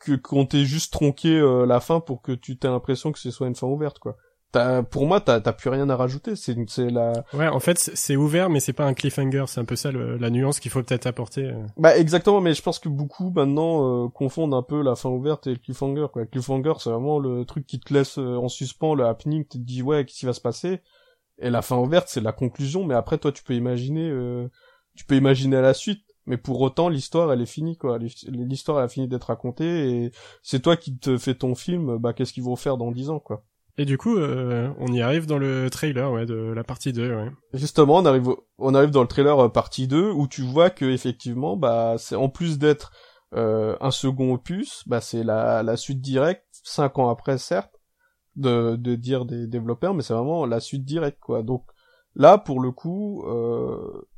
que 0.00 0.12
qu'on 0.12 0.46
t'ait 0.46 0.64
juste 0.64 0.92
tronqué 0.92 1.38
euh, 1.38 1.64
la 1.66 1.80
fin 1.80 2.00
pour 2.00 2.22
que 2.22 2.32
tu 2.32 2.58
t'aies 2.58 2.68
l'impression 2.68 3.12
que 3.12 3.18
ce 3.18 3.30
soit 3.30 3.46
une 3.46 3.54
fin 3.54 3.66
ouverte, 3.66 3.98
quoi. 3.98 4.16
T'as, 4.52 4.84
pour 4.84 5.06
moi, 5.06 5.20
t'as, 5.20 5.40
t'as 5.40 5.52
plus 5.52 5.70
rien 5.70 5.90
à 5.90 5.96
rajouter. 5.96 6.36
C'est, 6.36 6.56
c'est 6.68 6.88
la. 6.88 7.12
Ouais, 7.34 7.48
en 7.48 7.58
fait, 7.58 7.78
c'est 7.78 8.14
ouvert, 8.14 8.48
mais 8.48 8.60
c'est 8.60 8.72
pas 8.72 8.86
un 8.86 8.94
cliffhanger. 8.94 9.44
C'est 9.48 9.60
un 9.60 9.64
peu 9.64 9.74
ça 9.74 9.90
la 9.90 10.30
nuance 10.30 10.60
qu'il 10.60 10.70
faut 10.70 10.82
peut-être 10.82 11.06
apporter. 11.06 11.46
Euh. 11.46 11.66
Bah 11.76 11.98
exactement, 11.98 12.40
mais 12.40 12.54
je 12.54 12.62
pense 12.62 12.78
que 12.78 12.88
beaucoup 12.88 13.30
maintenant 13.30 14.04
euh, 14.04 14.08
confondent 14.08 14.54
un 14.54 14.62
peu 14.62 14.82
la 14.82 14.94
fin 14.94 15.10
ouverte 15.10 15.48
et 15.48 15.50
le 15.50 15.56
cliffhanger. 15.56 16.06
Quoi. 16.12 16.22
Le 16.22 16.28
cliffhanger, 16.28 16.74
c'est 16.78 16.90
vraiment 16.90 17.18
le 17.18 17.44
truc 17.44 17.66
qui 17.66 17.80
te 17.80 17.92
laisse 17.92 18.18
en 18.18 18.48
suspens, 18.48 18.94
le 18.94 19.04
happening, 19.04 19.42
tu 19.42 19.58
te 19.58 19.64
dis 19.64 19.82
ouais, 19.82 20.04
qu'est-ce 20.04 20.20
qui 20.20 20.26
va 20.26 20.32
se 20.32 20.40
passer? 20.40 20.80
Et 21.38 21.50
la 21.50 21.60
fin 21.60 21.76
ouverte, 21.76 22.08
c'est 22.08 22.22
la 22.22 22.32
conclusion. 22.32 22.84
Mais 22.84 22.94
après, 22.94 23.18
toi, 23.18 23.32
tu 23.32 23.42
peux 23.42 23.54
imaginer 23.54 24.10
tu 24.96 25.04
peux 25.04 25.16
imaginer 25.16 25.60
la 25.60 25.74
suite, 25.74 26.02
mais 26.26 26.36
pour 26.36 26.60
autant 26.60 26.88
l'histoire 26.88 27.32
elle 27.32 27.42
est 27.42 27.46
finie 27.46 27.76
quoi. 27.76 27.98
L'histoire 27.98 28.78
elle 28.78 28.84
a 28.84 28.88
fini 28.88 29.08
d'être 29.08 29.24
racontée 29.24 29.90
et 29.90 30.12
c'est 30.42 30.60
toi 30.60 30.76
qui 30.76 30.98
te 30.98 31.18
fais 31.18 31.34
ton 31.34 31.54
film, 31.54 31.98
bah 31.98 32.12
qu'est-ce 32.12 32.32
qu'ils 32.32 32.44
vont 32.44 32.56
faire 32.56 32.76
dans 32.76 32.90
dix 32.90 33.10
ans 33.10 33.20
quoi. 33.20 33.44
Et 33.78 33.84
du 33.84 33.98
coup, 33.98 34.16
euh, 34.16 34.72
on 34.78 34.86
y 34.86 35.02
arrive 35.02 35.26
dans 35.26 35.36
le 35.36 35.68
trailer 35.68 36.10
ouais, 36.10 36.24
de 36.24 36.34
la 36.34 36.64
partie 36.64 36.94
2, 36.94 37.14
ouais. 37.14 37.30
Justement, 37.52 37.96
on 37.96 38.06
arrive, 38.06 38.28
on 38.56 38.74
arrive 38.74 38.90
dans 38.90 39.02
le 39.02 39.08
trailer 39.08 39.38
euh, 39.38 39.48
partie 39.50 39.86
2 39.86 40.10
où 40.10 40.26
tu 40.26 40.40
vois 40.40 40.70
que 40.70 40.86
effectivement, 40.86 41.58
bah, 41.58 41.96
c'est 41.98 42.16
en 42.16 42.30
plus 42.30 42.58
d'être 42.58 42.90
euh, 43.34 43.76
un 43.80 43.90
second 43.90 44.32
opus, 44.32 44.82
bah, 44.86 45.02
c'est 45.02 45.22
la, 45.22 45.62
la 45.62 45.76
suite 45.76 46.00
directe, 46.00 46.46
cinq 46.64 46.98
ans 46.98 47.10
après 47.10 47.36
certes, 47.36 47.82
de, 48.36 48.76
de 48.76 48.94
dire 48.94 49.26
des 49.26 49.46
développeurs, 49.46 49.92
mais 49.92 50.02
c'est 50.02 50.14
vraiment 50.14 50.46
la 50.46 50.60
suite 50.60 50.84
directe 50.84 51.20
quoi. 51.20 51.42
Donc 51.42 51.64
là, 52.14 52.38
pour 52.38 52.60
le 52.60 52.70
coup, 52.70 53.24
euh, 53.26 54.08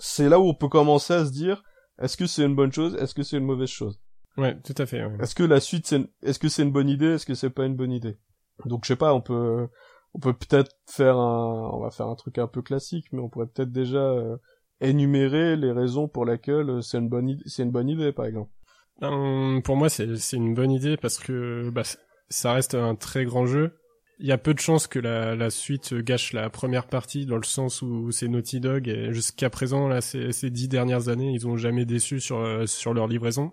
c'est 0.00 0.28
là 0.28 0.40
où 0.40 0.48
on 0.48 0.54
peut 0.54 0.68
commencer 0.68 1.14
à 1.14 1.24
se 1.24 1.30
dire 1.30 1.62
est-ce 2.00 2.16
que 2.16 2.26
c'est 2.26 2.44
une 2.44 2.56
bonne 2.56 2.72
chose, 2.72 2.96
est-ce 2.96 3.14
que 3.14 3.22
c'est 3.22 3.36
une 3.36 3.44
mauvaise 3.44 3.68
chose? 3.68 4.00
Ouais, 4.36 4.58
tout 4.62 4.74
à 4.78 4.86
fait. 4.86 5.02
Est-ce 5.20 5.34
que 5.34 5.42
la 5.42 5.60
suite, 5.60 5.86
c'est, 5.86 6.00
est-ce 6.22 6.38
que 6.38 6.48
c'est 6.48 6.62
une 6.62 6.72
bonne 6.72 6.88
idée, 6.88 7.14
est-ce 7.14 7.26
que 7.26 7.34
c'est 7.34 7.50
pas 7.50 7.66
une 7.66 7.76
bonne 7.76 7.92
idée? 7.92 8.18
Donc 8.64 8.84
je 8.84 8.88
sais 8.88 8.96
pas, 8.96 9.12
on 9.12 9.20
peut, 9.20 9.68
on 10.14 10.18
peut 10.18 10.32
peut-être 10.32 10.72
faire 10.86 11.16
un, 11.16 11.70
on 11.72 11.80
va 11.80 11.90
faire 11.90 12.06
un 12.06 12.14
truc 12.14 12.38
un 12.38 12.46
peu 12.46 12.62
classique, 12.62 13.06
mais 13.12 13.20
on 13.20 13.28
pourrait 13.28 13.46
peut-être 13.46 13.72
déjà 13.72 13.98
euh, 13.98 14.36
énumérer 14.80 15.56
les 15.56 15.72
raisons 15.72 16.08
pour 16.08 16.24
lesquelles 16.24 16.82
c'est 16.82 16.98
une 16.98 17.08
bonne 17.08 17.28
idée, 17.28 17.42
c'est 17.46 17.62
une 17.62 17.70
bonne 17.70 17.88
idée, 17.88 18.12
par 18.12 18.26
exemple. 18.26 18.50
Ben, 19.00 19.60
pour 19.62 19.76
moi, 19.76 19.88
c'est, 19.88 20.16
c'est 20.16 20.36
une 20.36 20.54
bonne 20.54 20.70
idée 20.70 20.96
parce 20.96 21.18
que 21.18 21.70
bah, 21.70 21.82
ça 22.28 22.52
reste 22.52 22.74
un 22.74 22.94
très 22.94 23.24
grand 23.24 23.46
jeu 23.46 23.79
il 24.20 24.26
y 24.26 24.32
a 24.32 24.38
peu 24.38 24.52
de 24.52 24.58
chances 24.60 24.86
que 24.86 24.98
la, 24.98 25.50
suite 25.50 25.94
gâche 25.94 26.34
la 26.34 26.50
première 26.50 26.86
partie 26.86 27.24
dans 27.24 27.38
le 27.38 27.42
sens 27.42 27.80
où 27.80 28.12
c'est 28.12 28.28
Naughty 28.28 28.60
Dog 28.60 28.86
et 28.86 29.12
jusqu'à 29.14 29.48
présent 29.48 29.88
là 29.88 30.02
ces, 30.02 30.32
ces 30.32 30.50
dix 30.50 30.68
dernières 30.68 31.08
années 31.08 31.32
ils 31.32 31.48
ont 31.48 31.56
jamais 31.56 31.86
déçu 31.86 32.20
sur 32.20 32.38
euh, 32.38 32.66
sur 32.66 32.92
leur 32.92 33.08
livraison. 33.08 33.52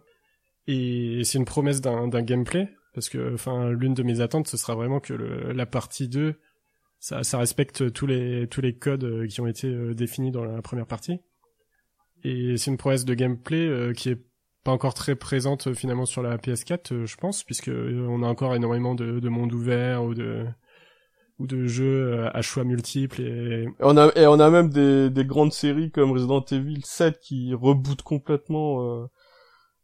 Et 0.67 1.21
c'est 1.23 1.37
une 1.37 1.45
promesse 1.45 1.79
d'un 1.79 2.09
gameplay 2.21 2.69
parce 2.93 3.07
que 3.07 3.33
enfin 3.33 3.69
l'une 3.69 3.93
de 3.93 4.03
mes 4.03 4.19
attentes 4.19 4.49
ce 4.49 4.57
sera 4.57 4.75
vraiment 4.75 4.99
que 4.99 5.13
la 5.13 5.65
partie 5.65 6.09
2 6.09 6.35
ça, 6.99 7.23
ça 7.23 7.37
respecte 7.37 7.93
tous 7.93 8.05
les 8.05 8.47
tous 8.47 8.59
les 8.59 8.75
codes 8.75 9.05
euh, 9.05 9.27
qui 9.27 9.39
ont 9.39 9.47
été 9.47 9.67
euh, 9.67 9.93
définis 9.93 10.31
dans 10.31 10.43
la 10.43 10.61
première 10.61 10.87
partie. 10.87 11.21
Et 12.23 12.57
c'est 12.57 12.71
une 12.71 12.77
promesse 12.77 13.05
de 13.05 13.13
gameplay 13.13 13.93
qui 13.93 14.09
est 14.09 14.26
pas 14.67 14.73
encore 14.73 14.93
très 14.93 15.15
présente 15.15 15.67
euh, 15.67 15.73
finalement 15.73 16.05
sur 16.05 16.21
la 16.21 16.35
PS4, 16.37 16.93
euh, 16.93 17.05
je 17.05 17.15
pense, 17.15 17.45
puisque 17.45 17.69
euh, 17.69 18.05
on 18.09 18.21
a 18.21 18.27
encore 18.27 18.53
énormément 18.53 18.95
de, 18.95 19.21
de 19.21 19.29
mondes 19.29 19.53
ouverts 19.53 20.03
ou 20.03 20.13
de 20.13 20.45
ou 21.39 21.47
de 21.47 21.67
jeux 21.67 22.27
à 22.33 22.41
choix 22.41 22.63
multiples 22.63 23.21
et 23.21 23.67
on 23.79 23.95
a 23.95 24.11
et 24.15 24.25
on 24.25 24.39
a 24.39 24.49
même 24.49 24.69
des, 24.69 25.11
des 25.11 25.23
grandes 25.23 25.53
séries 25.53 25.91
comme 25.91 26.11
Resident 26.11 26.43
Evil 26.51 26.81
7 26.83 27.19
qui 27.19 27.53
rebootent 27.53 28.01
complètement 28.01 28.81
euh, 28.81 29.05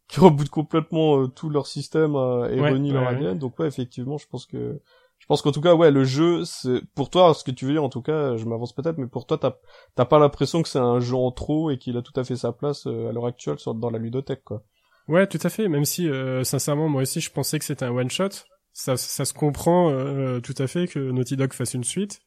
qui 0.08 0.18
rebootent 0.18 0.48
complètement 0.48 1.28
tout 1.28 1.50
leur 1.50 1.68
système 1.68 2.16
euh, 2.16 2.50
et 2.50 2.60
ouais, 2.60 2.76
leur 2.76 3.06
ADN 3.06 3.38
donc 3.38 3.56
ouais 3.60 3.68
effectivement 3.68 4.18
je 4.18 4.26
pense 4.26 4.46
que 4.46 4.80
je 5.18 5.26
pense 5.26 5.42
qu'en 5.42 5.52
tout 5.52 5.60
cas 5.60 5.76
ouais 5.76 5.92
le 5.92 6.02
jeu 6.02 6.44
c'est 6.44 6.82
pour 6.96 7.08
toi 7.08 7.32
ce 7.34 7.44
que 7.44 7.52
tu 7.52 7.66
veux 7.66 7.72
dire 7.72 7.84
en 7.84 7.88
tout 7.88 8.02
cas 8.02 8.36
je 8.36 8.44
m'avance 8.46 8.72
peut-être 8.72 8.98
mais 8.98 9.06
pour 9.06 9.24
toi 9.24 9.38
t'as 9.38 9.54
t'as 9.94 10.06
pas 10.06 10.18
l'impression 10.18 10.60
que 10.60 10.68
c'est 10.68 10.80
un 10.80 10.98
jeu 10.98 11.14
en 11.14 11.30
trop 11.30 11.70
et 11.70 11.78
qu'il 11.78 11.96
a 11.96 12.02
tout 12.02 12.18
à 12.18 12.24
fait 12.24 12.34
sa 12.34 12.50
place 12.50 12.86
à 12.86 13.12
l'heure 13.12 13.26
actuelle 13.26 13.60
sur 13.60 13.74
dans 13.76 13.90
la 13.90 13.98
ludothèque 13.98 14.42
quoi 14.42 14.64
Ouais, 15.08 15.26
tout 15.26 15.38
à 15.42 15.48
fait. 15.48 15.68
Même 15.68 15.84
si, 15.84 16.08
euh, 16.08 16.44
sincèrement, 16.44 16.88
moi 16.88 17.02
aussi, 17.02 17.20
je 17.20 17.30
pensais 17.30 17.58
que 17.58 17.64
c'était 17.64 17.84
un 17.84 17.90
one 17.90 18.10
shot. 18.10 18.30
Ça, 18.72 18.96
ça 18.96 19.24
se 19.24 19.34
comprend 19.34 19.90
euh, 19.90 20.40
tout 20.40 20.54
à 20.58 20.66
fait 20.66 20.88
que 20.88 20.98
Naughty 20.98 21.36
Dog 21.36 21.52
fasse 21.52 21.74
une 21.74 21.84
suite, 21.84 22.20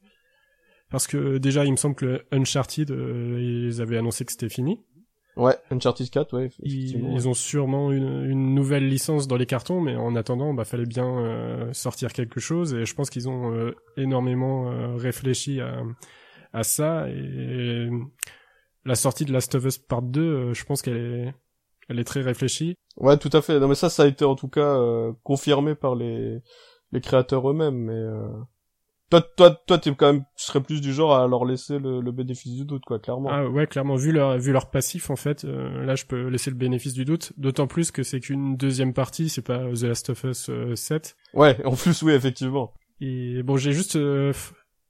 parce 0.90 1.06
que 1.06 1.36
déjà, 1.36 1.64
il 1.66 1.72
me 1.72 1.76
semble 1.76 1.94
que 1.94 2.24
Uncharted, 2.32 2.90
euh, 2.90 3.66
ils 3.68 3.82
avaient 3.82 3.98
annoncé 3.98 4.24
que 4.24 4.32
c'était 4.32 4.48
fini. 4.48 4.80
Ouais, 5.36 5.54
Uncharted 5.70 6.08
4, 6.08 6.36
ouais. 6.36 6.50
Ils, 6.62 7.28
ont 7.28 7.34
sûrement 7.34 7.92
une, 7.92 8.24
une, 8.24 8.54
nouvelle 8.54 8.88
licence 8.88 9.28
dans 9.28 9.36
les 9.36 9.46
cartons, 9.46 9.80
mais 9.80 9.94
en 9.94 10.16
attendant, 10.16 10.52
bah 10.52 10.64
fallait 10.64 10.86
bien 10.86 11.68
sortir 11.72 12.12
quelque 12.12 12.40
chose, 12.40 12.74
et 12.74 12.84
je 12.84 12.94
pense 12.94 13.08
qu'ils 13.08 13.28
ont 13.28 13.72
énormément 13.96 14.96
réfléchi 14.96 15.60
à, 15.60 15.84
à 16.52 16.64
ça. 16.64 17.08
Et 17.08 17.88
la 18.84 18.94
sortie 18.96 19.26
de 19.26 19.32
Last 19.32 19.54
of 19.54 19.64
Us 19.64 19.78
Part 19.78 20.02
2, 20.02 20.54
je 20.54 20.64
pense 20.64 20.82
qu'elle 20.82 20.96
est 20.96 21.34
elle 21.88 21.98
est 21.98 22.04
très 22.04 22.22
réfléchie. 22.22 22.74
Ouais, 22.96 23.16
tout 23.16 23.30
à 23.32 23.42
fait. 23.42 23.58
Non, 23.60 23.68
mais 23.68 23.74
ça, 23.74 23.88
ça 23.90 24.04
a 24.04 24.06
été 24.06 24.24
en 24.24 24.34
tout 24.34 24.48
cas 24.48 24.78
euh, 24.78 25.12
confirmé 25.22 25.74
par 25.74 25.94
les 25.94 26.38
les 26.92 27.00
créateurs 27.00 27.48
eux-mêmes. 27.50 27.76
Mais 27.76 27.92
euh... 27.92 28.28
toi, 29.10 29.22
toi, 29.36 29.62
toi, 29.66 29.78
t'es 29.78 29.94
quand 29.94 30.12
même, 30.12 30.24
tu 30.36 30.44
serais 30.44 30.62
plus 30.62 30.80
du 30.80 30.92
genre 30.92 31.14
à 31.14 31.26
leur 31.26 31.44
laisser 31.44 31.78
le, 31.78 32.00
le 32.00 32.12
bénéfice 32.12 32.54
du 32.54 32.64
doute, 32.64 32.82
quoi, 32.84 32.98
clairement. 32.98 33.28
Ah 33.30 33.48
ouais, 33.48 33.66
clairement. 33.66 33.96
Vu 33.96 34.12
leur 34.12 34.38
vu 34.38 34.52
leur 34.52 34.70
passif, 34.70 35.10
en 35.10 35.16
fait, 35.16 35.44
euh, 35.44 35.84
là, 35.84 35.94
je 35.94 36.06
peux 36.06 36.28
laisser 36.28 36.50
le 36.50 36.56
bénéfice 36.56 36.94
du 36.94 37.04
doute. 37.04 37.32
D'autant 37.36 37.66
plus 37.66 37.90
que 37.90 38.02
c'est 38.02 38.20
qu'une 38.20 38.56
deuxième 38.56 38.94
partie, 38.94 39.28
c'est 39.28 39.42
pas 39.42 39.58
The 39.72 39.82
Last 39.82 40.10
of 40.10 40.24
Us 40.24 40.50
7. 40.74 41.16
Euh, 41.34 41.38
ouais, 41.38 41.64
en 41.64 41.74
plus, 41.74 42.02
oui, 42.02 42.12
effectivement. 42.12 42.72
Et 43.00 43.42
bon, 43.44 43.56
j'ai 43.56 43.72
juste 43.72 43.96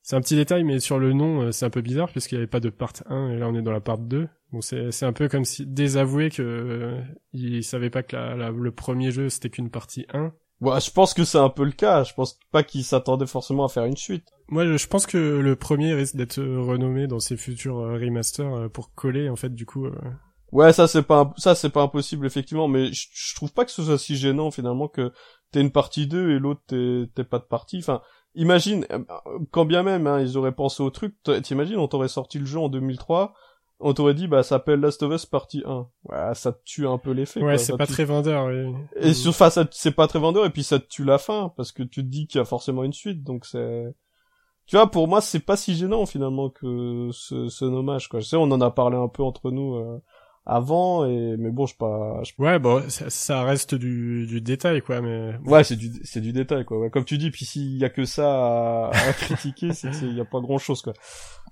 c'est 0.08 0.16
un 0.16 0.22
petit 0.22 0.36
détail, 0.36 0.64
mais 0.64 0.80
sur 0.80 0.98
le 0.98 1.12
nom, 1.12 1.52
c'est 1.52 1.66
un 1.66 1.70
peu 1.70 1.82
bizarre 1.82 2.08
puisqu'il 2.08 2.36
n'y 2.36 2.38
avait 2.38 2.46
pas 2.46 2.60
de 2.60 2.70
part 2.70 2.94
1 3.06 3.32
et 3.32 3.36
là 3.36 3.46
on 3.46 3.54
est 3.54 3.60
dans 3.60 3.72
la 3.72 3.80
part 3.80 3.98
2. 3.98 4.26
Bon, 4.52 4.62
c'est 4.62 4.90
c'est 4.90 5.04
un 5.04 5.12
peu 5.12 5.28
comme 5.28 5.44
si 5.44 5.66
désavouer 5.66 6.30
que 6.30 6.42
euh, 6.42 7.00
il 7.34 7.62
savait 7.62 7.90
pas 7.90 8.02
que 8.02 8.16
la, 8.16 8.50
le 8.50 8.70
premier 8.72 9.10
jeu 9.10 9.28
c'était 9.28 9.50
qu'une 9.50 9.68
partie 9.68 10.06
1 10.14 10.32
Ouais, 10.60 10.80
je 10.80 10.90
pense 10.90 11.14
que 11.14 11.24
c'est 11.24 11.38
un 11.38 11.50
peu 11.50 11.64
le 11.64 11.72
cas. 11.72 12.02
Je 12.02 12.14
pense 12.14 12.38
pas 12.50 12.62
qu'ils 12.62 12.84
s'attendaient 12.84 13.26
forcément 13.26 13.64
à 13.64 13.68
faire 13.68 13.84
une 13.84 13.96
suite. 13.96 14.24
Moi, 14.48 14.76
je 14.76 14.86
pense 14.86 15.06
que 15.06 15.18
le 15.18 15.56
premier 15.56 15.94
risque 15.94 16.16
d'être 16.16 16.40
renommé 16.40 17.06
dans 17.06 17.20
ses 17.20 17.36
futurs 17.36 17.78
euh, 17.78 17.98
remasters 17.98 18.54
euh, 18.54 18.68
pour 18.68 18.92
coller, 18.94 19.28
en 19.28 19.36
fait, 19.36 19.54
du 19.54 19.66
coup. 19.66 19.86
Euh. 19.86 19.92
Ouais, 20.50 20.72
ça 20.72 20.88
c'est 20.88 21.02
pas 21.02 21.34
ça 21.36 21.54
c'est 21.54 21.68
pas 21.68 21.82
impossible 21.82 22.24
effectivement, 22.24 22.68
mais 22.68 22.90
je, 22.90 23.08
je, 23.12 23.34
trouve 23.34 23.52
pas 23.52 23.66
que 23.66 23.70
ce 23.70 23.82
soit 23.82 23.98
si 23.98 24.16
gênant 24.16 24.50
finalement 24.50 24.88
que 24.88 25.12
t'es 25.52 25.60
une 25.60 25.70
partie 25.70 26.06
2 26.06 26.30
et 26.30 26.38
l'autre 26.38 26.62
t'es 26.66 27.24
pas 27.24 27.38
de 27.38 27.44
partie. 27.44 27.76
Enfin, 27.78 28.00
imagine 28.38 28.86
quand 29.50 29.66
bien 29.66 29.82
même 29.82 30.06
hein, 30.06 30.20
ils 30.20 30.38
auraient 30.38 30.54
pensé 30.54 30.82
au 30.82 30.90
truc. 30.90 31.14
T'imagines, 31.42 31.76
on 31.76 31.88
t'aurait 31.88 32.08
sorti 32.08 32.38
le 32.38 32.46
jeu 32.46 32.58
en 32.58 32.68
2003 32.68 33.34
on 33.80 33.94
t'aurait 33.94 34.14
dit 34.14 34.26
bah 34.26 34.42
ça 34.42 34.50
s'appelle 34.50 34.80
Last 34.80 35.02
of 35.02 35.12
Us 35.12 35.26
partie 35.26 35.62
1. 35.64 35.86
Ouais, 36.08 36.34
ça 36.34 36.52
tue 36.64 36.86
un 36.86 36.98
peu 36.98 37.12
l'effet. 37.12 37.40
Ouais, 37.40 37.58
c'est 37.58 37.76
pas 37.76 37.86
très 37.86 38.04
vendeur. 38.04 38.46
Oui. 38.46 38.74
Et 38.96 39.14
sur 39.14 39.34
face, 39.34 39.58
c'est 39.70 39.92
pas 39.92 40.08
très 40.08 40.18
vendeur 40.18 40.44
et 40.46 40.50
puis 40.50 40.64
ça 40.64 40.78
tue 40.78 41.04
la 41.04 41.18
fin 41.18 41.52
parce 41.56 41.72
que 41.72 41.82
tu 41.82 42.02
te 42.02 42.08
dis 42.08 42.26
qu'il 42.26 42.38
y 42.38 42.42
a 42.42 42.44
forcément 42.44 42.84
une 42.84 42.92
suite, 42.92 43.22
donc 43.22 43.46
c'est. 43.46 43.94
Tu 44.66 44.76
vois, 44.76 44.90
pour 44.90 45.08
moi, 45.08 45.22
c'est 45.22 45.40
pas 45.40 45.56
si 45.56 45.74
gênant 45.74 46.04
finalement 46.04 46.50
que 46.50 47.08
ce, 47.12 47.48
ce 47.48 47.64
nommage 47.64 48.08
quoi. 48.08 48.20
Je 48.20 48.26
sais, 48.26 48.36
on 48.36 48.42
en 48.42 48.60
a 48.60 48.70
parlé 48.70 48.96
un 48.96 49.08
peu 49.08 49.22
entre 49.22 49.50
nous 49.50 49.76
euh, 49.76 50.02
avant 50.48 51.04
et 51.04 51.36
mais 51.36 51.50
bon 51.50 51.66
je 51.66 51.76
pas 51.76 52.22
ouais 52.38 52.58
bon 52.58 52.82
ça, 52.88 53.42
reste 53.44 53.74
du, 53.74 54.26
du 54.26 54.40
détail 54.40 54.80
quoi 54.80 55.02
mais 55.02 55.34
ouais 55.44 55.62
c'est 55.62 55.76
du 55.76 55.92
c'est 56.04 56.22
du 56.22 56.32
détail 56.32 56.64
quoi. 56.64 56.78
Ouais. 56.78 56.90
comme 56.90 57.04
tu 57.04 57.18
dis 57.18 57.30
puis 57.30 57.44
s'il 57.44 57.76
y 57.76 57.84
a 57.84 57.90
que 57.90 58.06
ça 58.06 58.88
à, 58.88 58.90
à 58.94 59.12
critiquer 59.12 59.74
c'est 59.74 59.90
il 60.00 60.14
y 60.14 60.20
a 60.20 60.24
pas 60.24 60.40
grand 60.40 60.56
chose 60.56 60.80
quoi. 60.80 60.94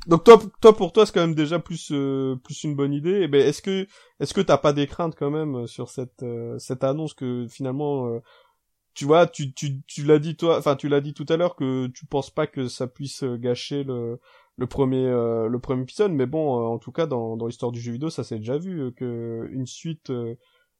Donc 0.06 0.24
toi 0.24 0.40
toi 0.62 0.74
pour 0.74 0.94
toi 0.94 1.04
c'est 1.04 1.12
quand 1.12 1.20
même 1.20 1.34
déjà 1.34 1.58
plus 1.58 1.90
euh, 1.92 2.36
plus 2.42 2.64
une 2.64 2.74
bonne 2.74 2.94
idée. 2.94 3.20
Et 3.20 3.22
eh 3.24 3.28
ben 3.28 3.46
est-ce 3.46 3.60
que 3.60 3.86
est-ce 4.18 4.32
que 4.32 4.40
t'as 4.40 4.56
pas 4.56 4.72
des 4.72 4.86
craintes 4.86 5.14
quand 5.14 5.30
même 5.30 5.56
euh, 5.56 5.66
sur 5.66 5.90
cette 5.90 6.22
euh, 6.22 6.58
cette 6.58 6.82
annonce 6.82 7.12
que 7.12 7.46
finalement 7.50 8.08
tu 8.94 9.04
vois 9.04 9.26
tu 9.26 9.52
tu 9.52 9.82
tu 9.86 10.04
l'as 10.04 10.18
dit 10.18 10.36
toi 10.36 10.56
enfin 10.56 10.74
tu 10.74 10.88
l'as 10.88 11.02
dit 11.02 11.12
tout 11.12 11.26
à 11.28 11.36
l'heure 11.36 11.54
que 11.54 11.88
tu 11.88 12.06
penses 12.06 12.30
pas 12.30 12.46
que 12.46 12.66
ça 12.66 12.86
puisse 12.86 13.24
gâcher 13.24 13.84
le 13.84 14.18
le 14.56 14.66
premier 14.66 15.06
euh, 15.06 15.48
le 15.48 15.58
premier 15.58 15.82
épisode 15.82 16.12
mais 16.12 16.26
bon 16.26 16.58
euh, 16.58 16.66
en 16.66 16.78
tout 16.78 16.92
cas 16.92 17.06
dans 17.06 17.36
dans 17.36 17.46
l'histoire 17.46 17.72
du 17.72 17.80
jeu 17.80 17.92
vidéo 17.92 18.10
ça 18.10 18.24
s'est 18.24 18.38
déjà 18.38 18.58
vu 18.58 18.80
euh, 18.80 18.90
que 18.90 19.48
une 19.52 19.66
suite 19.66 20.12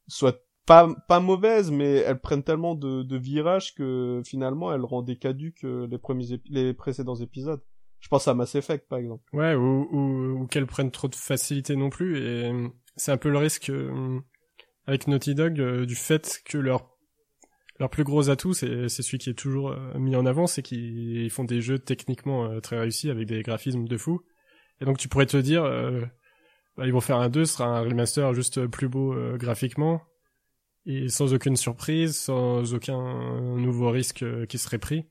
soit 0.09 0.43
pas 0.67 0.89
pas 1.09 1.21
mauvaise 1.21 1.71
mais 1.71 1.97
elle 1.97 2.19
prenne 2.19 2.43
tellement 2.43 2.75
de, 2.75 3.03
de 3.03 3.17
virages 3.17 3.75
que 3.75 4.23
finalement 4.25 4.73
elle 4.73 4.85
rend 4.85 5.05
caduques 5.05 5.62
les 5.62 5.99
premiers 5.99 6.41
les 6.49 6.75
précédents 6.75 7.17
épisodes. 7.17 7.62
Je 8.01 8.09
pense 8.09 8.29
à 8.29 8.35
Mass 8.35 8.55
Effect 8.55 8.89
par 8.89 8.99
exemple. 8.99 9.23
Ouais 9.33 9.55
ou 9.55 9.89
ou, 9.93 10.41
ou 10.41 10.47
qu'elle 10.47 10.67
prenne 10.67 10.91
trop 10.91 11.09
de 11.09 11.15
facilité 11.15 11.77
non 11.77 11.91
plus 11.91 12.19
et 12.19 12.53
c'est 12.97 13.12
un 13.12 13.17
peu 13.17 13.31
le 13.31 13.39
risque 13.39 13.71
avec 14.87 15.07
Naughty 15.07 15.35
Dog 15.35 15.85
du 15.85 15.95
fait 15.95 16.41
que 16.45 16.59
leur 16.59 16.96
leur 17.79 17.91
plus 17.91 18.05
gros 18.05 18.31
atout, 18.31 18.55
c'est 18.55 18.89
celui 18.89 19.19
qui 19.19 19.31
est 19.31 19.35
toujours 19.35 19.71
euh, 19.71 19.99
mis 19.99 20.17
en 20.17 20.25
avant, 20.27 20.47
c'est 20.47 20.62
qu'ils 20.62 21.31
font 21.31 21.45
des 21.45 21.61
jeux 21.61 21.79
techniquement 21.79 22.47
euh, 22.47 22.61
très 22.61 22.79
réussis 22.79 23.11
avec 23.11 23.27
des 23.27 23.43
graphismes 23.43 23.87
de 23.87 23.97
fou. 23.97 24.23
Et 24.81 24.85
donc 24.85 24.99
tu 24.99 25.09
pourrais 25.09 25.27
te 25.27 25.37
dire, 25.37 25.65
euh, 25.65 26.01
bah, 26.77 26.87
ils 26.87 26.93
vont 26.93 27.01
faire 27.01 27.19
un 27.19 27.29
2, 27.29 27.45
ce 27.45 27.55
sera 27.55 27.67
un 27.67 27.81
remaster 27.81 28.33
juste 28.35 28.67
plus 28.67 28.89
beau 28.89 29.15
graphiquement, 29.37 30.03
et 30.87 31.09
sans 31.09 31.35
aucune 31.35 31.57
surprise, 31.57 32.17
sans 32.17 32.75
aucun 32.75 33.57
nouveau 33.57 33.91
risque 33.91 34.25
qui 34.47 34.59
serait 34.59 34.79
pris. 34.79 35.05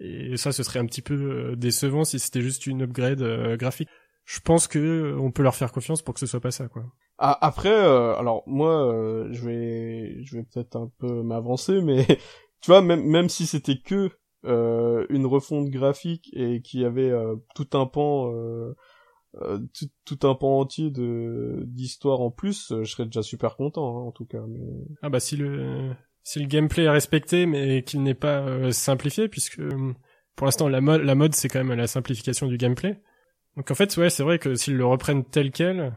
Et 0.00 0.36
ça, 0.36 0.52
ce 0.52 0.62
serait 0.62 0.78
un 0.78 0.86
petit 0.86 1.02
peu 1.02 1.54
décevant 1.56 2.04
si 2.04 2.18
c'était 2.18 2.40
juste 2.40 2.66
une 2.66 2.82
upgrade 2.82 3.56
graphique. 3.58 3.88
Je 4.24 4.40
pense 4.40 4.66
que 4.66 5.14
on 5.18 5.30
peut 5.30 5.42
leur 5.42 5.54
faire 5.54 5.72
confiance 5.72 6.02
pour 6.02 6.14
que 6.14 6.20
ce 6.20 6.26
soit 6.26 6.40
pas 6.40 6.52
ça, 6.52 6.68
quoi. 6.68 6.84
Ah, 7.22 7.36
après, 7.42 7.68
euh, 7.68 8.16
alors 8.16 8.42
moi, 8.46 8.90
euh, 8.90 9.28
je 9.30 9.44
vais, 9.46 10.24
je 10.24 10.38
vais 10.38 10.42
peut-être 10.42 10.76
un 10.76 10.90
peu 10.98 11.22
m'avancer, 11.22 11.82
mais 11.82 12.06
tu 12.62 12.70
vois, 12.70 12.80
même 12.80 13.04
même 13.04 13.28
si 13.28 13.46
c'était 13.46 13.76
que 13.78 14.08
euh, 14.46 15.04
une 15.10 15.26
refonte 15.26 15.68
graphique 15.68 16.30
et 16.32 16.62
qu'il 16.62 16.80
y 16.80 16.84
avait 16.86 17.12
tout 17.54 17.68
un 17.74 17.84
pan, 17.84 18.32
tout, 19.34 19.86
tout, 20.06 20.26
un 20.26 20.34
pan 20.34 20.60
entier 20.60 20.90
de 20.90 21.62
d'histoire 21.66 22.22
en 22.22 22.30
plus, 22.30 22.72
je 22.82 22.90
serais 22.90 23.04
déjà 23.04 23.22
super 23.22 23.56
content, 23.56 23.98
hein, 23.98 24.02
en 24.06 24.12
tout 24.12 24.24
cas. 24.24 24.42
Ah 25.02 25.10
bah 25.10 25.20
si 25.20 25.36
le 25.36 25.90
si 26.22 26.40
le 26.40 26.46
gameplay 26.46 26.84
est 26.84 26.90
respecté, 26.90 27.44
mais 27.44 27.82
qu'il 27.82 28.02
n'est 28.02 28.14
pas 28.14 28.72
simplifié, 28.72 29.28
puisque 29.28 29.60
pour 30.36 30.46
l'instant 30.46 30.70
la 30.70 30.80
mode 30.80 31.02
la 31.02 31.14
mode 31.14 31.34
c'est 31.34 31.48
quand 31.48 31.62
même 31.62 31.76
la 31.76 31.86
simplification 31.86 32.46
du 32.46 32.56
gameplay. 32.56 32.98
Donc 33.58 33.70
en 33.70 33.74
fait, 33.74 33.94
ouais, 33.98 34.08
c'est 34.08 34.22
vrai 34.22 34.38
que 34.38 34.54
s'ils 34.54 34.76
le 34.76 34.86
reprennent 34.86 35.24
tel 35.24 35.50
quel 35.50 35.92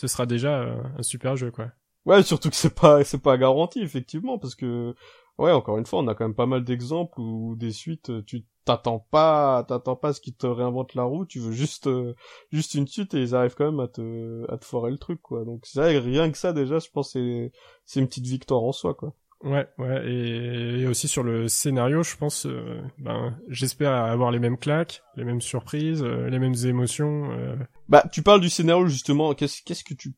ce 0.00 0.06
sera 0.06 0.24
déjà 0.24 0.60
euh, 0.62 0.82
un 0.96 1.02
super 1.02 1.36
jeu, 1.36 1.50
quoi. 1.50 1.72
Ouais, 2.06 2.22
surtout 2.22 2.48
que 2.48 2.56
c'est 2.56 2.74
pas, 2.74 3.04
c'est 3.04 3.20
pas 3.22 3.36
garanti, 3.36 3.80
effectivement, 3.82 4.38
parce 4.38 4.54
que, 4.54 4.94
ouais, 5.36 5.52
encore 5.52 5.76
une 5.76 5.84
fois, 5.84 5.98
on 6.00 6.08
a 6.08 6.14
quand 6.14 6.24
même 6.24 6.34
pas 6.34 6.46
mal 6.46 6.64
d'exemples 6.64 7.20
où 7.20 7.54
des 7.54 7.70
suites, 7.70 8.24
tu 8.24 8.46
t'attends 8.64 9.06
pas, 9.10 9.62
t'attends 9.68 9.96
pas 9.96 10.08
à 10.08 10.12
ce 10.14 10.22
qu'ils 10.22 10.36
te 10.36 10.46
réinventent 10.46 10.94
la 10.94 11.02
roue, 11.02 11.26
tu 11.26 11.38
veux 11.38 11.52
juste, 11.52 11.86
euh, 11.86 12.14
juste 12.50 12.72
une 12.74 12.86
suite 12.86 13.12
et 13.12 13.20
ils 13.20 13.34
arrivent 13.34 13.54
quand 13.54 13.70
même 13.70 13.80
à 13.80 13.88
te, 13.88 14.50
à 14.50 14.56
te 14.56 14.64
foirer 14.64 14.90
le 14.90 14.96
truc, 14.96 15.20
quoi. 15.20 15.44
Donc, 15.44 15.66
vrai, 15.74 15.98
rien 15.98 16.30
que 16.30 16.38
ça, 16.38 16.54
déjà, 16.54 16.78
je 16.78 16.88
pense 16.90 17.12
c'est, 17.12 17.52
c'est 17.84 18.00
une 18.00 18.08
petite 18.08 18.26
victoire 18.26 18.62
en 18.62 18.72
soi, 18.72 18.94
quoi. 18.94 19.14
Ouais, 19.42 19.66
ouais, 19.78 20.06
et, 20.06 20.86
aussi 20.86 21.08
sur 21.08 21.22
le 21.22 21.48
scénario, 21.48 22.02
je 22.02 22.14
pense, 22.14 22.44
euh, 22.44 22.82
ben, 22.98 23.38
j'espère 23.48 23.92
avoir 23.92 24.30
les 24.30 24.38
mêmes 24.38 24.58
claques, 24.58 25.02
les 25.16 25.24
mêmes 25.24 25.40
surprises, 25.40 26.02
euh, 26.02 26.28
les 26.28 26.38
mêmes 26.38 26.56
émotions. 26.66 27.30
Euh. 27.32 27.56
Bah, 27.88 28.04
tu 28.12 28.22
parles 28.22 28.42
du 28.42 28.50
scénario 28.50 28.86
justement. 28.86 29.32
Qu'est-ce, 29.32 29.62
qu'est-ce 29.64 29.82
que 29.82 29.94
tu, 29.94 30.12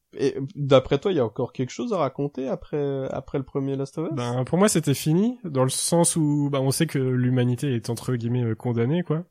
d'après 0.57 0.99
toi, 0.99 1.13
il 1.13 1.19
y 1.19 1.21
a 1.21 1.25
encore 1.25 1.53
quelque 1.53 1.71
chose 1.71 1.93
à 1.93 1.99
raconter 1.99 2.49
après, 2.49 3.07
après 3.11 3.39
le 3.39 3.45
premier 3.45 3.77
Last 3.77 3.97
of 3.99 4.09
Us? 4.09 4.17
Ben, 4.17 4.45
pour 4.45 4.59
moi, 4.59 4.69
c'était 4.69 4.95
fini 4.95 5.39
dans 5.45 5.63
le 5.63 5.71
sens 5.71 6.17
où, 6.17 6.49
ben, 6.51 6.59
on 6.59 6.73
sait 6.73 6.89
que 6.89 6.99
l'humanité 6.99 7.77
est 7.77 7.91
entre 7.91 8.17
guillemets 8.17 8.57
condamnée, 8.57 9.05
quoi. 9.05 9.25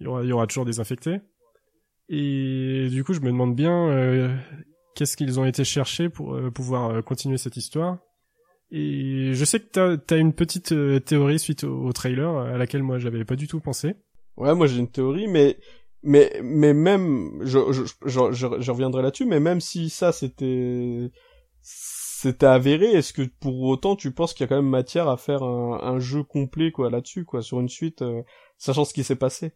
Il 0.00 0.04
y 0.04 0.06
aura, 0.08 0.24
il 0.24 0.28
y 0.28 0.32
aura 0.32 0.48
toujours 0.48 0.64
des 0.64 0.80
infectés. 0.80 1.20
Et 2.08 2.88
du 2.90 3.04
coup, 3.04 3.12
je 3.12 3.20
me 3.20 3.30
demande 3.30 3.54
bien 3.54 4.36
qu'est-ce 4.96 5.16
qu'ils 5.16 5.38
ont 5.38 5.44
été 5.44 5.62
chercher 5.62 6.08
pour 6.08 6.36
pouvoir 6.52 7.04
continuer 7.04 7.36
cette 7.36 7.56
histoire 7.56 7.98
et 8.74 9.34
je 9.34 9.44
sais 9.44 9.60
que 9.60 9.66
t'as 9.66 10.14
as 10.14 10.18
une 10.18 10.32
petite 10.32 10.72
euh, 10.72 10.98
théorie 10.98 11.38
suite 11.38 11.62
au, 11.62 11.92
trailer 11.92 12.34
à 12.38 12.56
laquelle 12.56 12.82
moi 12.82 12.98
j'avais 12.98 13.26
pas 13.26 13.36
du 13.36 13.46
tout 13.46 13.60
pensé. 13.60 13.96
Ouais, 14.38 14.54
moi 14.54 14.66
j'ai 14.66 14.78
une 14.78 14.90
théorie, 14.90 15.28
mais 15.28 15.58
mais 16.02 16.40
mais 16.42 16.72
même 16.72 17.38
je 17.42 17.58
je 17.70 17.82
je, 18.06 18.58
je, 18.60 18.70
reviendrai 18.70 19.02
là-dessus, 19.02 19.26
mais 19.26 19.40
même 19.40 19.60
si 19.60 19.90
ça 19.90 20.10
c'était 20.10 21.10
c'était 21.60 22.46
avéré, 22.46 22.86
est-ce 22.86 23.12
que 23.12 23.22
pour 23.40 23.60
autant 23.64 23.94
tu 23.94 24.10
penses 24.10 24.32
qu'il 24.32 24.44
y 24.44 24.46
a 24.46 24.48
quand 24.48 24.56
même 24.56 24.70
matière 24.70 25.06
à 25.06 25.18
faire 25.18 25.42
un, 25.42 25.78
un 25.82 25.98
jeu 25.98 26.22
complet 26.22 26.72
quoi 26.72 26.88
là-dessus 26.88 27.26
quoi 27.26 27.42
sur 27.42 27.60
une 27.60 27.68
suite, 27.68 28.00
euh, 28.00 28.22
sachant 28.56 28.86
ce 28.86 28.94
qui 28.94 29.04
s'est 29.04 29.16
passé? 29.16 29.52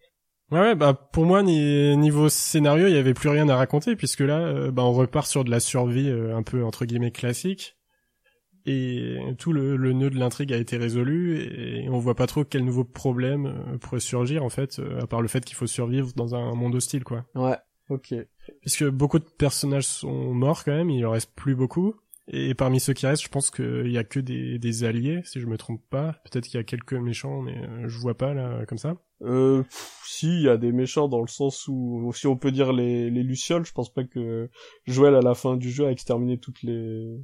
Ouais, 0.50 0.60
ouais, 0.60 0.74
bah 0.74 0.92
pour 0.92 1.24
moi 1.24 1.42
niveau 1.42 2.28
scénario, 2.28 2.86
il 2.86 2.94
y 2.94 2.98
avait 2.98 3.14
plus 3.14 3.30
rien 3.30 3.48
à 3.48 3.56
raconter 3.56 3.96
puisque 3.96 4.20
là, 4.20 4.40
euh, 4.40 4.70
bah 4.70 4.84
on 4.84 4.92
repart 4.92 5.26
sur 5.26 5.42
de 5.42 5.50
la 5.50 5.58
survie 5.58 6.10
un 6.10 6.42
peu 6.42 6.62
entre 6.62 6.84
guillemets 6.84 7.12
classique 7.12 7.75
et 8.66 9.18
tout 9.38 9.52
le, 9.52 9.76
le 9.76 9.92
nœud 9.92 10.10
de 10.10 10.18
l'intrigue 10.18 10.52
a 10.52 10.56
été 10.56 10.76
résolu 10.76 11.40
et 11.40 11.88
on 11.88 11.98
voit 11.98 12.16
pas 12.16 12.26
trop 12.26 12.44
quel 12.44 12.64
nouveau 12.64 12.84
problème 12.84 13.46
euh, 13.46 13.78
pourrait 13.78 14.00
surgir 14.00 14.42
en 14.42 14.48
fait 14.48 14.80
euh, 14.80 15.00
à 15.00 15.06
part 15.06 15.22
le 15.22 15.28
fait 15.28 15.44
qu'il 15.44 15.56
faut 15.56 15.68
survivre 15.68 16.12
dans 16.16 16.34
un 16.34 16.54
monde 16.54 16.74
hostile 16.74 17.04
quoi. 17.04 17.24
Ouais, 17.36 17.56
ok. 17.88 18.14
Puisque 18.60 18.84
beaucoup 18.84 19.20
de 19.20 19.24
personnages 19.24 19.86
sont 19.86 20.34
morts 20.34 20.64
quand 20.64 20.72
même, 20.72 20.90
il 20.90 21.06
en 21.06 21.12
reste 21.12 21.32
plus 21.34 21.54
beaucoup 21.54 21.94
et 22.28 22.54
parmi 22.54 22.80
ceux 22.80 22.92
qui 22.92 23.06
restent, 23.06 23.22
je 23.22 23.28
pense 23.28 23.52
qu'il 23.52 23.88
y 23.88 23.98
a 23.98 24.02
que 24.02 24.18
des, 24.18 24.58
des 24.58 24.82
alliés 24.82 25.20
si 25.22 25.38
je 25.38 25.46
me 25.46 25.56
trompe 25.56 25.82
pas. 25.88 26.16
Peut-être 26.24 26.46
qu'il 26.46 26.58
y 26.58 26.60
a 26.60 26.64
quelques 26.64 26.94
méchants 26.94 27.42
mais 27.42 27.56
euh, 27.56 27.86
je 27.86 27.98
vois 27.98 28.16
pas 28.16 28.34
là 28.34 28.66
comme 28.66 28.78
ça. 28.78 28.96
Euh, 29.22 29.62
si, 30.04 30.26
il 30.26 30.42
y 30.42 30.48
a 30.48 30.56
des 30.56 30.72
méchants 30.72 31.06
dans 31.06 31.22
le 31.22 31.28
sens 31.28 31.68
où, 31.68 32.12
si 32.14 32.26
on 32.26 32.36
peut 32.36 32.50
dire 32.50 32.72
les, 32.72 33.10
les 33.10 33.22
Lucioles, 33.22 33.64
je 33.64 33.72
pense 33.72 33.94
pas 33.94 34.04
que 34.04 34.50
Joël 34.86 35.14
à 35.14 35.22
la 35.22 35.34
fin 35.34 35.56
du 35.56 35.70
jeu 35.70 35.86
a 35.86 35.90
exterminé 35.90 36.36
toutes 36.36 36.62
les, 36.62 37.16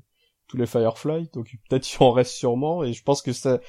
tous 0.52 0.58
les 0.58 0.66
Firefly, 0.66 1.30
donc 1.32 1.50
peut-être 1.68 1.90
il 1.90 2.02
en 2.02 2.12
reste 2.12 2.32
sûrement, 2.32 2.84
et 2.84 2.92
je 2.92 3.02
pense 3.02 3.22
que 3.22 3.32
ça, 3.32 3.60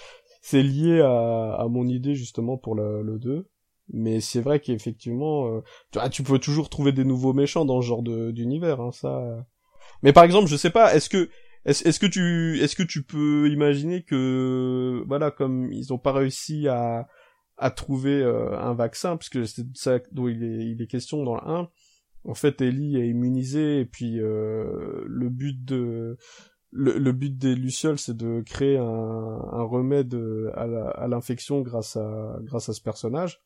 c'est 0.41 0.61
lié 0.61 0.99
à, 0.99 1.53
à 1.53 1.67
mon 1.69 1.87
idée 1.87 2.13
justement 2.13 2.57
pour 2.57 2.75
le, 2.75 3.01
le 3.01 3.19
2. 3.19 3.49
Mais 3.93 4.19
c'est 4.19 4.41
vrai 4.41 4.59
qu'effectivement, 4.59 5.47
euh, 5.47 5.61
tu, 5.91 5.99
tu 6.11 6.23
peux 6.23 6.39
toujours 6.39 6.69
trouver 6.69 6.91
des 6.91 7.05
nouveaux 7.05 7.33
méchants 7.33 7.63
dans 7.63 7.81
ce 7.81 7.87
genre 7.87 8.03
d'univers, 8.03 8.81
hein, 8.81 8.91
ça. 8.91 9.45
Mais 10.01 10.11
par 10.11 10.25
exemple, 10.25 10.47
je 10.49 10.57
sais 10.57 10.69
pas, 10.69 10.93
est-ce 10.93 11.09
que 11.09 11.29
est-ce 11.65 11.87
est 11.87 11.99
que 11.99 12.05
tu 12.05 12.59
est-ce 12.61 12.75
que 12.75 12.83
tu 12.83 13.03
peux 13.03 13.49
imaginer 13.49 14.03
que 14.03 15.03
voilà 15.07 15.31
comme 15.31 15.71
ils 15.71 15.93
ont 15.93 15.97
pas 15.97 16.11
réussi 16.11 16.67
à 16.67 17.07
à 17.57 17.71
trouver 17.71 18.21
euh, 18.21 18.57
un 18.59 18.73
vaccin 18.73 19.15
puisque 19.15 19.47
c'est 19.47 19.65
ça 19.73 19.99
dont 20.11 20.27
il 20.27 20.43
est 20.43 20.65
il 20.65 20.81
est 20.81 20.87
question 20.87 21.23
dans 21.23 21.35
le 21.35 21.41
1 21.45 21.69
en 22.25 22.33
fait 22.33 22.61
Ellie 22.61 22.97
est 22.97 23.07
immunisée 23.07 23.79
et 23.79 23.85
puis 23.85 24.19
euh, 24.19 25.03
le 25.05 25.29
but 25.29 25.63
de 25.63 26.17
le, 26.73 26.97
le, 26.97 27.11
but 27.11 27.37
des 27.37 27.55
lucioles, 27.55 27.99
c'est 27.99 28.17
de 28.17 28.41
créer 28.41 28.77
un, 28.77 28.83
un 28.83 29.63
remède 29.63 30.15
à 30.55 31.07
l'infection 31.07 31.61
grâce 31.61 31.95
à 31.97 32.37
grâce 32.43 32.69
à 32.69 32.73
ce 32.73 32.81
personnage. 32.81 33.41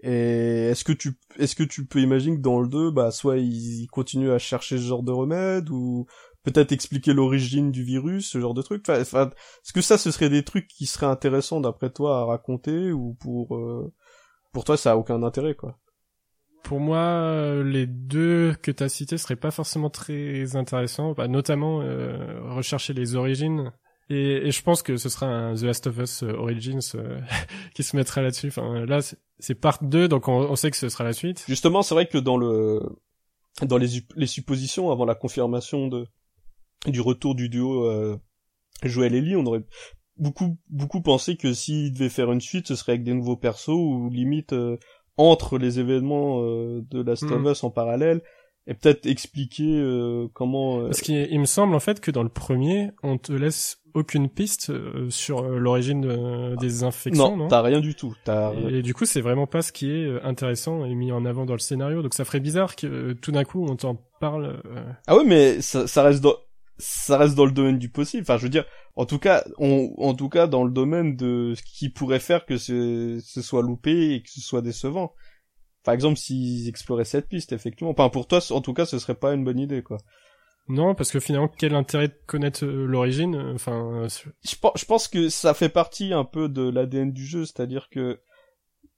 Et 0.00 0.68
est-ce 0.70 0.84
que 0.84 0.92
tu 0.92 1.18
est-ce 1.38 1.56
que 1.56 1.64
tu 1.64 1.84
peux 1.86 2.00
imaginer 2.00 2.36
que 2.36 2.42
dans 2.42 2.60
le 2.60 2.68
2, 2.68 2.90
bah 2.90 3.10
soit 3.10 3.38
ils, 3.38 3.88
continuent 3.88 4.30
à 4.30 4.38
chercher 4.38 4.78
ce 4.78 4.82
genre 4.82 5.02
de 5.02 5.10
remède 5.10 5.70
ou 5.70 6.06
peut-être 6.44 6.72
expliquer 6.72 7.12
l'origine 7.14 7.72
du 7.72 7.82
virus, 7.82 8.30
ce 8.30 8.40
genre 8.40 8.54
de 8.54 8.62
trucs. 8.62 8.88
Enfin, 8.88 9.00
est-ce 9.00 9.72
que 9.72 9.80
ça, 9.80 9.98
ce 9.98 10.10
serait 10.12 10.30
des 10.30 10.44
trucs 10.44 10.68
qui 10.68 10.86
seraient 10.86 11.06
intéressants 11.06 11.60
d'après 11.60 11.90
toi 11.90 12.20
à 12.20 12.24
raconter 12.24 12.92
ou 12.92 13.14
pour 13.20 13.56
euh, 13.56 13.92
pour 14.52 14.64
toi 14.64 14.76
ça 14.76 14.92
a 14.92 14.96
aucun 14.96 15.22
intérêt 15.22 15.54
quoi? 15.54 15.78
Pour 16.62 16.80
moi, 16.80 17.62
les 17.64 17.86
deux 17.86 18.54
que 18.62 18.70
tu 18.70 18.82
as 18.82 18.88
cités 18.88 19.16
seraient 19.16 19.36
pas 19.36 19.50
forcément 19.50 19.90
très 19.90 20.56
intéressants, 20.56 21.12
bah, 21.12 21.28
notamment 21.28 21.80
euh, 21.80 22.40
rechercher 22.54 22.92
les 22.92 23.14
origines. 23.14 23.72
Et, 24.10 24.48
et, 24.48 24.50
je 24.50 24.62
pense 24.62 24.82
que 24.82 24.96
ce 24.96 25.08
sera 25.08 25.26
un 25.26 25.54
The 25.54 25.62
Last 25.62 25.86
of 25.86 25.98
Us 25.98 26.22
Origins 26.22 26.80
qui 27.74 27.82
se 27.82 27.96
mettra 27.96 28.22
là-dessus. 28.22 28.48
Enfin, 28.48 28.84
là, 28.86 29.00
c'est 29.38 29.54
part 29.54 29.82
2, 29.82 30.08
donc 30.08 30.28
on, 30.28 30.56
sait 30.56 30.70
que 30.70 30.76
ce 30.76 30.88
sera 30.88 31.04
la 31.04 31.12
suite. 31.12 31.44
Justement, 31.46 31.82
c'est 31.82 31.94
vrai 31.94 32.06
que 32.06 32.18
dans 32.18 32.36
le 32.36 32.80
dans 33.62 33.76
les, 33.76 33.88
les 34.16 34.26
suppositions 34.26 34.90
avant 34.90 35.04
la 35.04 35.14
confirmation 35.14 35.88
de 35.88 36.06
du 36.86 37.00
retour 37.00 37.34
du 37.34 37.48
duo 37.48 37.84
euh, 37.84 38.16
Joel 38.82 39.14
Ellie, 39.14 39.36
on 39.36 39.44
aurait 39.46 39.64
beaucoup 40.16 40.58
beaucoup 40.68 41.02
pensé 41.02 41.36
que 41.36 41.52
s'il 41.52 41.92
devait 41.92 42.08
faire 42.08 42.30
une 42.32 42.40
suite, 42.40 42.68
ce 42.68 42.76
serait 42.76 42.92
avec 42.92 43.04
des 43.04 43.14
nouveaux 43.14 43.36
persos 43.36 43.68
ou 43.68 44.10
limite 44.10 44.52
euh, 44.52 44.76
entre 45.18 45.58
les 45.58 45.80
événements 45.80 46.42
euh, 46.42 46.82
de 46.90 47.02
Last 47.02 47.24
of 47.24 47.42
hmm. 47.42 47.48
Us 47.48 47.64
en 47.64 47.70
parallèle 47.70 48.22
et 48.66 48.74
peut-être 48.74 49.06
expliquer 49.06 49.78
euh, 49.78 50.28
comment. 50.32 50.84
Parce 50.84 51.00
qu'il 51.00 51.40
me 51.40 51.46
semble 51.46 51.74
en 51.74 51.80
fait 51.80 52.00
que 52.00 52.10
dans 52.10 52.22
le 52.22 52.28
premier, 52.28 52.90
on 53.02 53.18
te 53.18 53.32
laisse 53.32 53.78
aucune 53.94 54.28
piste 54.28 54.70
sur 55.10 55.42
l'origine 55.42 56.54
des 56.60 56.84
infections. 56.84 57.36
Non, 57.36 57.48
t'as 57.48 57.62
rien 57.62 57.80
du 57.80 57.94
tout. 57.94 58.14
As... 58.26 58.52
Et, 58.70 58.82
du 58.82 58.94
coup, 58.94 59.06
c'est 59.06 59.22
vraiment 59.22 59.46
pas 59.46 59.62
ce 59.62 59.72
qui 59.72 59.90
est 59.90 60.22
intéressant 60.22 60.84
et 60.84 60.94
mis 60.94 61.10
en 61.12 61.24
avant 61.24 61.46
dans 61.46 61.54
le 61.54 61.58
scénario. 61.58 62.02
Donc 62.02 62.14
ça 62.14 62.24
ferait 62.24 62.40
bizarre 62.40 62.76
que 62.76 63.14
tout 63.14 63.32
d'un 63.32 63.44
coup 63.44 63.66
on 63.68 63.76
t'en 63.76 63.96
parle. 64.20 64.62
Ah 65.06 65.16
oui, 65.16 65.24
mais 65.26 65.60
ça, 65.62 65.86
ça 65.86 66.02
reste 66.02 66.22
dans 66.22 66.34
ça 66.78 67.18
reste 67.18 67.34
dans 67.34 67.44
le 67.44 67.52
domaine 67.52 67.78
du 67.78 67.90
possible. 67.90 68.22
Enfin, 68.22 68.36
je 68.36 68.44
veux 68.44 68.48
dire, 68.48 68.64
en 68.96 69.06
tout 69.06 69.18
cas, 69.18 69.44
on, 69.58 69.92
en 69.98 70.14
tout 70.14 70.28
cas, 70.28 70.46
dans 70.46 70.64
le 70.64 70.70
domaine 70.70 71.16
de 71.16 71.54
ce 71.56 71.62
qui 71.62 71.88
pourrait 71.90 72.20
faire 72.20 72.46
que 72.46 72.56
ce, 72.56 73.20
ce 73.24 73.42
soit 73.42 73.62
loupé 73.62 74.14
et 74.14 74.22
que 74.22 74.30
ce 74.30 74.40
soit 74.40 74.62
décevant. 74.62 75.12
Par 75.84 75.94
exemple, 75.94 76.18
s'ils 76.18 76.68
exploraient 76.68 77.04
cette 77.04 77.28
piste, 77.28 77.52
effectivement. 77.52 77.90
Enfin, 77.90 78.08
pour 78.08 78.26
toi, 78.26 78.40
en 78.50 78.60
tout 78.60 78.74
cas, 78.74 78.86
ce 78.86 78.98
serait 78.98 79.14
pas 79.14 79.34
une 79.34 79.44
bonne 79.44 79.58
idée, 79.58 79.82
quoi. 79.82 79.98
Non, 80.68 80.94
parce 80.94 81.10
que 81.10 81.18
finalement, 81.18 81.48
quel 81.48 81.74
intérêt 81.74 82.08
de 82.08 82.18
connaître 82.26 82.64
euh, 82.64 82.84
l'origine 82.84 83.36
Enfin, 83.54 84.04
euh, 84.04 84.08
je, 84.44 84.56
je 84.74 84.84
pense 84.84 85.08
que 85.08 85.30
ça 85.30 85.54
fait 85.54 85.70
partie 85.70 86.12
un 86.12 86.24
peu 86.24 86.48
de 86.48 86.68
l'ADN 86.68 87.10
du 87.10 87.24
jeu, 87.24 87.46
c'est-à-dire 87.46 87.88
que 87.90 88.20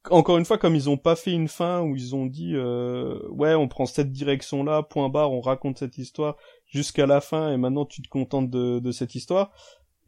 encore 0.08 0.38
une 0.38 0.44
fois, 0.44 0.58
comme 0.58 0.74
ils 0.74 0.88
ont 0.88 0.96
pas 0.96 1.14
fait 1.14 1.32
une 1.32 1.48
fin 1.48 1.82
où 1.82 1.94
ils 1.94 2.14
ont 2.14 2.26
dit 2.26 2.54
euh, 2.54 3.20
ouais, 3.30 3.54
on 3.54 3.68
prend 3.68 3.86
cette 3.86 4.12
direction-là, 4.12 4.82
point 4.82 5.08
barre, 5.10 5.32
on 5.32 5.40
raconte 5.40 5.78
cette 5.78 5.98
histoire 5.98 6.36
jusqu'à 6.70 7.06
la 7.06 7.20
fin 7.20 7.52
et 7.52 7.56
maintenant 7.56 7.84
tu 7.84 8.00
te 8.00 8.08
contentes 8.08 8.50
de, 8.50 8.78
de 8.78 8.92
cette 8.92 9.14
histoire. 9.14 9.50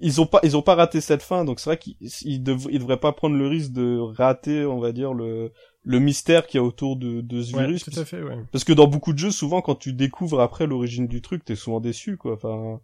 Ils 0.00 0.20
ont 0.20 0.26
pas, 0.26 0.40
ils 0.42 0.56
ont 0.56 0.62
pas 0.62 0.74
raté 0.74 1.00
cette 1.00 1.22
fin, 1.22 1.44
donc 1.44 1.60
c'est 1.60 1.70
vrai 1.70 1.78
qu'ils 1.78 1.96
ils, 2.22 2.42
devraient 2.42 2.98
pas 2.98 3.12
prendre 3.12 3.36
le 3.36 3.46
risque 3.46 3.72
de 3.72 3.98
rater, 4.16 4.64
on 4.64 4.80
va 4.80 4.90
dire 4.92 5.14
le 5.14 5.52
le 5.84 5.98
mystère 5.98 6.46
qu'il 6.46 6.58
y 6.58 6.60
a 6.60 6.64
autour 6.64 6.96
de, 6.96 7.20
de 7.20 7.42
ce 7.42 7.56
virus. 7.56 7.84
Tout 7.84 7.98
à 7.98 8.04
fait, 8.04 8.22
ouais. 8.22 8.36
Parce 8.52 8.64
que 8.64 8.72
dans 8.72 8.86
beaucoup 8.86 9.12
de 9.12 9.18
jeux, 9.18 9.30
souvent 9.30 9.60
quand 9.60 9.74
tu 9.74 9.92
découvres 9.92 10.40
après 10.40 10.66
l'origine 10.66 11.06
du 11.06 11.20
truc, 11.22 11.44
t'es 11.44 11.56
souvent 11.56 11.80
déçu, 11.80 12.16
quoi. 12.16 12.34
Enfin, 12.34 12.80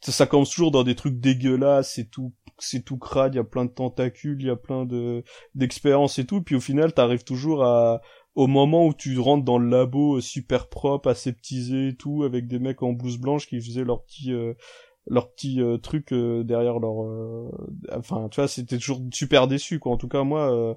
ça, 0.00 0.26
commence 0.26 0.50
toujours 0.50 0.70
dans 0.70 0.84
des 0.84 0.94
trucs 0.94 1.18
dégueulasses, 1.18 1.94
c'est 1.94 2.10
tout, 2.10 2.32
c'est 2.58 2.84
tout 2.84 2.98
crade, 2.98 3.34
il 3.34 3.38
y 3.38 3.40
a 3.40 3.44
plein 3.44 3.64
de 3.64 3.70
tentacules, 3.70 4.36
il 4.40 4.46
y 4.46 4.50
a 4.50 4.56
plein 4.56 4.84
de 4.84 5.24
d'expériences 5.54 6.18
et 6.18 6.26
tout, 6.26 6.42
puis 6.42 6.54
au 6.54 6.60
final, 6.60 6.92
t'arrives 6.92 7.24
toujours 7.24 7.64
à 7.64 8.00
au 8.36 8.46
moment 8.46 8.86
où 8.86 8.94
tu 8.94 9.18
rentres 9.18 9.44
dans 9.44 9.58
le 9.58 9.68
labo 9.68 10.18
euh, 10.18 10.20
super 10.20 10.68
propre, 10.68 11.08
aseptisé 11.08 11.88
et 11.88 11.96
tout, 11.96 12.22
avec 12.22 12.46
des 12.46 12.60
mecs 12.60 12.82
en 12.82 12.92
blouse 12.92 13.18
blanche 13.18 13.48
qui 13.48 13.60
faisaient 13.60 13.84
leur 13.84 14.04
petit 14.04 14.32
euh, 14.32 14.54
leur 15.08 15.32
petit 15.32 15.60
euh, 15.60 15.78
truc 15.78 16.12
derrière 16.12 16.78
leur 16.78 16.96
enfin 17.92 18.28
tu 18.28 18.40
vois 18.40 18.48
c'était 18.48 18.76
toujours 18.78 19.00
super 19.12 19.46
déçu 19.46 19.78
quoi 19.78 19.92
en 19.92 19.96
tout 19.96 20.08
cas 20.08 20.24
moi 20.24 20.76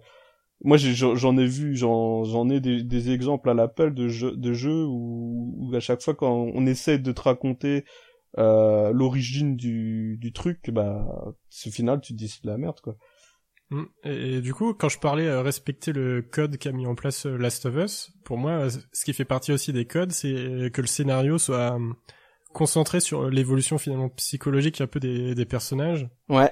moi 0.64 0.78
j'en 0.78 1.38
ai, 1.38 1.46
vu 1.48 1.76
j'en 1.76 2.26
j'en 2.26 2.48
ai 2.50 2.60
des, 2.60 2.84
des 2.84 3.12
exemples 3.12 3.50
à 3.50 3.56
l'appel 3.56 3.94
de 3.96 4.08
jeux 4.08 4.36
de 4.38 4.54
jeux 4.54 4.86
où, 4.86 5.72
à 5.74 5.80
chaque 5.80 6.04
fois 6.04 6.14
quand 6.14 6.52
on 6.54 6.66
essaie 6.68 7.00
de 7.00 7.12
te 7.12 7.22
raconter 7.22 7.86
euh, 8.38 8.92
l'origine 8.92 9.56
du, 9.56 10.18
du 10.20 10.32
truc, 10.32 10.70
bah, 10.70 11.34
ce 11.50 11.70
final, 11.70 12.00
tu 12.02 12.14
dis 12.14 12.28
c'est 12.28 12.44
de 12.44 12.50
la 12.50 12.58
merde, 12.58 12.80
quoi. 12.82 12.96
Mm. 13.70 13.84
Et, 14.04 14.42
du 14.42 14.54
coup, 14.54 14.74
quand 14.74 14.90
je 14.90 15.00
parlais 15.00 15.28
euh, 15.28 15.42
respecter 15.42 15.92
le 15.92 16.22
code 16.22 16.58
qu'a 16.58 16.72
mis 16.72 16.88
en 16.88 16.96
place 16.96 17.26
euh, 17.26 17.38
Last 17.38 17.66
of 17.66 17.76
Us, 17.76 18.12
pour 18.24 18.38
moi, 18.38 18.70
ce 18.70 19.06
qui 19.06 19.14
fait 19.14 19.26
partie 19.26 19.52
aussi 19.52 19.74
des 19.74 19.86
codes, 19.86 20.12
c'est 20.12 20.72
que 20.74 20.82
le 20.82 20.88
scénario 20.88 21.38
soit 21.38 21.78
concentré 22.54 23.00
sur 23.00 23.30
l'évolution 23.30 23.78
finalement 23.78 24.10
psychologique 24.10 24.82
un 24.82 24.88
peu 24.88 25.00
des, 25.00 25.36
des 25.36 25.46
personnages. 25.46 26.10
Ouais. 26.30 26.52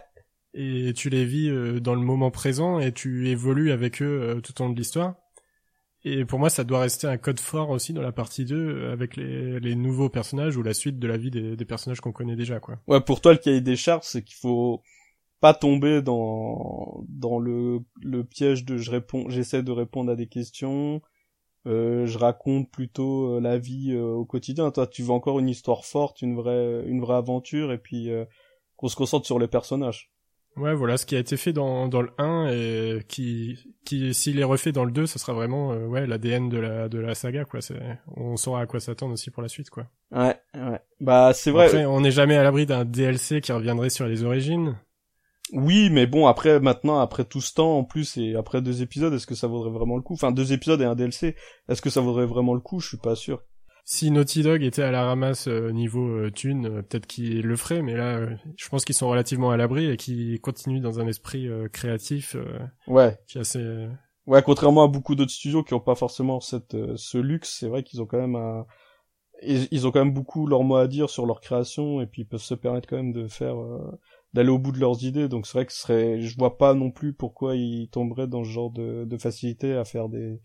Et 0.54 0.94
tu 0.96 1.10
les 1.10 1.26
vis 1.26 1.52
dans 1.82 1.94
le 1.94 2.02
moment 2.02 2.32
présent 2.32 2.80
et 2.80 2.92
tu 2.92 3.30
évolues 3.30 3.72
avec 3.72 4.02
eux 4.02 4.40
tout 4.44 4.60
au 4.62 4.66
long 4.66 4.72
de 4.72 4.78
l'histoire. 4.78 5.16
Et 6.04 6.26
pour 6.26 6.40
moi, 6.40 6.50
ça 6.50 6.64
doit 6.64 6.80
rester 6.80 7.08
un 7.08 7.18
code 7.18 7.40
fort 7.40 7.70
aussi 7.70 7.92
dans 7.92 8.02
la 8.02 8.12
partie 8.12 8.46
2 8.46 8.56
euh, 8.56 8.94
avec 8.94 9.18
les, 9.18 9.60
les 9.60 9.76
nouveaux 9.76 10.10
personnages 10.10 10.56
ou 10.56 10.64
la 10.64 10.74
suite 10.74 11.00
de 11.00 11.08
la 11.08 11.18
vie 11.18 11.32
des, 11.32 11.58
des 11.58 11.66
personnages 11.66 12.00
qu'on 12.00 12.12
connaît 12.12 12.36
déjà, 12.36 12.60
quoi. 12.60 12.80
Ouais, 12.88 13.02
pour 13.02 13.20
toi, 13.20 13.34
le 13.34 13.40
cahier 13.40 13.62
des 13.62 13.76
charges, 13.76 14.06
c'est 14.06 14.24
qu'il 14.24 14.38
faut 14.38 14.82
pas 15.40 15.54
tomber 15.54 16.02
dans 16.02 17.04
dans 17.08 17.40
le 17.40 17.80
le 18.02 18.24
piège 18.24 18.66
de 18.66 18.78
je 18.78 18.92
réponds, 18.92 19.30
j'essaie 19.30 19.64
de 19.64 19.72
répondre 19.72 20.12
à 20.12 20.16
des 20.16 20.28
questions, 20.28 21.02
euh, 21.66 22.06
je 22.06 22.18
raconte 22.18 22.72
plutôt 22.72 23.36
euh, 23.36 23.42
la 23.42 23.58
vie 23.58 23.92
euh, 23.94 24.14
au 24.14 24.26
quotidien. 24.26 24.72
Toi, 24.72 24.88
tu 24.88 25.04
veux 25.04 25.12
encore 25.12 25.40
une 25.40 25.50
histoire 25.50 25.86
forte, 25.86 26.22
une 26.22 26.36
vraie 26.36 26.84
une 26.88 27.02
vraie 27.02 27.18
aventure, 27.18 27.72
et 27.72 27.78
puis 27.78 28.10
qu'on 28.76 28.88
se 28.88 28.96
concentre 28.96 29.26
sur 29.26 29.40
les 29.40 29.48
personnages. 29.48 30.12
Ouais, 30.58 30.74
voilà 30.74 30.98
ce 30.98 31.06
qui 31.06 31.16
a 31.16 31.20
été 31.20 31.38
fait 31.38 31.54
dans, 31.54 31.88
dans 31.88 32.02
le 32.02 32.10
1 32.18 32.48
et 32.48 33.04
qui, 33.08 33.60
qui 33.86 34.14
s'il 34.16 34.40
est 34.40 34.44
refait 34.44 34.72
dans 34.72 34.86
le 34.86 34.92
2, 34.92 35.06
ce 35.06 35.20
sera 35.20 35.34
vraiment 35.34 35.72
euh, 35.72 35.86
ouais 35.86 36.08
l'ADN 36.08 36.50
de 36.50 36.58
la 36.58 36.90
de 36.90 36.98
la 36.98 37.14
saga 37.14 37.46
quoi. 37.46 37.62
C'est, 37.62 37.80
on 38.16 38.38
saura 38.38 38.62
à 38.62 38.66
quoi 38.66 38.80
s'attendre 38.80 39.14
aussi 39.14 39.30
pour 39.30 39.44
la 39.44 39.50
suite 39.50 39.70
quoi. 39.70 39.86
Ouais, 40.12 40.36
ouais. 40.56 40.80
Bah 41.00 41.32
c'est 41.34 41.52
vrai. 41.52 41.68
Après, 41.68 41.86
on 41.86 42.02
n'est 42.02 42.12
jamais 42.12 42.36
à 42.36 42.44
l'abri 42.44 42.66
d'un 42.66 42.86
DLC 42.86 43.40
qui 43.40 43.52
reviendrait 43.52 43.92
sur 43.92 44.08
les 44.08 44.24
origines. 44.24 44.76
Oui, 45.54 45.90
mais 45.90 46.08
bon 46.08 46.28
après 46.28 46.60
maintenant 46.60 47.00
après 47.00 47.24
tout 47.24 47.42
ce 47.42 47.54
temps 47.54 47.78
en 47.78 47.84
plus 47.84 48.18
et 48.18 48.36
après 48.36 48.62
deux 48.62 48.82
épisodes, 48.82 49.14
est-ce 49.14 49.28
que 49.28 49.36
ça 49.36 49.48
vaudrait 49.48 49.72
vraiment 49.72 49.96
le 49.96 50.02
coup? 50.02 50.14
Enfin 50.14 50.32
deux 50.32 50.54
épisodes 50.54 50.82
et 50.82 50.86
un 50.86 50.96
DLC, 50.96 51.36
est-ce 51.70 51.82
que 51.82 51.90
ça 51.90 52.02
vaudrait 52.02 52.26
vraiment 52.26 52.54
le 52.54 52.60
coup? 52.60 52.80
Je 52.80 52.88
suis 52.88 52.98
pas 52.98 53.16
sûr 53.16 53.42
si 53.90 54.12
Naughty 54.12 54.44
Dog 54.44 54.64
était 54.64 54.84
à 54.84 54.92
la 54.92 55.06
ramasse 55.06 55.48
euh, 55.48 55.72
niveau 55.72 56.06
euh, 56.06 56.30
thune, 56.30 56.66
euh, 56.66 56.82
peut-être 56.82 57.08
qu'ils 57.08 57.48
le 57.48 57.56
feraient, 57.56 57.82
mais 57.82 57.96
là, 57.96 58.20
je 58.58 58.68
pense 58.68 58.84
qu'ils 58.84 58.96
sont 58.96 59.08
relativement 59.08 59.50
à 59.50 59.56
l'abri 59.56 59.90
et 59.90 59.96
qu'ils 59.96 60.42
continuent 60.42 60.82
dans 60.82 61.00
un 61.00 61.08
esprit 61.08 61.48
créatif. 61.72 62.36
ouais. 62.88 63.18
Qui 63.28 63.38
est 63.38 63.42
assez. 63.42 63.88
Ouais, 64.26 64.44
contrairement 64.44 64.84
à 64.84 64.88
beaucoup 64.90 65.16
d'autres 65.16 65.32
studios 65.32 65.64
qui 65.64 65.74
ont 65.74 65.80
pas 65.80 65.96
forcément 65.96 66.42
cette 66.42 66.76
ce 66.98 67.18
luxe, 67.18 67.56
c'est 67.62 67.70
vrai 67.70 67.84
qu'ils 67.84 68.02
ont 68.02 68.06
quand 68.06 68.20
même 68.20 68.36
un... 68.36 68.66
ils, 69.42 69.88
ont 69.88 69.92
quand 69.92 70.04
même 70.04 70.14
beaucoup 70.14 70.48
leur 70.48 70.64
mot 70.64 70.76
à 70.76 70.88
dire 70.88 71.10
sur 71.10 71.26
leur 71.26 71.40
création 71.40 72.02
et 72.02 72.08
puis 72.08 72.24
ils 72.24 72.28
peuvent 72.28 72.42
se 72.42 72.56
permettre 72.56 72.90
quand 72.90 72.98
même 72.98 73.14
de 73.14 73.30
faire 73.30 73.56
d'aller 74.34 74.50
au 74.50 74.60
bout 74.60 74.72
de 74.72 74.80
leurs 74.80 75.04
idées. 75.04 75.28
Donc 75.28 75.48
c'est 75.48 75.54
vrai 75.54 75.66
que 75.66 75.74
ce 75.74 75.82
serait, 75.82 76.22
je 76.22 76.38
vois 76.38 76.58
pas 76.58 76.74
non 76.74 76.92
plus 76.92 77.14
pourquoi 77.14 77.56
ils 77.56 77.90
tomberaient 77.90 78.28
dans 78.28 78.44
ce 78.44 78.50
genre 78.50 78.72
de, 78.72 79.06
de 79.06 79.18
facilité 79.18 79.74
à 79.74 79.86
faire 79.86 80.10
des 80.10 80.40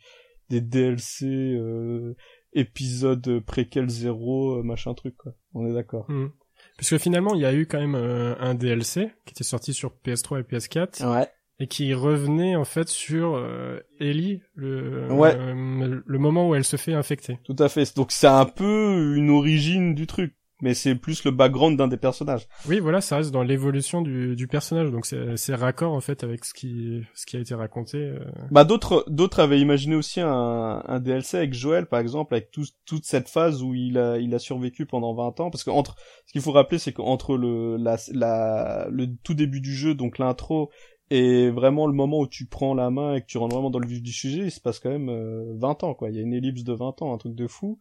des 0.50 0.60
DLC 0.60 1.26
euh, 1.26 2.14
épisode 2.52 3.40
préquel 3.40 3.88
zéro, 3.88 4.58
euh, 4.58 4.62
machin 4.62 4.92
truc, 4.92 5.16
quoi. 5.16 5.32
On 5.54 5.66
est 5.66 5.72
d'accord. 5.72 6.04
Mmh. 6.10 6.28
Parce 6.76 6.90
que 6.90 6.98
finalement, 6.98 7.34
il 7.34 7.40
y 7.40 7.46
a 7.46 7.54
eu 7.54 7.66
quand 7.66 7.80
même 7.80 7.94
euh, 7.94 8.34
un 8.38 8.54
DLC 8.54 9.10
qui 9.24 9.32
était 9.32 9.44
sorti 9.44 9.72
sur 9.74 9.92
PS3 10.04 10.40
et 10.40 10.42
PS4. 10.42 11.06
Ouais. 11.06 11.28
Et 11.58 11.68
qui 11.68 11.94
revenait 11.94 12.56
en 12.56 12.64
fait 12.64 12.88
sur 12.88 13.36
euh, 13.36 13.78
Ellie, 14.00 14.40
le, 14.54 15.06
euh, 15.10 16.02
le 16.04 16.18
moment 16.18 16.48
où 16.48 16.54
elle 16.56 16.64
se 16.64 16.76
fait 16.76 16.92
infecter. 16.92 17.38
Tout 17.44 17.54
à 17.58 17.68
fait. 17.68 17.94
Donc 17.94 18.10
c'est 18.10 18.26
un 18.26 18.46
peu 18.46 19.14
une 19.16 19.30
origine 19.30 19.94
du 19.94 20.08
truc 20.08 20.34
mais 20.62 20.74
c'est 20.74 20.94
plus 20.94 21.24
le 21.24 21.32
background 21.32 21.76
d'un 21.76 21.88
des 21.88 21.96
personnages. 21.96 22.48
Oui, 22.68 22.78
voilà, 22.78 23.00
ça 23.00 23.16
reste 23.16 23.32
dans 23.32 23.42
l'évolution 23.42 24.00
du, 24.00 24.36
du 24.36 24.46
personnage, 24.46 24.90
donc 24.90 25.04
c'est 25.04 25.54
raccord 25.54 25.92
en 25.92 26.00
fait 26.00 26.24
avec 26.24 26.44
ce 26.44 26.54
qui 26.54 27.02
ce 27.14 27.26
qui 27.26 27.36
a 27.36 27.40
été 27.40 27.54
raconté. 27.54 27.98
Euh. 27.98 28.24
Bah 28.50 28.64
d'autres 28.64 29.04
d'autres 29.08 29.40
avaient 29.40 29.60
imaginé 29.60 29.96
aussi 29.96 30.20
un, 30.20 30.82
un 30.86 31.00
DLC 31.00 31.36
avec 31.36 31.52
Joël 31.52 31.86
par 31.86 31.98
exemple, 31.98 32.34
avec 32.34 32.50
tout, 32.52 32.64
toute 32.86 33.04
cette 33.04 33.28
phase 33.28 33.62
où 33.62 33.74
il 33.74 33.98
a 33.98 34.18
il 34.18 34.32
a 34.34 34.38
survécu 34.38 34.86
pendant 34.86 35.12
20 35.14 35.40
ans, 35.40 35.50
parce 35.50 35.64
que 35.64 35.70
entre 35.70 35.96
ce 36.26 36.32
qu'il 36.32 36.40
faut 36.40 36.52
rappeler 36.52 36.78
c'est 36.78 36.92
qu'entre 36.92 37.36
le 37.36 37.76
la, 37.76 37.96
la 38.12 38.86
le 38.88 39.08
tout 39.24 39.34
début 39.34 39.60
du 39.60 39.74
jeu, 39.74 39.94
donc 39.94 40.18
l'intro 40.18 40.70
et 41.10 41.50
vraiment 41.50 41.86
le 41.86 41.92
moment 41.92 42.20
où 42.20 42.26
tu 42.26 42.46
prends 42.46 42.72
la 42.72 42.88
main 42.88 43.16
et 43.16 43.20
que 43.20 43.26
tu 43.26 43.36
rentres 43.36 43.54
vraiment 43.54 43.68
dans 43.68 43.80
le 43.80 43.86
vif 43.86 44.00
du 44.00 44.12
sujet, 44.12 44.44
il 44.44 44.50
se 44.50 44.60
passe 44.60 44.78
quand 44.78 44.88
même 44.90 45.08
20 45.08 45.12
euh, 45.12 45.86
ans 45.86 45.94
quoi. 45.94 46.08
Il 46.08 46.16
y 46.16 46.18
a 46.20 46.22
une 46.22 46.32
ellipse 46.32 46.62
de 46.62 46.72
20 46.72 47.02
ans, 47.02 47.12
un 47.12 47.18
truc 47.18 47.34
de 47.34 47.46
fou 47.48 47.78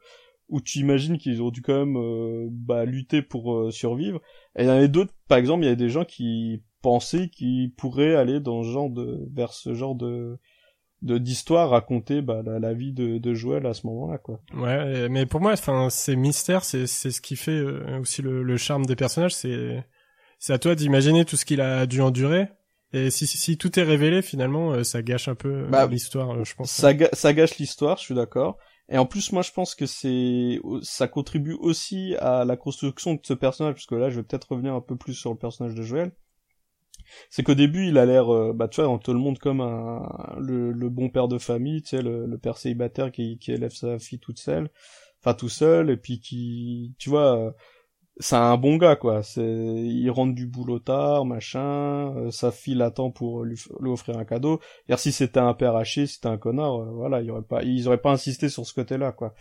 où 0.51 0.59
tu 0.61 0.79
imagines 0.79 1.17
qu'ils 1.17 1.41
ont 1.41 1.49
dû 1.49 1.61
quand 1.61 1.85
même 1.85 1.97
euh, 1.97 2.47
bah, 2.51 2.85
lutter 2.85 3.21
pour 3.21 3.55
euh, 3.55 3.71
survivre. 3.71 4.21
Et 4.55 4.63
il 4.63 4.67
y 4.67 4.69
en 4.69 4.73
avait 4.73 4.89
d'autres, 4.89 5.13
par 5.27 5.37
exemple, 5.37 5.63
il 5.63 5.67
y 5.67 5.71
a 5.71 5.75
des 5.75 5.89
gens 5.89 6.05
qui 6.05 6.61
pensaient 6.81 7.29
qu'ils 7.29 7.73
pourraient 7.73 8.15
aller 8.15 8.39
dans 8.39 8.61
ce 8.63 8.69
genre 8.69 8.89
de 8.89 9.27
vers 9.33 9.53
ce 9.53 9.73
genre 9.73 9.95
de 9.95 10.37
de 11.01 11.17
d'histoire 11.17 11.71
raconter 11.71 12.21
bah, 12.21 12.43
la, 12.45 12.73
vie 12.73 12.93
de, 12.93 13.17
de 13.17 13.33
Joël 13.33 13.65
à 13.65 13.73
ce 13.73 13.87
moment-là 13.87 14.19
quoi. 14.19 14.39
Ouais, 14.53 15.09
mais 15.09 15.25
pour 15.25 15.41
moi, 15.41 15.53
enfin, 15.53 15.89
ces 15.89 16.15
mystères, 16.15 16.63
c'est 16.63 16.85
c'est 16.85 17.09
ce 17.09 17.21
qui 17.21 17.35
fait 17.35 17.51
euh, 17.51 17.99
aussi 17.99 18.21
le, 18.21 18.43
le 18.43 18.57
charme 18.57 18.85
des 18.85 18.95
personnages. 18.95 19.33
C'est 19.33 19.83
c'est 20.37 20.53
à 20.53 20.59
toi 20.59 20.75
d'imaginer 20.75 21.25
tout 21.25 21.37
ce 21.37 21.45
qu'il 21.45 21.61
a 21.61 21.87
dû 21.87 22.01
endurer. 22.01 22.49
Et 22.93 23.09
si, 23.09 23.25
si, 23.25 23.37
si 23.37 23.57
tout 23.57 23.79
est 23.79 23.83
révélé, 23.83 24.21
finalement, 24.21 24.83
ça 24.83 25.01
gâche 25.01 25.29
un 25.29 25.35
peu 25.35 25.65
bah, 25.69 25.87
l'histoire, 25.87 26.43
je 26.43 26.53
pense. 26.55 26.71
Ça, 26.71 26.91
ça 27.13 27.31
gâche 27.31 27.57
l'histoire, 27.57 27.97
je 27.97 28.03
suis 28.03 28.15
d'accord. 28.15 28.57
Et 28.91 28.97
en 28.97 29.05
plus, 29.05 29.31
moi, 29.31 29.41
je 29.41 29.51
pense 29.51 29.73
que 29.73 29.85
c'est, 29.85 30.59
ça 30.81 31.07
contribue 31.07 31.53
aussi 31.53 32.15
à 32.19 32.43
la 32.43 32.57
construction 32.57 33.13
de 33.13 33.21
ce 33.23 33.33
personnage, 33.33 33.75
parce 33.75 33.85
que 33.85 33.95
là, 33.95 34.09
je 34.09 34.17
vais 34.17 34.23
peut-être 34.23 34.51
revenir 34.51 34.73
un 34.75 34.81
peu 34.81 34.97
plus 34.97 35.13
sur 35.13 35.31
le 35.31 35.37
personnage 35.37 35.75
de 35.75 35.81
Joël. 35.81 36.11
C'est 37.29 37.43
qu'au 37.43 37.55
début 37.55 37.87
il 37.87 37.97
a 37.97 38.05
l'air 38.05 38.33
euh, 38.33 38.53
bah 38.53 38.69
tu 38.69 38.79
vois 38.79 38.89
on 38.89 38.97
te 38.97 39.11
le 39.11 39.17
montre 39.17 39.41
comme 39.41 39.59
un 39.59 40.35
le, 40.39 40.71
bon 40.89 41.09
père 41.09 41.27
de 41.27 41.37
famille 41.37 41.81
tu 41.81 41.89
sais 41.89 42.01
le, 42.01 42.37
père 42.37 42.57
célibataire 42.57 43.11
qui, 43.11 43.37
qui 43.37 43.51
élève 43.51 43.71
sa 43.71 43.99
fille 43.99 44.19
toute 44.19 44.39
seule 44.39 44.69
enfin 45.19 45.33
tout 45.33 45.49
seul 45.49 45.89
et 45.89 45.97
puis 45.97 46.21
qui 46.21 46.93
tu 46.99 47.09
vois 47.09 47.37
euh, 47.37 47.51
c'est 48.17 48.35
un 48.35 48.57
bon 48.57 48.77
gars 48.77 48.95
quoi. 48.95 49.23
C'est 49.23 49.41
il 49.41 50.09
rentre 50.09 50.35
du 50.35 50.47
boulot 50.47 50.79
tard 50.79 51.25
machin 51.25 52.15
euh, 52.17 52.31
sa 52.31 52.51
fille 52.51 52.75
l'attend 52.75 53.11
pour 53.11 53.43
lui, 53.43 53.57
offrir 53.85 54.17
un 54.17 54.25
cadeau. 54.25 54.59
Et 54.89 54.97
si 54.97 55.11
c'était 55.11 55.39
un 55.39 55.53
père 55.53 55.75
haché 55.75 56.07
c'était 56.07 56.27
un 56.27 56.37
connard 56.37 56.83
voilà 56.93 57.21
il 57.21 57.31
aurait 57.31 57.41
pas 57.41 57.63
ils 57.63 57.87
auraient 57.87 58.01
pas 58.01 58.11
insisté 58.11 58.49
sur 58.49 58.65
ce 58.65 58.73
côté 58.73 58.97
là 58.97 59.11
quoi. 59.11 59.33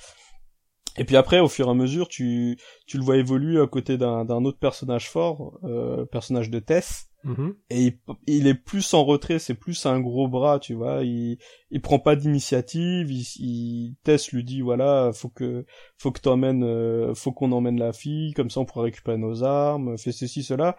Et 0.96 1.04
puis 1.04 1.16
après, 1.16 1.40
au 1.40 1.48
fur 1.48 1.68
et 1.68 1.70
à 1.70 1.74
mesure, 1.74 2.08
tu, 2.08 2.58
tu 2.86 2.98
le 2.98 3.04
vois 3.04 3.16
évoluer 3.16 3.60
à 3.60 3.66
côté 3.66 3.96
d'un, 3.96 4.24
d'un 4.24 4.44
autre 4.44 4.58
personnage 4.58 5.08
fort, 5.08 5.58
euh, 5.64 6.04
personnage 6.06 6.50
de 6.50 6.58
Tess, 6.58 7.09
mm-hmm. 7.24 7.54
et 7.70 7.98
il, 8.26 8.46
est 8.46 8.54
plus 8.54 8.94
en 8.94 9.04
retrait, 9.04 9.38
c'est 9.38 9.54
plus 9.54 9.86
un 9.86 10.00
gros 10.00 10.28
bras, 10.28 10.58
tu 10.58 10.74
vois. 10.74 11.02
Il, 11.04 11.38
prend 11.82 11.98
pas 11.98 12.16
d'initiative. 12.16 13.10
Il, 13.10 13.24
il, 13.38 13.96
Tess 14.02 14.32
lui 14.32 14.44
dit 14.44 14.60
voilà, 14.60 15.10
faut 15.12 15.28
que, 15.28 15.64
faut 15.98 16.12
que 16.12 16.20
t'emmènes, 16.20 16.64
euh, 16.64 17.14
faut 17.14 17.32
qu'on 17.32 17.52
emmène 17.52 17.78
la 17.78 17.92
fille, 17.92 18.32
comme 18.32 18.50
ça 18.50 18.60
on 18.60 18.64
pourra 18.64 18.84
récupérer 18.84 19.18
nos 19.18 19.42
armes, 19.44 19.98
fais 19.98 20.12
ceci, 20.12 20.42
cela. 20.42 20.76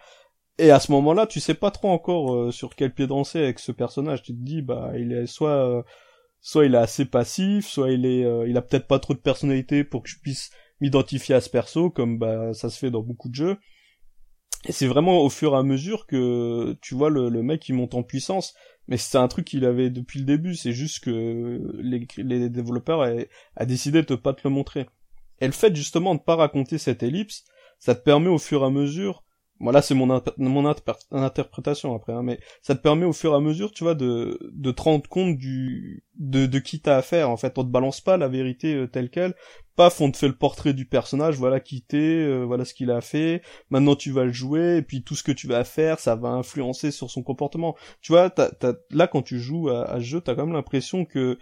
Et 0.58 0.72
à 0.72 0.80
ce 0.80 0.92
moment-là, 0.92 1.28
tu 1.28 1.39
sais 1.39 1.54
pas 1.54 1.72
trop 1.72 1.89
encore 1.89 2.36
euh, 2.36 2.52
sur 2.52 2.76
quel 2.76 2.94
pied 2.94 3.08
danser 3.08 3.39
avec 3.39 3.60
ce 3.60 3.72
personnage. 3.72 4.24
Tu 4.24 4.34
te 4.34 4.44
dis 4.44 4.62
bah 4.62 4.92
il 4.98 5.12
est 5.14 5.28
soit 5.28 5.68
euh, 5.68 5.84
soit 6.42 6.66
il 6.66 6.76
est 6.76 6.80
assez 6.80 7.06
passif, 7.06 7.68
soit 7.68 7.92
il 7.92 8.06
est, 8.06 8.26
il 8.48 8.58
a 8.58 8.62
peut-être 8.62 8.88
pas 8.88 9.00
trop 9.00 9.14
de 9.14 9.20
personnalité 9.20 9.84
pour 9.84 10.04
que 10.04 10.10
je 10.10 10.20
puisse 10.20 10.52
m'identifier 10.80 11.36
à 11.36 11.42
ce 11.42 11.50
perso, 11.50 11.89
comme 11.89 12.18
bah 12.18 12.54
ça 12.54 12.70
se 12.70 12.80
fait 12.80 12.92
dans 12.92 13.04
beaucoup 13.04 13.30
de 13.30 13.36
jeux. 13.36 13.58
Et 14.66 14.72
c'est 14.72 14.88
vraiment 14.88 15.22
au 15.22 15.30
fur 15.30 15.53
et 15.53 15.57
à 15.57 15.64
mesure 15.64 16.05
que 16.05 16.78
tu 16.82 16.93
vois 16.95 17.09
le, 17.09 17.30
le 17.30 17.41
mec 17.43 17.62
qui 17.62 17.74
monte 17.74 17.95
en 17.95 18.03
puissance. 18.03 18.53
Mais 18.88 18.97
c'est 18.97 19.18
un 19.18 19.28
truc 19.28 19.45
qu'il 19.45 19.66
avait 19.66 19.89
depuis 19.89 20.20
le 20.20 20.26
début, 20.26 20.55
c'est 20.55 20.74
juste 20.74 21.03
que 21.03 21.62
les, 21.82 22.49
développeurs 22.49 23.07
a, 23.55 23.66
décidé 23.66 24.03
de 24.03 24.16
pas 24.16 24.34
te 24.34 24.41
le 24.43 24.49
montrer. 24.49 24.88
Et 25.39 25.45
le 25.45 25.53
fait 25.53 25.76
justement 25.76 26.16
de 26.16 26.20
pas 26.20 26.36
raconter 26.36 26.78
cette 26.78 27.03
ellipse, 27.03 27.45
ça 27.80 27.95
te 27.95 28.03
permet 28.03 28.28
au 28.28 28.38
fur 28.38 28.64
et 28.64 28.66
à 28.66 28.70
mesure 28.70 29.24
voilà, 29.62 29.84
c'est 29.84 29.93
mon, 29.93 30.22
mon 30.38 30.66
interprétation 31.12 31.93
après, 31.93 32.14
hein, 32.14 32.24
mais 32.24 32.39
ça 32.64 32.74
te 32.74 32.82
permet 32.82 33.05
au 33.05 33.14
fur 33.14 33.34
et 33.34 33.36
à 33.36 33.39
mesure, 33.39 33.72
tu 33.72 33.84
vois, 33.84 33.93
de, 33.93 34.39
de 34.51 34.72
te 34.72 34.82
rendre 34.82 35.07
compte 35.07 35.38
du, 35.38 36.03
de, 36.18 36.47
de 36.47 36.59
qui 36.59 36.80
t'as 36.82 36.97
affaire. 36.97 37.30
En 37.30 37.38
fait, 37.38 37.59
on 37.59 37.64
te 37.64 37.70
balance 37.70 38.01
pas 38.01 38.18
la 38.18 38.28
vérité 38.28 38.74
euh, 38.74 38.88
telle 38.88 39.12
quelle. 39.12 39.36
Paf, 39.82 40.00
on 40.00 40.12
te 40.12 40.18
fait 40.18 40.28
le 40.28 40.36
portrait 40.36 40.74
du 40.74 40.86
personnage, 40.86 41.38
voilà 41.38 41.60
qui 41.60 41.82
t'es, 41.82 41.98
euh, 41.98 42.44
voilà 42.44 42.66
ce 42.66 42.76
qu'il 42.76 42.92
a 42.92 43.02
fait. 43.02 43.42
Maintenant, 43.72 43.96
tu 43.96 44.12
vas 44.12 44.26
le 44.26 44.32
jouer, 44.32 44.78
et 44.78 44.82
puis 44.84 45.04
tout 45.04 45.16
ce 45.16 45.24
que 45.24 45.32
tu 45.32 45.48
vas 45.48 45.64
faire, 45.64 46.00
ça 46.00 46.16
va 46.16 46.30
influencer 46.30 46.92
sur 46.92 47.10
son 47.10 47.24
comportement. 47.24 47.76
Tu 48.00 48.12
vois, 48.12 48.32
là, 48.92 49.08
quand 49.08 49.24
tu 49.24 49.40
joues 49.40 49.70
à, 49.70 49.86
à 49.86 49.96
ce 49.96 50.06
jeu, 50.06 50.22
t'as 50.22 50.36
quand 50.36 50.46
même 50.46 50.54
l'impression 50.54 51.04
que 51.04 51.40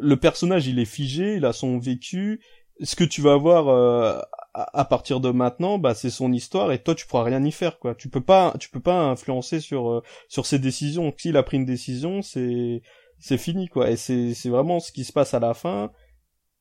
le 0.00 0.16
personnage, 0.16 0.66
il 0.66 0.78
est 0.78 0.86
figé, 0.86 1.34
il 1.34 1.44
a 1.44 1.52
son 1.52 1.78
vécu, 1.78 2.40
ce 2.80 2.96
que 2.96 3.04
tu 3.04 3.20
vas 3.20 3.34
avoir 3.34 3.68
euh, 3.68 4.18
à 4.54 4.84
partir 4.86 5.20
de 5.20 5.28
maintenant, 5.28 5.78
bah 5.78 5.94
c'est 5.94 6.08
son 6.08 6.32
histoire 6.32 6.72
et 6.72 6.82
toi 6.82 6.94
tu 6.94 7.06
pourras 7.06 7.24
rien 7.24 7.44
y 7.44 7.52
faire 7.52 7.78
quoi. 7.78 7.94
Tu 7.94 8.08
peux 8.08 8.22
pas, 8.22 8.54
tu 8.58 8.70
peux 8.70 8.80
pas 8.80 9.02
influencer 9.02 9.60
sur 9.60 9.90
euh, 9.90 10.02
sur 10.28 10.46
ses 10.46 10.58
décisions. 10.58 11.12
S'il 11.18 11.36
a 11.36 11.42
pris 11.42 11.58
une 11.58 11.66
décision, 11.66 12.22
c'est 12.22 12.80
c'est 13.18 13.38
fini 13.38 13.68
quoi. 13.68 13.90
Et 13.90 13.96
c'est 13.96 14.32
c'est 14.32 14.48
vraiment 14.48 14.80
ce 14.80 14.90
qui 14.90 15.04
se 15.04 15.12
passe 15.12 15.34
à 15.34 15.38
la 15.38 15.52
fin. 15.52 15.92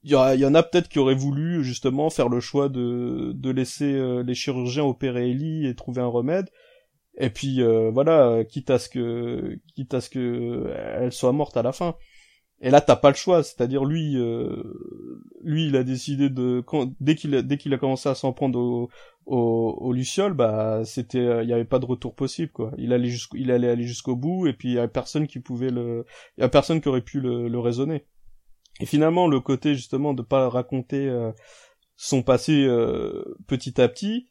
Il 0.04 0.12
y, 0.12 0.45
en 0.45 0.54
a 0.54 0.64
peut-être 0.64 0.89
qui 0.89 0.99
auraient 0.99 1.16
voulu 1.16 1.64
justement 1.64 2.10
faire 2.10 2.28
le 2.28 2.41
choix 2.41 2.68
de 2.68 3.32
de 3.34 3.49
laisser 3.49 3.93
euh, 3.93 4.22
les 4.22 4.36
chirurgiens 4.36 4.84
opérer 4.84 5.32
Ellie 5.32 5.66
et 5.66 5.76
trouver 5.76 6.01
un 6.01 6.08
remède. 6.08 6.49
Et 7.18 7.30
puis 7.30 7.62
euh, 7.62 7.89
voilà, 7.91 8.43
quitte 8.43 8.70
à 8.70 8.80
ce 8.80 8.89
que 8.89 9.58
quitte 9.76 9.93
à 9.93 10.01
ce 10.01 10.10
que 10.10 10.74
elle 10.99 11.14
soit 11.14 11.32
morte 11.32 11.56
à 11.58 11.64
la 11.64 11.72
fin. 11.72 11.95
Et 12.62 12.70
là, 12.70 12.82
t'as 12.82 12.95
pas 12.95 13.10
le 13.10 13.16
choix, 13.16 13.43
c'est-à-dire 13.43 13.84
lui, 13.86 14.16
euh, 14.18 14.64
lui, 15.41 15.68
il 15.68 15.76
a 15.76 15.84
décidé 15.84 16.30
de 16.30 16.64
dès 16.99 17.16
qu'il 17.16 17.32
dès 17.32 17.58
qu'il 17.58 17.74
a 17.74 17.78
commencé 17.78 18.10
à 18.10 18.16
s'en 18.16 18.34
prendre 18.34 18.60
au, 18.60 18.89
au, 19.26 19.78
au 19.82 19.93
Luciole, 19.93 20.34
bah 20.34 20.82
c'était, 20.86 21.43
il 21.43 21.49
y 21.49 21.54
avait 21.54 21.66
pas 21.66 21.80
de 21.80 21.86
retour 21.86 22.16
possible 22.16 22.51
quoi. 22.51 22.72
Il 22.78 22.93
allait 22.93 23.10
allait 23.54 23.70
aller 23.70 23.84
jusqu'au 23.84 24.16
bout 24.16 24.47
et 24.47 24.54
puis 24.54 24.70
il 24.70 24.76
y 24.76 24.80
a 24.80 24.88
personne 24.88 25.28
qui 25.28 25.39
pouvait 25.39 25.72
le, 25.72 26.06
il 26.38 26.41
y 26.41 26.43
a 26.43 26.49
personne 26.49 26.82
qui 26.82 26.89
aurait 26.89 27.01
pu 27.01 27.22
le 27.22 27.60
raisonner. 27.60 28.06
Et 28.80 28.86
finalement, 28.86 29.28
le 29.28 29.40
côté 29.40 29.76
justement 29.76 30.14
de 30.14 30.22
pas 30.22 30.50
raconter 30.50 31.08
euh, 31.08 31.32
son 31.96 32.24
passé 32.24 32.66
euh, 32.66 33.24
petit 33.48 33.80
à 33.80 33.88
petit, 33.88 34.30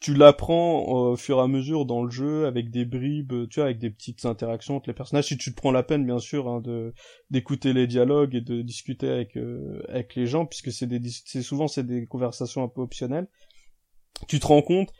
tu 0.00 0.14
l'apprends 0.14 0.82
au 0.82 1.16
fur 1.16 1.38
et 1.38 1.40
à 1.40 1.46
mesure 1.46 1.86
dans 1.86 2.02
le 2.02 2.10
jeu 2.10 2.46
avec 2.46 2.70
des 2.70 2.84
bribes, 2.84 3.48
tu 3.48 3.60
vois, 3.60 3.64
avec 3.64 3.78
des 3.78 3.88
petites 3.88 4.26
interactions 4.26 4.76
entre 4.76 4.90
les 4.90 4.94
personnages. 4.94 5.28
Si 5.28 5.38
tu 5.38 5.50
te 5.50 5.56
prends 5.56 5.72
la 5.72 5.82
peine, 5.82 6.04
bien 6.04 6.18
sûr, 6.18 6.46
hein, 6.48 6.60
de 6.60 6.92
d'écouter 7.30 7.72
les 7.72 7.86
dialogues 7.86 8.34
et 8.34 8.42
de 8.42 8.60
discuter 8.60 9.08
avec 9.08 9.36
euh, 9.38 9.82
avec 9.88 10.14
les 10.14 10.26
gens, 10.26 10.44
puisque 10.44 10.72
c'est 10.72 10.86
des 10.86 11.00
c'est 11.08 11.40
souvent 11.40 11.68
c'est 11.68 11.86
des 11.86 12.04
conversations 12.04 12.62
un 12.62 12.68
peu 12.68 12.82
optionnelles. 12.82 13.28
Tu 14.28 14.38
te 14.38 14.46
rends 14.46 14.62
compte 14.62 14.92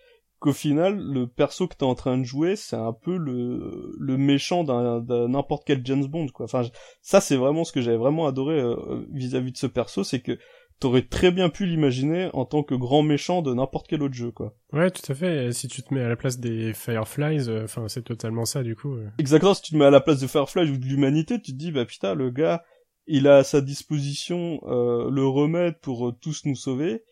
qu'au 0.44 0.52
final, 0.52 0.98
le 0.98 1.26
perso 1.26 1.66
que 1.66 1.74
t'es 1.74 1.84
en 1.84 1.94
train 1.94 2.18
de 2.18 2.24
jouer, 2.24 2.54
c'est 2.54 2.76
un 2.76 2.92
peu 2.92 3.16
le 3.16 3.94
le 3.98 4.18
méchant 4.18 4.62
d'un 4.62 5.00
n'importe 5.26 5.64
quel 5.66 5.80
James 5.86 6.04
Bond, 6.04 6.26
quoi. 6.28 6.44
Enfin, 6.44 6.62
ça 7.00 7.22
c'est 7.22 7.36
vraiment 7.36 7.64
ce 7.64 7.72
que 7.72 7.80
j'avais 7.80 7.96
vraiment 7.96 8.26
adoré 8.26 8.60
euh, 8.60 9.06
vis 9.10 9.34
à 9.34 9.40
-vis 9.40 9.52
de 9.52 9.56
ce 9.56 9.66
perso, 9.66 10.04
c'est 10.04 10.20
que 10.20 10.38
t'aurais 10.80 11.02
très 11.02 11.30
bien 11.30 11.48
pu 11.48 11.64
l'imaginer 11.64 12.28
en 12.34 12.44
tant 12.44 12.62
que 12.62 12.74
grand 12.74 13.02
méchant 13.02 13.40
de 13.40 13.54
n'importe 13.54 13.86
quel 13.88 14.02
autre 14.02 14.14
jeu, 14.14 14.32
quoi. 14.32 14.54
Ouais, 14.72 14.90
tout 14.90 15.10
à 15.10 15.14
fait. 15.14 15.50
Si 15.52 15.66
tu 15.66 15.82
te 15.82 15.94
mets 15.94 16.02
à 16.02 16.08
la 16.08 16.16
place 16.16 16.38
des 16.38 16.74
Fireflies, 16.74 17.48
euh, 17.48 17.64
enfin, 17.64 17.88
c'est 17.88 18.02
totalement 18.02 18.44
ça, 18.44 18.62
du 18.62 18.76
coup. 18.76 18.98
Exactement, 19.18 19.54
si 19.54 19.62
tu 19.62 19.72
te 19.72 19.76
mets 19.76 19.86
à 19.86 19.90
la 19.90 20.00
place 20.00 20.20
de 20.20 20.26
Fireflies 20.26 20.70
ou 20.70 20.76
de 20.76 20.84
l'humanité, 20.84 21.40
tu 21.40 21.52
te 21.52 21.56
dis, 21.56 21.72
bah 21.72 21.86
putain, 21.86 22.14
le 22.14 22.30
gars, 22.30 22.64
il 23.06 23.28
a 23.28 23.36
à 23.36 23.44
sa 23.44 23.60
disposition 23.60 24.60
euh, 24.66 25.10
le 25.10 25.26
remède 25.26 25.78
pour 25.80 26.08
euh, 26.08 26.12
tous 26.20 26.44
nous 26.44 26.56
sauver. 26.56 27.02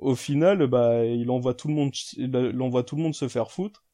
Au 0.00 0.14
final, 0.14 0.66
bah, 0.66 1.04
il 1.04 1.30
envoie 1.30 1.54
tout 1.54 1.68
le 1.68 1.74
monde, 1.74 1.92
il 2.16 2.60
envoie 2.60 2.82
tout 2.82 2.96
le 2.96 3.02
monde 3.02 3.14
se 3.14 3.28
faire 3.28 3.50
foutre. 3.50 3.84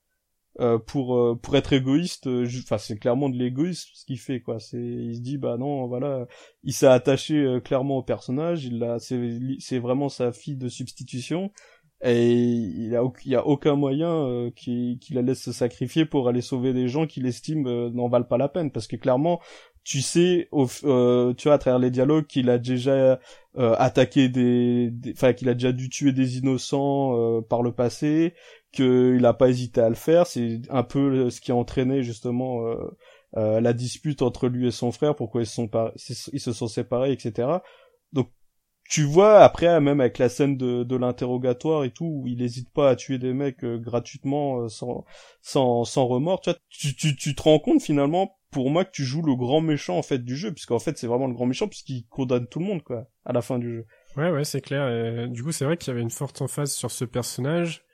Euh, 0.58 0.78
pour 0.78 1.18
euh, 1.18 1.34
pour 1.34 1.54
être 1.54 1.74
égoïste 1.74 2.28
euh, 2.28 2.48
enfin 2.62 2.78
c'est 2.78 2.96
clairement 2.96 3.28
de 3.28 3.36
l'égoïsme 3.36 3.90
ce 3.92 4.06
qu'il 4.06 4.18
fait 4.18 4.40
quoi 4.40 4.58
c'est 4.58 4.80
il 4.80 5.14
se 5.14 5.20
dit 5.20 5.36
bah 5.36 5.58
non 5.58 5.86
voilà 5.86 6.26
il 6.62 6.72
s'est 6.72 6.86
attaché 6.86 7.58
clairement 7.62 7.98
au 7.98 8.02
personnage 8.02 8.64
il 8.64 8.82
a 8.82 8.98
c'est 8.98 9.78
vraiment 9.78 10.08
sa 10.08 10.32
fille 10.32 10.56
de 10.56 10.70
substitution 10.70 11.50
et 12.02 12.32
il 12.32 12.96
a 12.96 13.02
il 13.26 13.32
y 13.32 13.34
a 13.34 13.46
aucun 13.46 13.74
moyen 13.74 14.50
qui 14.56 14.98
qui 14.98 15.12
la 15.12 15.20
laisse 15.20 15.42
se 15.42 15.52
sacrifier 15.52 16.06
pour 16.06 16.26
aller 16.26 16.40
sauver 16.40 16.72
des 16.72 16.88
gens 16.88 17.06
qu'il 17.06 17.26
estime 17.26 17.90
n'en 17.90 18.08
valent 18.08 18.24
pas 18.24 18.38
la 18.38 18.48
peine 18.48 18.70
parce 18.70 18.86
que 18.86 18.96
clairement 18.96 19.42
tu 19.86 20.02
sais 20.02 20.48
au, 20.50 20.66
tu 20.66 21.48
vois 21.48 21.54
à 21.54 21.58
travers 21.58 21.78
les 21.78 21.90
dialogues 21.90 22.26
qu'il 22.26 22.50
a 22.50 22.58
déjà 22.58 23.20
attaqué 23.56 24.28
des 24.28 24.92
enfin 25.12 25.32
qu'il 25.32 25.48
a 25.48 25.54
déjà 25.54 25.72
dû 25.72 25.88
tuer 25.88 26.12
des 26.12 26.38
innocents 26.38 27.40
par 27.48 27.62
le 27.62 27.72
passé 27.72 28.34
qu'il 28.76 29.20
n'a 29.22 29.32
pas 29.32 29.48
hésité 29.48 29.80
à 29.80 29.88
le 29.88 29.94
faire. 29.94 30.26
C'est 30.26 30.60
un 30.68 30.82
peu 30.82 31.30
ce 31.30 31.40
qui 31.40 31.50
a 31.50 31.56
entraîné 31.56 32.02
justement 32.02 32.66
euh, 32.66 32.76
euh, 33.36 33.60
la 33.60 33.72
dispute 33.72 34.22
entre 34.22 34.48
lui 34.48 34.68
et 34.68 34.70
son 34.70 34.92
frère, 34.92 35.16
pourquoi 35.16 35.42
ils 35.42 35.46
se 35.46 35.54
sont, 35.54 35.70
ils 36.32 36.40
se 36.40 36.52
sont 36.52 36.68
séparés, 36.68 37.12
etc. 37.12 37.48
Donc 38.12 38.30
tu 38.88 39.04
vois 39.04 39.40
après 39.40 39.80
même 39.80 40.00
avec 40.00 40.18
la 40.18 40.28
scène 40.28 40.56
de, 40.56 40.82
de 40.82 40.96
l'interrogatoire 40.96 41.84
et 41.84 41.90
tout 41.90 42.04
où 42.04 42.26
il 42.26 42.42
hésite 42.42 42.70
pas 42.72 42.90
à 42.90 42.96
tuer 42.96 43.18
des 43.18 43.32
mecs 43.32 43.64
euh, 43.64 43.78
gratuitement 43.78 44.62
euh, 44.62 44.68
sans 44.68 45.04
sans 45.42 45.84
sans 45.84 46.06
remords 46.06 46.40
tu, 46.40 46.50
vois, 46.50 46.58
tu, 46.68 46.94
tu 46.94 47.16
tu 47.16 47.34
te 47.34 47.42
rends 47.42 47.58
compte 47.58 47.82
finalement 47.82 48.38
pour 48.50 48.70
moi 48.70 48.84
que 48.84 48.90
tu 48.92 49.04
joues 49.04 49.22
le 49.22 49.34
grand 49.34 49.60
méchant 49.60 49.96
en 49.96 50.02
fait 50.02 50.18
du 50.18 50.36
jeu 50.36 50.52
puisqu'en 50.52 50.78
fait 50.78 50.96
c'est 50.98 51.06
vraiment 51.06 51.26
le 51.26 51.34
grand 51.34 51.46
méchant 51.46 51.68
puisqu'il 51.68 52.06
condamne 52.08 52.46
tout 52.46 52.58
le 52.58 52.66
monde 52.66 52.82
quoi 52.82 53.06
à 53.24 53.32
la 53.32 53.42
fin 53.42 53.58
du 53.58 53.72
jeu. 53.72 53.86
Ouais 54.16 54.30
ouais 54.30 54.44
c'est 54.44 54.60
clair 54.60 55.28
du 55.28 55.42
coup 55.42 55.52
c'est 55.52 55.64
vrai 55.64 55.76
qu'il 55.76 55.88
y 55.88 55.90
avait 55.90 56.02
une 56.02 56.10
forte 56.10 56.40
emphase 56.40 56.72
sur 56.72 56.90
ce 56.90 57.04
personnage 57.04 57.85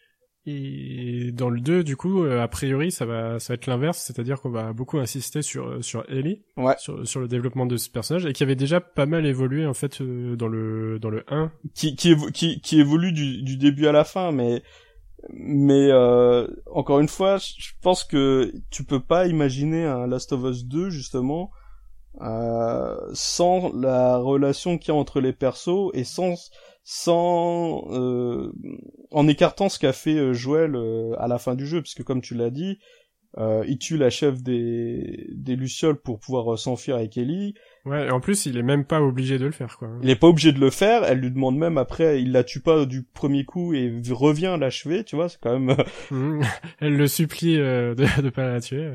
et 0.45 1.31
dans 1.33 1.51
le 1.51 1.61
2, 1.61 1.85
du 1.85 1.97
coup, 1.97 2.25
euh, 2.25 2.43
a 2.43 2.49
priori, 2.49 2.91
ça 2.91 3.07
va, 3.07 3.39
ça 3.39 3.53
va 3.53 3.55
être 3.55 3.67
l'inverse, 3.67 3.99
c'est-à-dire 3.99 4.41
qu'on 4.41 4.51
va 4.51 4.73
beaucoup 4.73 4.99
insister 4.99 5.41
sur 5.41 5.69
euh, 5.69 5.83
sur 5.83 6.05
Ellie, 6.09 6.43
ouais. 6.57 6.75
sur, 6.79 7.07
sur 7.07 7.21
le 7.21 7.29
développement 7.29 7.65
de 7.65 7.77
ce 7.77 7.89
personnage, 7.89 8.27
et 8.27 8.33
qui 8.33 8.43
avait 8.43 8.57
déjà 8.57 8.81
pas 8.81 9.07
mal 9.07 9.25
évolué 9.25 9.67
en 9.67 9.75
fait 9.75 10.01
euh, 10.01 10.35
dans 10.35 10.49
le 10.49 10.99
dans 10.99 11.11
le 11.11 11.25
1. 11.29 11.53
Qui 11.75 11.95
qui, 11.95 12.17
qui, 12.33 12.61
qui 12.61 12.81
évolue 12.81 13.13
du, 13.13 13.43
du 13.43 13.57
début 13.57 13.87
à 13.87 13.93
la 13.93 14.03
fin, 14.03 14.33
mais 14.33 14.63
mais 15.31 15.89
euh, 15.91 16.49
encore 16.71 16.99
une 16.99 17.09
fois, 17.09 17.39
je 17.39 17.71
pense 17.81 18.03
que 18.03 18.53
tu 18.71 18.85
peux 18.85 19.01
pas 19.01 19.29
imaginer 19.29 19.85
un 19.85 20.09
Last 20.09 20.33
of 20.33 20.43
Us 20.43 20.65
2 20.65 20.91
justement 20.91 21.53
euh, 22.21 22.97
sans 23.15 23.73
la 23.75 24.19
relation 24.19 24.77
qu'il 24.77 24.93
y 24.93 24.97
a 24.97 25.01
entre 25.01 25.21
les 25.21 25.33
persos 25.33 25.91
et 25.95 26.05
sans 26.05 26.35
sans 26.85 27.87
euh, 27.91 28.53
en 29.11 29.29
écartant 29.29 29.69
ce 29.69 29.79
qu'a 29.79 29.93
fait 29.93 30.17
euh, 30.17 30.33
Joël 30.33 30.75
euh, 30.75 31.15
à 31.19 31.29
la 31.29 31.39
fin 31.39 31.55
du 31.55 31.67
jeu 31.67 31.81
puisque 31.81 32.03
comme 32.03 32.21
tu 32.21 32.35
l'as 32.35 32.51
dit 32.51 32.79
euh, 33.39 33.65
il 33.67 33.79
tue 33.79 33.97
la 33.97 34.11
chef 34.11 34.43
des 34.43 35.27
des 35.33 35.57
lucioles 35.57 35.97
pour 35.97 36.19
pouvoir 36.19 36.59
s'enfuir 36.59 36.97
avec 36.97 37.17
Ellie. 37.17 37.55
Ouais 37.87 38.07
et 38.09 38.11
en 38.11 38.21
plus 38.21 38.47
il 38.47 38.59
est 38.59 38.63
même 38.63 38.85
pas 38.85 39.01
obligé 39.01 39.39
de 39.39 39.47
le 39.47 39.53
faire 39.53 39.79
quoi. 39.79 39.89
Il 40.03 40.11
est 40.11 40.17
pas 40.17 40.27
obligé 40.27 40.53
de 40.53 40.59
le 40.59 40.71
faire 40.71 41.05
elle 41.05 41.19
lui 41.19 41.31
demande 41.31 41.57
même 41.57 41.79
après 41.79 42.21
il 42.21 42.33
la 42.33 42.45
tue 42.45 42.61
pas 42.61 42.85
du 42.85 43.05
premier 43.05 43.45
coup 43.45 43.75
et 43.75 43.93
revient 44.11 44.57
l'achever 44.59 45.05
tu 45.05 45.17
vois 45.17 45.29
c'est 45.29 45.41
quand 45.41 45.59
même 45.59 45.77
mmh. 46.11 46.43
elle 46.81 46.97
le 46.97 47.07
supplie 47.07 47.57
de 47.57 47.95
de 47.95 48.31
pas 48.31 48.47
la 48.51 48.61
tuer 48.61 48.91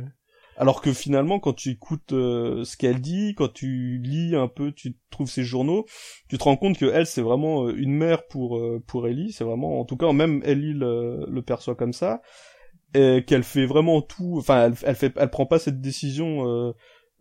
alors 0.58 0.82
que 0.82 0.92
finalement, 0.92 1.40
quand 1.40 1.54
tu 1.54 1.70
écoutes 1.70 2.14
euh, 2.14 2.64
ce 2.64 2.78
qu'elle 2.78 3.00
dit, 3.00 3.36
quand 3.36 3.54
tu 3.54 4.00
lis 4.04 4.36
un 4.36 4.48
peu, 4.48 4.72
tu 4.72 4.98
trouves 5.12 5.30
ses 5.30 5.44
journaux, 5.44 5.86
tu 6.30 6.38
te 6.38 6.44
rends 6.44 6.58
compte 6.58 6.78
que 6.78 6.86
elle, 6.86 7.06
c'est 7.06 7.22
vraiment 7.22 7.68
euh, 7.68 7.76
une 7.78 7.94
mère 7.94 8.28
pour 8.28 8.58
euh, 8.58 8.84
pour 8.86 9.08
Ellie. 9.08 9.32
C'est 9.32 9.44
vraiment, 9.44 9.80
en 9.80 9.86
tout 9.86 9.98
cas, 9.98 10.12
même 10.12 10.42
Ellie 10.44 10.74
le, 10.74 11.26
le 11.30 11.42
perçoit 11.44 11.76
comme 11.76 11.94
ça, 11.94 12.22
et 12.96 13.24
qu'elle 13.26 13.44
fait 13.44 13.68
vraiment 13.68 14.02
tout. 14.02 14.36
Enfin, 14.40 14.66
elle, 14.66 14.74
elle 14.84 14.96
fait, 14.96 15.14
elle 15.18 15.30
prend 15.30 15.46
pas 15.46 15.60
cette 15.60 15.80
décision 15.80 16.74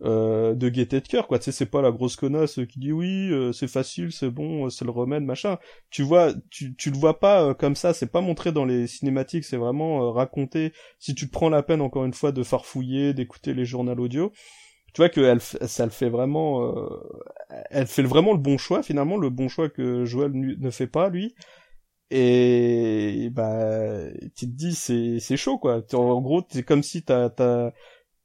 euh, 0.03 0.53
de 0.53 0.69
gaieté 0.69 1.01
de 1.01 1.07
cœur 1.07 1.27
quoi. 1.27 1.39
Tu 1.39 1.45
sais 1.45 1.51
c'est 1.51 1.65
pas 1.65 1.81
la 1.81 1.91
grosse 1.91 2.15
connasse 2.15 2.59
qui 2.69 2.79
dit 2.79 2.91
oui 2.91 3.31
euh, 3.31 3.51
c'est 3.51 3.67
facile 3.67 4.11
c'est 4.11 4.29
bon 4.29 4.69
c'est 4.69 4.85
le 4.85 4.91
remède 4.91 5.23
machin. 5.23 5.57
Tu 5.89 6.03
vois 6.03 6.33
tu 6.51 6.75
tu 6.75 6.91
le 6.91 6.97
vois 6.97 7.19
pas 7.19 7.43
euh, 7.43 7.53
comme 7.55 7.75
ça. 7.75 7.93
C'est 7.93 8.11
pas 8.11 8.21
montré 8.21 8.51
dans 8.51 8.65
les 8.65 8.85
cinématiques 8.87 9.43
c'est 9.43 9.57
vraiment 9.57 10.11
raconté. 10.11 10.71
Si 10.99 11.15
tu 11.15 11.27
te 11.27 11.31
prends 11.31 11.49
la 11.49 11.63
peine 11.63 11.81
encore 11.81 12.05
une 12.05 12.13
fois 12.13 12.31
de 12.31 12.43
farfouiller 12.43 13.13
d'écouter 13.13 13.53
les 13.53 13.65
journaux 13.65 13.95
audio 13.95 14.31
tu 14.93 15.01
vois 15.01 15.09
que 15.09 15.21
elle, 15.21 15.41
ça 15.41 15.85
le 15.85 15.91
fait 15.91 16.09
vraiment 16.09 16.73
elle 17.69 17.87
fait 17.87 18.03
vraiment 18.03 18.33
le 18.33 18.39
bon 18.39 18.57
choix 18.57 18.83
finalement 18.83 19.17
le 19.17 19.29
bon 19.29 19.47
choix 19.47 19.69
que 19.69 20.05
Joël 20.05 20.31
ne 20.33 20.69
fait 20.69 20.87
pas 20.87 21.09
lui. 21.09 21.33
Et 22.09 23.29
bah 23.33 24.09
tu 24.35 24.45
te 24.47 24.55
dis 24.55 24.75
c'est 24.75 25.19
c'est 25.19 25.37
chaud 25.37 25.57
quoi. 25.57 25.81
En 25.93 26.21
gros 26.21 26.43
c'est 26.49 26.63
comme 26.63 26.83
si 26.83 27.03
t'as 27.03 27.29
t'as 27.29 27.71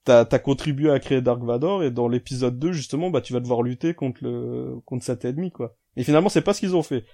t'as 0.05 0.26
as 0.30 0.38
contribué 0.38 0.90
à 0.90 0.98
créer 0.98 1.20
Dark 1.20 1.42
Vador 1.42 1.82
et 1.82 1.90
dans 1.90 2.09
l'épisode 2.09 2.59
2 2.59 2.72
justement 2.72 3.11
bah 3.11 3.20
tu 3.20 3.32
vas 3.32 3.40
devoir 3.40 3.62
lutter 3.62 3.94
contre 3.94 4.22
le 4.22 4.76
contre 4.84 5.05
cet 5.05 5.24
ennemi 5.24 5.50
quoi. 5.50 5.76
Et 5.96 6.05
finalement 6.05 6.28
c'est 6.28 6.42
pas 6.42 6.55
ce 6.55 6.61
qu'ils 6.61 6.76
ont 6.76 6.82
fait. 6.82 7.05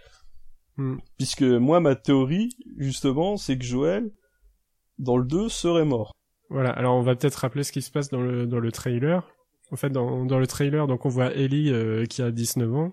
Hmm. 0.77 0.97
Puisque 1.17 1.43
moi 1.43 1.81
ma 1.81 1.97
théorie 1.97 2.51
justement 2.77 3.37
c'est 3.37 3.59
que 3.59 3.65
Joël 3.65 4.11
dans 4.99 5.17
le 5.17 5.25
2 5.25 5.49
serait 5.49 5.85
mort. 5.85 6.15
Voilà, 6.51 6.71
alors 6.71 6.97
on 6.97 7.03
va 7.03 7.15
peut-être 7.15 7.37
rappeler 7.37 7.63
ce 7.63 7.73
qui 7.73 7.83
se 7.83 7.91
passe 7.91 8.09
dans 8.09 8.23
le 8.23 8.47
dans 8.47 8.61
le 8.61 8.73
trailer. 8.73 9.29
En 9.71 9.77
fait 9.77 9.91
dans 9.91 10.25
dans 10.25 10.39
le 10.39 10.47
trailer 10.47 10.87
donc 10.87 11.05
on 11.05 11.11
voit 11.11 11.35
Ellie 11.35 11.71
euh, 11.71 12.07
qui 12.07 12.23
a 12.23 12.31
19 12.31 12.75
ans 12.75 12.93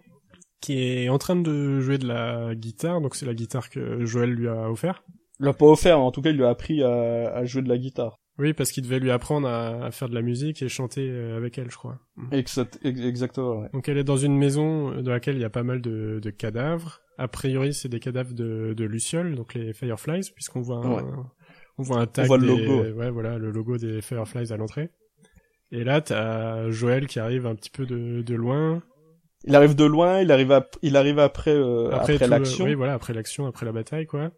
qui 0.62 0.82
est 0.82 1.10
en 1.10 1.18
train 1.18 1.36
de 1.36 1.80
jouer 1.80 1.98
de 1.98 2.08
la 2.08 2.56
guitare 2.56 3.00
donc 3.00 3.16
c'est 3.16 3.26
la 3.26 3.34
guitare 3.34 3.70
que 3.70 4.04
Joël 4.06 4.32
lui 4.32 4.48
a 4.48 4.70
offert. 4.70 5.04
Il 5.40 5.46
l'a 5.46 5.54
pas 5.54 5.66
offert, 5.66 6.00
en 6.00 6.12
tout 6.12 6.22
cas 6.22 6.30
il 6.30 6.38
lui 6.38 6.46
a 6.46 6.50
appris 6.50 6.82
à, 6.84 7.34
à 7.34 7.46
jouer 7.46 7.62
de 7.62 7.70
la 7.70 7.78
guitare. 7.78 8.20
Oui, 8.38 8.54
parce 8.54 8.72
qu'il 8.72 8.84
devait 8.84 9.00
lui 9.00 9.12
apprendre 9.12 9.48
à, 9.48 9.92
faire 9.92 10.10
de 10.10 10.16
la 10.16 10.22
musique 10.22 10.62
et 10.62 10.68
chanter 10.68 11.10
euh, 11.10 11.38
avec 11.38 11.58
elle, 11.58 11.72
je 11.72 11.78
crois. 11.78 12.00
Mm. 12.18 12.34
Exact, 12.34 12.80
exactement. 12.84 13.62
Ouais. 13.62 13.70
Donc 13.74 13.88
elle 13.88 13.98
est 13.98 14.04
dans 14.04 14.18
une 14.18 14.38
maison 14.38 15.02
dans 15.02 15.12
laquelle 15.12 15.36
il 15.36 15.42
y 15.42 15.46
a 15.46 15.50
pas 15.50 15.64
mal 15.64 15.82
de, 15.82 16.20
de 16.22 16.30
cadavres. 16.30 17.02
A 17.18 17.30
priori, 17.30 17.74
c'est 17.74 17.88
des 17.88 18.02
cadavres 18.02 18.34
de, 18.34 18.74
de 18.76 18.84
lucioles, 18.84 19.36
donc 19.36 19.54
les 19.54 19.72
Fireflies, 19.72 20.32
puisqu'on 20.34 20.62
voit 20.62 20.86
un, 20.86 21.32
on 21.78 21.84
voit 21.84 22.00
un 22.00 22.08
tag. 22.08 22.26
On 22.26 22.28
voit 22.28 22.38
le 22.38 22.48
logo. 22.48 22.84
Ouais, 22.98 23.10
voilà, 23.10 23.38
le 23.38 23.52
logo 23.52 23.78
des 23.78 24.02
Fireflies 24.02 24.52
à 24.52 24.58
l'entrée. 24.58 24.90
Et 25.72 25.84
là, 25.84 26.02
t'as 26.02 26.70
Joël 26.72 27.08
qui 27.08 27.20
arrive 27.20 27.46
un 27.46 27.56
petit 27.56 27.70
peu 27.70 27.86
de, 27.86 28.22
de 28.22 28.36
loin. 28.36 28.82
Il 29.46 29.56
arrive 29.56 29.76
de 29.76 29.86
loin, 29.86 30.22
il 30.22 30.32
arrive, 30.32 30.60
il 30.82 30.98
arrive 30.98 31.20
après, 31.20 31.52
euh, 31.52 31.92
après, 31.92 32.16
après 32.16 32.28
l'action. 32.28 32.66
oui, 32.66 32.74
voilà, 32.74 32.94
après 32.94 33.14
l'action, 33.14 33.46
après 33.46 33.66
la 33.66 33.72
bataille, 33.72 34.08
quoi. 34.08 34.32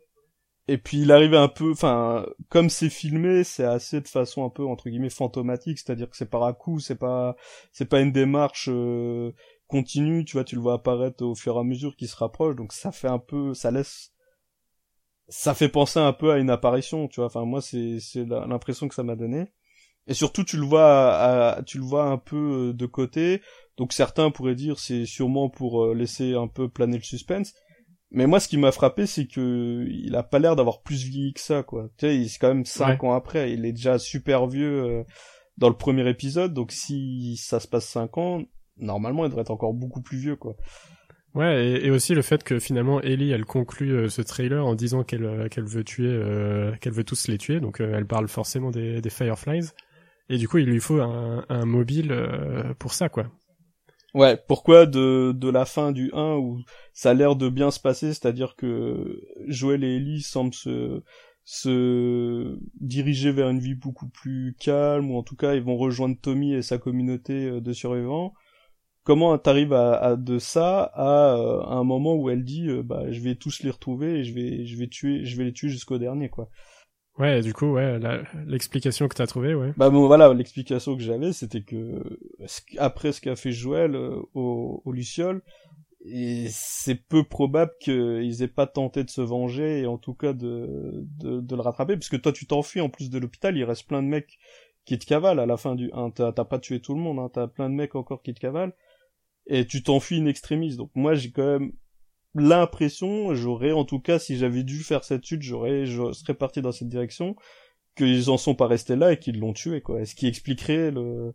Et 0.68 0.78
puis 0.78 1.02
il 1.02 1.12
arrivait 1.12 1.38
un 1.38 1.48
peu, 1.48 1.72
enfin, 1.72 2.26
comme 2.50 2.70
c'est 2.70 2.90
filmé, 2.90 3.44
c'est 3.46 3.64
assez 3.64 4.02
de 4.02 4.08
façon 4.08 4.44
un 4.46 4.50
peu 4.50 4.66
entre 4.66 4.90
guillemets 4.90 5.10
fantomatique, 5.10 5.80
c'est-à-dire 5.80 6.10
que 6.10 6.18
c'est 6.18 6.30
par 6.30 6.44
à 6.44 6.54
coup, 6.54 6.80
c'est 6.80 6.96
pas, 6.98 7.38
c'est 7.72 7.86
pas 7.86 8.02
une 8.02 8.12
démarche 8.12 8.68
euh, 8.70 9.32
continue, 9.68 10.26
tu 10.26 10.34
vois, 10.34 10.44
tu 10.44 10.56
le 10.56 10.62
vois 10.62 10.74
apparaître 10.76 11.24
au 11.24 11.36
fur 11.36 11.56
et 11.56 11.60
à 11.60 11.64
mesure 11.64 11.96
qu'il 11.96 12.10
se 12.10 12.18
rapproche, 12.18 12.56
donc 12.58 12.74
ça 12.74 12.92
fait 12.92 13.08
un 13.08 13.20
peu, 13.20 13.54
ça 13.54 13.72
laisse, 13.72 14.12
ça 15.30 15.54
fait 15.54 15.70
penser 15.70 16.00
un 16.00 16.14
peu 16.14 16.32
à 16.32 16.38
une 16.38 16.50
apparition, 16.50 17.08
tu 17.08 17.22
vois. 17.22 17.28
Enfin 17.28 17.46
moi 17.46 17.62
c'est 17.62 18.00
c'est 18.00 18.26
l'impression 18.26 18.88
que 18.88 18.96
ça 18.96 19.04
m'a 19.04 19.16
donné. 19.16 19.48
Et 20.08 20.14
surtout 20.14 20.44
tu 20.44 20.58
le 20.58 20.66
vois, 20.66 21.62
tu 21.66 21.78
le 21.80 21.84
vois 21.86 22.06
un 22.06 22.18
peu 22.18 22.70
euh, 22.70 22.74
de 22.74 22.86
côté, 22.86 23.42
donc 23.78 23.94
certains 23.94 24.32
pourraient 24.32 24.56
dire 24.56 24.80
c'est 24.80 25.06
sûrement 25.06 25.50
pour 25.50 25.84
euh, 25.86 25.94
laisser 25.94 26.34
un 26.34 26.48
peu 26.48 26.70
planer 26.70 26.98
le 26.98 27.04
suspense. 27.04 27.54
Mais 28.12 28.26
moi, 28.26 28.40
ce 28.40 28.48
qui 28.48 28.58
m'a 28.58 28.72
frappé, 28.72 29.06
c'est 29.06 29.28
que 29.28 29.86
il 29.90 30.16
a 30.16 30.24
pas 30.24 30.40
l'air 30.40 30.56
d'avoir 30.56 30.82
plus 30.82 31.04
vieilli 31.04 31.34
que 31.34 31.42
ça, 31.42 31.64
quoi. 31.64 31.90
Tu 31.98 32.08
sais, 32.08 32.16
il 32.16 32.26
est 32.26 32.38
quand 32.40 32.48
même 32.48 32.66
cinq 32.66 33.04
ans 33.04 33.14
après. 33.14 33.52
Il 33.52 33.66
est 33.66 33.74
déjà 33.74 34.00
super 34.00 34.48
vieux 34.48 34.84
euh, 34.84 35.04
dans 35.58 35.68
le 35.68 35.76
premier 35.76 36.08
épisode. 36.10 36.54
Donc, 36.54 36.72
si 36.72 37.36
ça 37.38 37.60
se 37.60 37.68
passe 37.68 37.86
cinq 37.86 38.18
ans, 38.18 38.44
normalement, 38.78 39.26
il 39.26 39.30
devrait 39.30 39.42
être 39.42 39.52
encore 39.52 39.74
beaucoup 39.74 40.02
plus 40.02 40.18
vieux, 40.18 40.36
quoi. 40.38 40.56
Ouais, 41.36 41.82
et, 41.84 41.92
aussi 41.92 42.16
le 42.16 42.24
fait 42.24 42.44
que 42.44 42.58
finalement 42.58 43.00
Ellie, 43.02 43.30
elle 43.32 43.46
conclut 43.46 43.92
euh, 43.92 44.10
ce 44.10 44.24
trailer 44.24 44.66
en 44.66 44.74
disant 44.74 45.04
qu'elle 45.04 45.26
euh, 45.26 45.48
qu'elle 45.50 45.66
veut 45.66 45.84
tuer, 45.84 46.20
qu'elle 46.80 46.94
veut 46.94 47.04
tous 47.04 47.28
les 47.28 47.38
tuer. 47.38 47.60
Donc, 47.60 47.82
elle 47.82 48.08
parle 48.08 48.30
forcément 48.30 48.72
des, 48.72 49.02
des 49.02 49.10
Fireflies. 49.10 49.70
Et 50.30 50.38
du 50.38 50.48
coup, 50.48 50.58
il 50.60 50.66
lui 50.66 50.80
faut 50.80 51.02
un, 51.02 51.46
un 51.50 51.66
mobile 51.66 52.16
pour 52.80 52.94
ça, 52.94 53.10
quoi. 53.10 53.26
Ouais, 54.18 54.36
pourquoi 54.48 54.88
de, 54.88 55.32
de 55.32 55.48
la 55.48 55.66
fin 55.66 55.92
du 55.92 56.10
1 56.12 56.38
où 56.38 56.64
ça 56.92 57.12
a 57.12 57.14
l'air 57.14 57.36
de 57.36 57.50
bien 57.50 57.70
se 57.70 57.80
passer, 57.80 58.08
c'est-à-dire 58.16 58.56
que 58.56 59.22
Joël 59.46 59.84
et 59.84 59.98
Ellie 59.98 60.24
semblent 60.24 60.56
se, 60.56 61.04
se 61.46 62.58
diriger 62.82 63.32
vers 63.32 63.48
une 63.50 63.60
vie 63.60 63.76
beaucoup 63.76 64.10
plus 64.10 64.56
calme, 64.60 65.12
ou 65.12 65.18
en 65.20 65.24
tout 65.24 65.36
cas 65.36 65.54
ils 65.54 65.62
vont 65.62 65.78
rejoindre 65.78 66.18
Tommy 66.20 66.56
et 66.56 66.64
sa 66.64 66.80
communauté 66.80 67.46
euh, 67.46 67.62
de 67.62 67.74
survivants. 67.74 68.34
Comment 69.04 69.38
t'arrives 69.38 69.74
à, 69.74 69.94
à, 69.94 70.16
de 70.16 70.40
ça 70.40 70.82
à, 70.96 71.36
euh, 71.38 71.62
à, 71.62 71.76
un 71.76 71.84
moment 71.84 72.16
où 72.16 72.32
elle 72.32 72.44
dit 72.44 72.68
euh, 72.70 72.82
bah 72.82 73.12
je 73.12 73.20
vais 73.22 73.36
tous 73.36 73.62
les 73.62 73.70
retrouver 73.70 74.22
et 74.22 74.24
je 74.24 74.34
vais 74.34 74.66
je 74.66 74.78
vais 74.78 74.88
tuer 74.88 75.26
je 75.26 75.38
vais 75.38 75.44
les 75.44 75.54
tuer 75.54 75.70
jusqu'au 75.70 76.00
dernier 76.00 76.30
quoi. 76.30 76.50
Ouais, 77.18 77.42
du 77.42 77.54
coup, 77.54 77.74
ouais, 77.74 78.00
l'explication 78.46 79.08
que 79.08 79.16
t'as 79.16 79.26
trouvée, 79.26 79.56
ouais. 79.56 79.74
Bah 79.76 79.90
bon, 79.90 80.06
voilà, 80.06 80.34
l'explication 80.34 80.96
que 80.96 81.02
j'avais, 81.02 81.34
c'était 81.34 81.62
que 81.62 82.20
après 82.78 83.12
ce 83.12 83.22
qu'a 83.22 83.36
fait 83.36 83.52
Joël 83.52 83.96
euh, 83.96 84.22
au, 84.36 84.84
au 84.86 84.94
c'est 86.50 86.96
peu 86.96 87.24
probable 87.24 87.72
qu'ils 87.80 88.44
aient 88.44 88.48
pas 88.48 88.68
tenté 88.68 89.04
de 89.04 89.10
se 89.10 89.22
venger 89.22 89.82
et 89.82 89.88
en 89.88 89.98
tout 89.98 90.14
cas 90.14 90.34
de, 90.34 91.06
de, 91.20 91.56
le 91.56 91.62
rattraper, 91.62 91.98
puisque 91.98 92.22
toi 92.22 92.32
tu 92.32 92.46
t'enfuis 92.46 92.82
en 92.82 92.90
plus 92.90 93.10
de 93.10 93.18
l'hôpital, 93.18 93.58
il 93.58 93.64
reste 93.64 93.88
plein 93.88 94.04
de 94.04 94.08
mecs 94.08 94.38
qui 94.86 94.98
te 94.98 95.06
cavalent 95.06 95.42
à 95.42 95.46
la 95.46 95.58
fin 95.58 95.76
du 95.76 95.92
1. 95.94 96.12
T'as 96.12 96.32
pas 96.32 96.60
tué 96.60 96.80
tout 96.80 96.94
le 96.94 97.02
monde, 97.02 97.20
hein, 97.20 97.30
t'as 97.34 97.48
plein 97.48 97.70
de 97.70 97.76
mecs 97.76 97.96
encore 97.96 98.22
qui 98.22 98.34
te 98.34 98.40
cavalent, 98.40 98.74
et 99.48 99.66
tu 99.66 99.84
t'enfuis 99.84 100.20
in 100.20 100.26
extremis. 100.28 100.78
Donc 100.78 100.92
moi 100.96 101.16
j'ai 101.16 101.32
quand 101.32 101.60
même 101.60 101.74
l'impression, 102.36 103.34
j'aurais 103.36 103.72
en 103.72 103.86
tout 103.86 104.00
cas, 104.00 104.20
si 104.20 104.38
j'avais 104.38 104.64
dû 104.64 104.84
faire 104.84 105.04
cette 105.04 105.26
chute, 105.26 105.42
j'aurais, 105.42 105.86
je 105.86 106.12
serais 106.14 106.34
parti 106.34 106.62
dans 106.62 106.72
cette 106.72 106.90
direction, 106.90 107.36
qu'ils 107.96 108.30
en 108.30 108.38
sont 108.38 108.56
pas 108.56 108.68
restés 108.68 108.96
là 108.96 109.14
et 109.14 109.20
qu'ils 109.20 109.40
l'ont 109.40 109.54
tué, 109.54 109.82
quoi. 109.82 110.06
Ce 110.06 110.16
qui 110.16 110.28
expliquerait 110.28 110.92
le, 110.92 111.34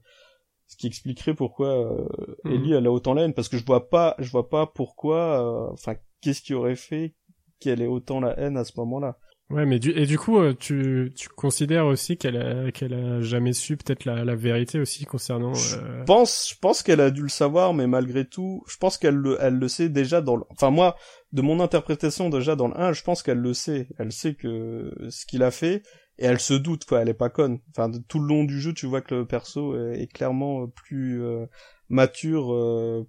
ce 0.67 0.77
qui 0.77 0.87
expliquerait 0.87 1.35
pourquoi 1.35 1.69
euh, 1.69 2.09
mhm. 2.45 2.53
Ellie 2.53 2.73
elle 2.73 2.87
a 2.87 2.93
autant 2.93 3.15
la 3.15 3.23
haine, 3.23 3.35
parce 3.35 3.49
que 3.49 3.59
je 3.59 3.65
vois 3.65 3.91
pas, 3.91 4.15
je 4.19 4.31
vois 4.31 4.49
pas 4.49 4.67
pourquoi, 4.67 5.69
euh, 5.69 5.73
enfin, 5.73 5.97
qu'est-ce 6.21 6.41
qui 6.41 6.55
aurait 6.55 6.77
fait 6.77 7.15
qu'elle 7.61 7.83
ait 7.83 7.87
autant 7.87 8.21
la 8.21 8.39
haine 8.39 8.57
à 8.57 8.65
ce 8.65 8.73
moment-là. 8.79 9.19
Ouais, 9.53 9.67
mais 9.67 9.79
du, 9.79 9.91
et 9.91 10.07
du 10.07 10.19
coup, 10.19 10.39
euh, 10.39 10.55
tu, 10.59 11.13
tu 11.15 11.29
considères 11.29 11.85
aussi 11.85 12.17
qu'elle 12.17 12.39
a, 12.39 12.73
qu'elle 12.73 12.95
a 12.95 13.21
jamais 13.21 13.53
su 13.53 13.77
peut-être 13.77 14.07
la, 14.07 14.25
la 14.25 14.35
vérité 14.35 14.81
aussi 14.81 15.05
concernant. 15.05 15.53
Je 15.53 15.77
euh, 15.77 16.05
pense, 16.05 16.49
je 16.51 16.59
pense 16.59 16.83
qu'elle 16.83 17.03
a 17.03 17.11
dû 17.11 17.23
le 17.23 17.29
savoir, 17.29 17.75
mais 17.75 17.87
malgré 17.87 18.25
tout, 18.25 18.65
je 18.67 18.79
pense 18.79 18.97
qu'elle 18.97 19.15
le, 19.15 19.37
elle 19.41 19.57
le 19.57 19.69
sait 19.69 19.91
déjà 19.91 20.23
dans. 20.23 20.37
Le... 20.37 20.45
Enfin 20.49 20.71
moi, 20.71 20.97
de 21.33 21.43
mon 21.43 21.61
interprétation 21.61 22.31
déjà 22.31 22.57
dans 22.57 22.69
le 22.69 22.81
1, 22.81 22.95
je 22.95 23.03
pense 23.03 23.23
qu'elle 23.23 23.41
le 23.41 23.53
sait. 23.53 23.89
Elle 23.99 24.11
sait 24.11 24.35
que 24.35 24.91
ce 25.11 25.27
qu'il 25.27 25.43
a 25.43 25.51
fait 25.51 25.83
et 26.19 26.25
elle 26.25 26.41
se 26.41 26.55
doute 26.55 26.87
quoi. 26.87 27.03
Elle 27.03 27.11
est 27.11 27.15
pas 27.15 27.31
conne. 27.31 27.59
Enfin 27.71 27.91
de, 27.91 27.99
tout 27.99 28.21
le 28.21 28.29
long 28.29 28.45
du 28.45 28.59
jeu, 28.59 28.73
tu 28.73 28.87
vois 28.87 29.03
que 29.03 29.15
le 29.15 29.27
perso 29.27 29.77
est, 29.93 30.11
clairement 30.11 30.67
plus 30.69 31.23
euh, 31.23 31.45
mature. 31.91 33.07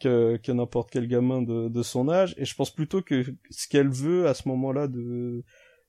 que, 0.00 0.38
que 0.38 0.52
n'importe 0.52 0.90
quel 0.90 1.06
gamin 1.06 1.42
de, 1.42 1.68
de 1.68 1.82
son 1.82 2.08
âge 2.08 2.34
et 2.38 2.44
je 2.44 2.54
pense 2.54 2.74
plutôt 2.74 3.00
que 3.00 3.24
ce 3.50 3.68
qu'elle 3.68 3.88
veut 3.88 4.26
à 4.26 4.34
ce 4.34 4.46
moment-là 4.48 4.88
de 4.88 5.42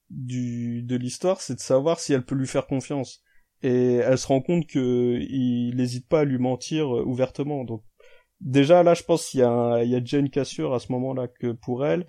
du 0.10 0.84
de 0.84 0.95
l'histoire, 0.95 1.41
c'est 1.41 1.55
de 1.55 1.60
savoir 1.60 1.99
si 1.99 2.14
elle 2.14 2.26
peut 2.26 2.36
lui 2.36 2.47
faire 2.47 2.68
confiance. 2.68 3.22
Et 3.64 3.95
elle 3.95 4.18
se 4.18 4.28
rend 4.28 4.41
compte 4.41 4.68
que 4.68 5.20
il 5.20 5.76
n'hésite 5.76 6.08
pas 6.08 6.22
à 6.22 6.26
lui 6.26 6.38
mentir 6.38 6.95
euh, 6.95 7.03
ouvertement. 7.03 7.64
Donc 7.64 7.84
déjà 8.41 8.84
là, 8.84 8.93
je 8.93 9.03
pense 9.03 9.30
qu'il 9.30 9.39
y 9.39 9.43
a 9.43 9.84
il 9.84 9.89
y 9.89 9.95
a 9.95 9.99
déjà 9.99 10.22
cassure 10.30 10.74
à 10.74 10.80
ce 10.80 10.91
moment-là 10.91 11.28
que 11.28 11.51
pour 11.51 11.86
elle, 11.86 12.05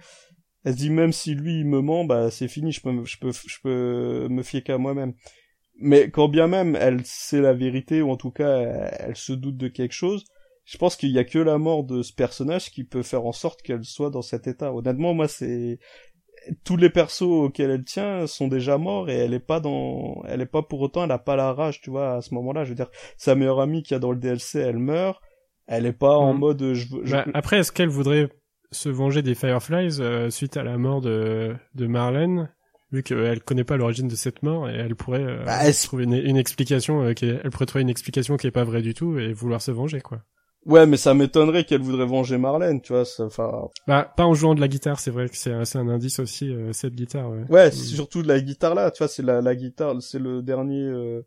elle 0.65 0.75
se 0.75 0.79
dit 0.79 0.91
même 0.91 1.13
si 1.13 1.35
lui 1.35 1.61
il 1.61 1.67
me 1.67 1.81
ment, 1.81 2.05
bah 2.05 2.31
c'est 2.31 2.49
fini, 2.49 2.73
je 2.73 2.81
peux 2.83 3.05
je 3.05 3.19
peux 3.19 3.33
je 3.33 3.57
peux 3.63 4.29
me 4.29 4.43
fier 4.43 4.63
qu'à 4.63 4.79
moi-même. 4.79 5.15
mais 5.81 6.11
quand 6.11 6.29
bien 6.29 6.49
même 6.49 6.77
elle 6.77 7.05
sait 7.07 7.41
la 7.41 7.55
vérité 7.55 8.03
ou 8.03 8.11
en 8.11 8.17
tout 8.17 8.31
cas 8.33 8.59
elle, 8.99 9.17
se 9.17 9.33
doute 9.33 9.57
de 9.57 9.69
quelque 9.69 9.93
chose, 9.95 10.25
je 10.65 10.77
pense 10.79 10.97
qu'il 10.97 11.11
y 11.11 11.19
a 11.19 11.25
que 11.25 11.39
la 11.39 11.59
mort 11.59 11.85
de 11.85 12.03
ce 12.03 12.13
personnage 12.13 12.71
qui 12.71 12.85
peut 12.85 13.03
faire 13.03 13.25
en 13.25 13.33
sorte 13.33 13.63
qu'elle 13.63 13.85
soit 13.85 14.11
dans 14.11 14.23
cet 14.23 14.47
état. 14.47 14.75
Honnêtement, 14.75 15.15
moi 15.15 15.29
c'est 15.29 15.79
tous 16.65 16.77
les 16.77 16.91
persos 16.91 17.23
auxquels 17.23 17.71
elle 17.71 17.85
tient 17.85 18.27
sont 18.27 18.49
déjà 18.49 18.79
morts 18.79 19.11
et 19.11 19.15
elle 19.15 19.35
est 19.35 19.39
pas 19.39 19.61
dans 19.61 20.23
elle 20.27 20.41
est 20.41 20.47
pas 20.47 20.63
pour 20.63 20.81
autant 20.81 21.05
elle 21.05 21.13
a 21.13 21.19
pas 21.19 21.37
la 21.37 21.53
rage, 21.53 21.81
tu 21.81 21.91
vois, 21.91 22.15
à 22.15 22.23
ce 22.23 22.35
moment-là, 22.35 22.65
je 22.65 22.71
veux 22.71 22.75
dire 22.75 22.91
sa 23.17 23.35
meilleure 23.35 23.61
amie 23.61 23.83
qui 23.83 23.95
a 23.95 23.99
dans 23.99 24.13
le 24.13 24.19
DLC, 24.19 24.59
elle 24.59 24.79
meurt, 24.79 25.21
elle 25.67 25.87
est 25.87 25.93
pas 25.93 26.17
en 26.17 26.33
mhm. 26.33 26.41
mode 26.41 26.75
je, 26.75 26.87
bah, 27.11 27.25
après 27.35 27.59
est-ce 27.59 27.73
qu'elle 27.73 27.89
voudrait 27.89 28.29
se 28.71 28.89
venger 28.89 29.23
des 29.23 29.35
Fireflies 29.35 30.01
euh, 30.01 30.31
suite 30.31 30.57
à 30.57 30.63
la 30.63 30.79
mort 30.79 31.01
de 31.01 31.55
de 31.75 31.87
Marlène 31.87 32.51
vu 32.91 33.03
qu'elle 33.03 33.43
connaît 33.43 33.65
pas 33.65 33.77
l'origine 33.77 34.09
de 34.09 34.15
cette 34.15 34.43
mort 34.43 34.69
et 34.69 34.75
elle 34.75 34.95
pourrait 34.95 35.25
euh, 35.25 35.45
bah, 35.45 35.71
trouver 35.73 36.05
une, 36.05 36.37
explication 36.37 37.03
euh, 37.03 37.13
qui 37.13 37.27
elle 37.27 37.51
pourrait 37.51 37.67
trouver 37.67 37.83
une 37.83 37.91
explication 37.91 38.37
qui 38.37 38.47
est 38.47 38.53
pas 38.53 38.65
vraie 38.65 38.83
du 38.83 38.95
tout 38.95 39.19
et 39.19 39.33
vouloir 39.33 39.61
se 39.61 39.71
venger 39.71 40.01
quoi. 40.01 40.23
Ouais, 40.69 40.87
mais 40.87 40.99
ça 40.99 41.15
m'étonnerait 41.15 41.65
qu'elle 41.65 41.81
voudrait 41.81 42.07
venger 42.07 42.39
Marlène, 42.39 42.81
tu 42.81 42.93
vois, 42.93 43.05
enfin... 43.21 43.69
Bah, 43.87 44.13
pas 44.17 44.27
en 44.27 44.35
jouant 44.35 44.55
de 44.55 44.61
la 44.61 44.69
guitare, 44.69 45.01
c'est 45.01 45.11
vrai 45.11 45.29
que 45.29 45.37
c'est 45.37 45.51
un 45.53 45.89
indice 45.89 46.19
aussi, 46.21 46.53
euh, 46.53 46.73
cette 46.73 46.95
guitare, 46.95 47.31
ouais. 47.31 47.45
Ouais, 47.49 47.69
mm. 47.69 47.73
surtout 47.73 48.23
de 48.23 48.29
la 48.29 48.39
guitare 48.39 48.75
là, 48.75 48.91
tu 48.91 48.99
vois, 48.99 49.09
c'est 49.09 49.23
la, 49.23 49.41
la 49.41 49.57
guitare, 49.57 49.97
c'est 50.01 50.19
le 50.19 50.43
dernier, 50.43 50.85
c'est 50.85 51.25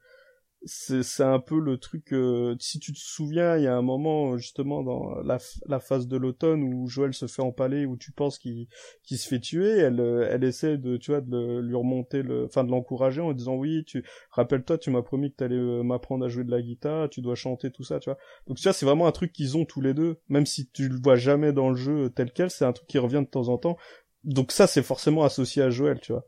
c'est 0.64 1.24
un 1.24 1.40
peu 1.40 1.60
le 1.60 1.78
truc 1.78 2.14
euh, 2.14 2.56
si 2.60 2.80
tu 2.80 2.94
te 2.94 3.00
souviens 3.00 3.58
il 3.58 3.64
y 3.64 3.68
a 3.68 3.76
un 3.76 3.82
moment 3.82 4.38
justement 4.38 4.84
dans 4.84 5.16
la, 5.22 5.40
la 5.68 5.80
phase 5.80 6.08
de 6.08 6.18
l'automne 6.18 6.64
où 6.64 6.88
Joël 6.88 7.16
se 7.16 7.26
fait 7.26 7.42
empaler 7.42 7.88
où 7.88 7.98
tu 7.98 8.12
penses 8.12 8.38
qu'il 8.38 8.68
qu'il 9.02 9.18
se 9.18 9.28
fait 9.28 9.40
tuer 9.40 9.70
elle 9.80 10.00
euh, 10.00 10.28
elle 10.30 10.44
essaie 10.44 10.78
de 10.78 10.98
tu 10.98 11.12
vois 11.12 11.22
de 11.22 11.60
lui 11.62 11.74
remonter 11.74 12.22
le 12.22 12.46
enfin 12.46 12.64
de 12.64 12.70
l'encourager 12.70 13.22
en 13.22 13.34
disant 13.34 13.56
oui 13.56 13.84
tu 13.86 14.06
rappelle-toi 14.30 14.78
tu 14.78 14.92
m'as 14.92 15.02
promis 15.02 15.32
que 15.32 15.38
tu 15.38 15.44
allais 15.44 15.56
euh, 15.56 15.82
m'apprendre 15.82 16.26
à 16.26 16.28
jouer 16.28 16.44
de 16.44 16.52
la 16.52 16.62
guitare 16.62 17.10
tu 17.10 17.22
dois 17.22 17.36
chanter 17.36 17.72
tout 17.72 17.84
ça 17.84 18.00
tu 18.00 18.12
vois. 18.12 18.20
Donc 18.46 18.58
tu 18.58 18.64
vois 18.64 18.74
c'est 18.74 18.86
vraiment 18.86 19.08
un 19.08 19.12
truc 19.12 19.34
qu'ils 19.34 19.58
ont 19.58 19.66
tous 19.66 19.82
les 19.82 19.96
deux 19.96 20.20
même 20.30 20.46
si 20.46 20.70
tu 20.70 20.90
le 20.90 21.00
vois 21.02 21.16
jamais 21.16 21.54
dans 21.54 21.70
le 21.70 21.76
jeu 21.76 22.12
tel 22.12 22.32
quel 22.32 22.52
c'est 22.52 22.66
un 22.66 22.74
truc 22.74 22.88
qui 22.88 23.00
revient 23.00 23.22
de 23.22 23.30
temps 23.30 23.50
en 23.50 23.58
temps. 23.58 23.78
Donc 24.24 24.52
ça 24.52 24.68
c'est 24.68 24.84
forcément 24.84 25.24
associé 25.24 25.64
à 25.64 25.72
Joël 25.72 26.00
tu 26.00 26.12
vois 26.12 26.24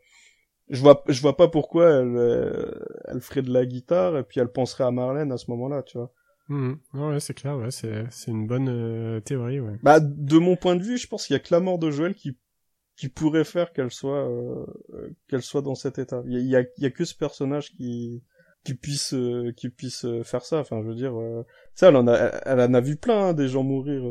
je 0.69 0.81
vois 0.81 1.03
je 1.07 1.21
vois 1.21 1.35
pas 1.35 1.47
pourquoi 1.47 1.89
elle 1.89 2.15
euh, 2.15 2.71
elle 3.05 3.21
ferait 3.21 3.41
de 3.41 3.51
la 3.51 3.65
guitare 3.65 4.17
et 4.17 4.23
puis 4.23 4.39
elle 4.39 4.51
penserait 4.51 4.83
à 4.83 4.91
Marlène 4.91 5.31
à 5.31 5.37
ce 5.37 5.49
moment-là 5.51 5.83
tu 5.83 5.97
vois. 5.97 6.11
Mmh. 6.49 6.73
ouais 6.93 7.19
c'est 7.19 7.33
clair 7.33 7.57
ouais 7.57 7.71
c'est 7.71 8.05
c'est 8.09 8.31
une 8.31 8.47
bonne 8.47 8.69
euh, 8.69 9.19
théorie 9.21 9.59
ouais. 9.59 9.79
Bah 9.81 9.99
de 10.01 10.37
mon 10.37 10.55
point 10.55 10.75
de 10.75 10.83
vue 10.83 10.97
je 10.97 11.07
pense 11.07 11.27
qu'il 11.27 11.33
y 11.33 11.37
a 11.37 11.39
que 11.39 11.53
la 11.53 11.59
mort 11.59 11.79
de 11.79 11.89
Joël 11.89 12.15
qui 12.15 12.37
qui 12.95 13.09
pourrait 13.09 13.45
faire 13.45 13.73
qu'elle 13.73 13.91
soit 13.91 14.29
euh, 14.29 14.65
qu'elle 15.27 15.41
soit 15.41 15.63
dans 15.63 15.73
cet 15.73 15.97
état. 15.97 16.21
Il 16.27 16.33
y 16.47 16.55
a, 16.55 16.61
il 16.61 16.83
y 16.83 16.85
a 16.85 16.91
que 16.91 17.05
ce 17.05 17.15
personnage 17.15 17.71
qui 17.71 18.23
qui 18.63 18.75
puisse 18.75 19.15
qui 19.57 19.69
puisse 19.69 20.05
faire 20.23 20.43
ça. 20.43 20.59
Enfin 20.59 20.81
je 20.83 20.87
veux 20.89 20.95
dire 20.95 21.13
ça 21.73 21.89
elle 21.89 21.95
en 21.95 22.07
a 22.07 22.13
elle 22.45 22.59
en 22.59 22.73
a 22.73 22.81
vu 22.81 22.97
plein 22.97 23.29
hein, 23.29 23.33
des 23.33 23.47
gens 23.47 23.63
mourir 23.63 24.03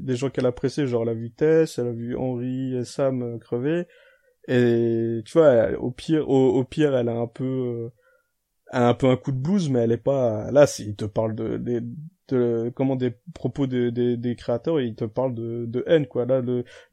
des 0.00 0.16
gens 0.16 0.30
qu'elle 0.30 0.46
appréciait 0.46 0.86
genre 0.86 1.04
la 1.04 1.14
vitesse 1.14 1.78
elle 1.78 1.88
a 1.88 1.92
vu 1.92 2.16
Henri 2.16 2.76
et 2.76 2.84
Sam 2.84 3.38
crever 3.38 3.86
et 4.48 5.22
tu 5.26 5.38
vois, 5.38 5.72
au 5.78 5.90
pire, 5.90 6.26
au, 6.28 6.64
pire, 6.64 6.96
elle 6.96 7.10
a 7.10 7.16
un 7.16 7.26
peu, 7.26 7.44
euh, 7.44 7.92
elle 8.72 8.82
a 8.82 8.88
un 8.88 8.94
peu 8.94 9.08
un 9.08 9.16
coup 9.16 9.30
de 9.30 9.36
blues, 9.36 9.68
mais 9.68 9.80
elle 9.80 9.92
est 9.92 9.98
pas. 9.98 10.50
Là, 10.50 10.66
s'il 10.66 10.96
te 10.96 11.04
parle 11.04 11.34
de, 11.34 11.58
de, 11.58 11.82
de, 12.28 12.72
comment 12.74 12.96
des 12.96 13.14
propos 13.34 13.66
des, 13.66 13.90
des 13.92 14.36
créateurs, 14.36 14.80
il 14.80 14.94
te 14.94 15.04
parle 15.04 15.34
de, 15.34 15.66
de 15.66 15.84
haine, 15.86 16.06
quoi. 16.06 16.24
Là, 16.24 16.42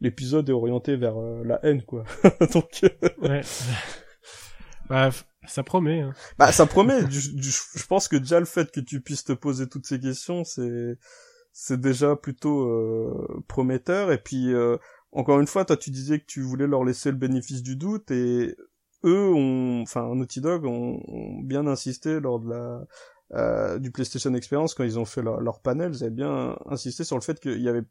l'épisode 0.01 0.49
est 0.49 0.53
orienté 0.53 0.97
vers 0.97 1.17
euh, 1.17 1.43
la 1.45 1.65
haine, 1.65 1.81
quoi. 1.83 2.03
Donc. 2.53 2.81
Euh, 2.83 3.09
ouais. 3.21 3.41
bah, 4.89 5.11
ça 5.47 5.63
promet. 5.63 6.01
Hein. 6.01 6.13
Bah, 6.37 6.51
ça 6.51 6.65
promet. 6.65 7.09
je 7.09 7.87
pense 7.87 8.09
que 8.09 8.17
déjà 8.17 8.41
le 8.41 8.45
fait 8.45 8.69
que 8.69 8.81
tu 8.81 8.99
puisses 8.99 9.23
te 9.23 9.33
poser 9.33 9.69
toutes 9.69 9.85
ces 9.85 10.01
questions, 10.01 10.43
c'est 10.43 10.97
c'est 11.53 11.79
déjà 11.79 12.17
plutôt 12.17 13.41
prometteur. 13.47 14.11
Et 14.11 14.17
puis 14.17 14.53
encore 15.15 15.39
une 15.39 15.47
fois, 15.47 15.65
toi 15.65 15.77
tu 15.77 15.91
disais 15.91 16.19
que 16.19 16.25
tu 16.25 16.41
voulais 16.41 16.67
leur 16.67 16.83
laisser 16.83 17.09
le 17.09 17.17
bénéfice 17.17 17.63
du 17.63 17.77
doute 17.77 18.11
et 18.11 18.55
eux 19.05 19.33
ont, 19.33 19.81
enfin 19.81 20.13
Naughty 20.13 20.41
Dog 20.41 20.65
ont, 20.65 20.99
bien 21.41 21.67
insisté 21.67 22.19
lors 22.19 22.39
de 22.39 22.49
la 22.49 22.85
euh, 23.33 23.79
du 23.79 23.91
PlayStation 23.91 24.33
Experience 24.35 24.73
quand 24.75 24.83
ils 24.83 24.99
ont 24.99 25.05
fait 25.05 25.21
leur, 25.23 25.61
panel, 25.61 25.93
ils 25.93 26.03
avaient 26.03 26.11
bien 26.11 26.57
insisté 26.67 27.03
sur 27.03 27.15
le 27.15 27.21
fait 27.21 27.39
qu'il 27.39 27.61
y 27.61 27.69
avait 27.69 27.83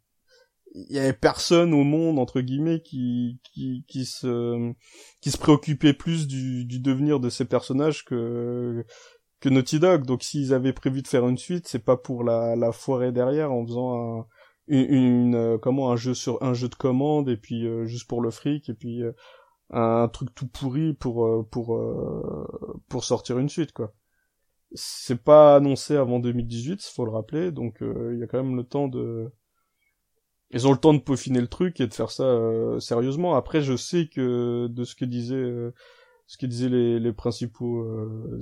il 0.74 0.94
y 0.94 0.98
avait 0.98 1.12
personne 1.12 1.72
au 1.72 1.84
monde 1.84 2.18
entre 2.18 2.40
guillemets 2.40 2.82
qui 2.82 3.40
qui 3.44 3.84
qui 3.88 4.04
se 4.04 4.72
qui 5.20 5.30
se 5.30 5.38
préoccupait 5.38 5.94
plus 5.94 6.26
du 6.26 6.66
du 6.66 6.80
devenir 6.80 7.20
de 7.20 7.30
ces 7.30 7.46
personnages 7.46 8.04
que 8.04 8.84
que 9.40 9.48
Naughty 9.48 9.78
Dog. 9.80 10.04
Donc 10.04 10.22
s'ils 10.22 10.52
avaient 10.52 10.72
prévu 10.72 11.02
de 11.02 11.08
faire 11.08 11.26
une 11.28 11.38
suite, 11.38 11.68
c'est 11.68 11.84
pas 11.84 11.96
pour 11.96 12.24
la 12.24 12.56
la 12.56 12.72
foirer 12.72 13.12
derrière 13.12 13.52
en 13.52 13.64
faisant 13.66 14.20
un 14.20 14.26
une, 14.68 15.34
euh, 15.34 15.58
comment 15.58 15.90
un 15.90 15.96
jeu 15.96 16.14
sur 16.14 16.42
un 16.42 16.54
jeu 16.54 16.68
de 16.68 16.74
commande 16.74 17.28
et 17.28 17.36
puis 17.36 17.66
euh, 17.66 17.84
juste 17.84 18.08
pour 18.08 18.22
le 18.22 18.30
fric 18.30 18.68
et 18.68 18.74
puis 18.74 19.02
euh, 19.02 19.12
un 19.70 20.08
truc 20.08 20.34
tout 20.34 20.46
pourri 20.46 20.94
pour 20.94 21.48
pour 21.50 21.80
pour 22.88 23.04
sortir 23.04 23.38
une 23.38 23.48
suite 23.48 23.72
quoi. 23.72 23.92
C'est 24.74 25.22
pas 25.22 25.56
annoncé 25.56 25.96
avant 25.96 26.18
2018, 26.18 26.82
faut 26.82 27.04
le 27.04 27.12
rappeler, 27.12 27.52
donc 27.52 27.78
il 27.80 28.18
y 28.18 28.22
a 28.22 28.26
quand 28.26 28.42
même 28.42 28.56
le 28.56 28.64
temps 28.64 28.88
de 28.88 29.32
ils 30.50 30.66
ont 30.68 30.72
le 30.72 30.78
temps 30.78 30.94
de 30.94 30.98
peaufiner 31.00 31.40
le 31.40 31.48
truc 31.48 31.80
et 31.80 31.86
de 31.86 31.94
faire 31.94 32.10
ça 32.10 32.38
sérieusement. 32.78 33.34
Après, 33.34 33.62
je 33.62 33.76
sais 33.76 34.08
que 34.08 34.66
de 34.68 34.84
ce 34.84 34.94
que 34.94 35.04
disaient 35.04 35.72
ce 36.26 36.36
que 36.36 36.46
disaient 36.46 36.68
les, 36.68 37.00
les 37.00 37.12
principaux 37.12 37.86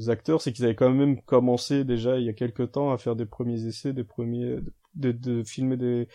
acteurs, 0.09 0.43
c'est 0.43 0.53
qu'ils 0.53 0.65
avaient 0.65 0.75
quand 0.75 0.91
même 0.91 1.23
commencé 1.23 1.85
déjà 1.85 2.19
il 2.19 2.27
y 2.27 2.31
a 2.31 2.35
quelques 2.35 2.73
temps 2.73 2.93
à 2.93 2.99
faire 2.99 3.17
des 3.17 3.27
premiers 3.27 3.67
essais, 3.67 3.93
des 3.93 4.05
premiers 4.05 4.59
de, 4.95 5.13
de 5.13 5.43
filmer 5.43 5.77
des 5.77 6.09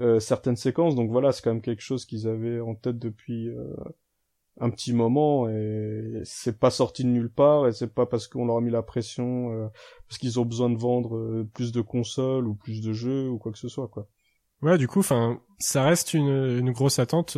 euh, 0.00 0.20
certaines 0.20 0.56
séquences. 0.56 0.94
Donc 0.94 1.10
voilà, 1.10 1.32
c'est 1.32 1.42
quand 1.42 1.52
même 1.52 1.62
quelque 1.62 1.82
chose 1.82 2.04
qu'ils 2.04 2.26
avaient 2.26 2.60
en 2.60 2.74
tête 2.74 2.98
depuis 2.98 3.48
euh, 3.48 3.74
un 4.60 4.70
petit 4.70 4.92
moment 4.92 5.48
et 5.48 6.20
c'est 6.24 6.58
pas 6.58 6.70
sorti 6.70 7.04
de 7.04 7.08
nulle 7.08 7.30
part 7.30 7.66
et 7.68 7.72
c'est 7.72 7.92
pas 7.92 8.06
parce 8.06 8.28
qu'on 8.28 8.46
leur 8.46 8.56
a 8.56 8.60
mis 8.60 8.70
la 8.70 8.82
pression 8.82 9.52
euh, 9.52 9.68
parce 10.08 10.18
qu'ils 10.18 10.38
ont 10.40 10.44
besoin 10.44 10.70
de 10.70 10.78
vendre 10.78 11.44
plus 11.54 11.72
de 11.72 11.80
consoles 11.80 12.46
ou 12.46 12.54
plus 12.54 12.80
de 12.82 12.92
jeux 12.92 13.28
ou 13.28 13.38
quoi 13.38 13.52
que 13.52 13.58
ce 13.58 13.68
soit 13.68 13.88
quoi. 13.88 14.08
Ouais, 14.62 14.78
du 14.78 14.88
coup, 14.88 15.00
enfin, 15.00 15.40
ça 15.58 15.82
reste 15.82 16.14
une, 16.14 16.28
une 16.28 16.72
grosse 16.72 16.98
attente 16.98 17.36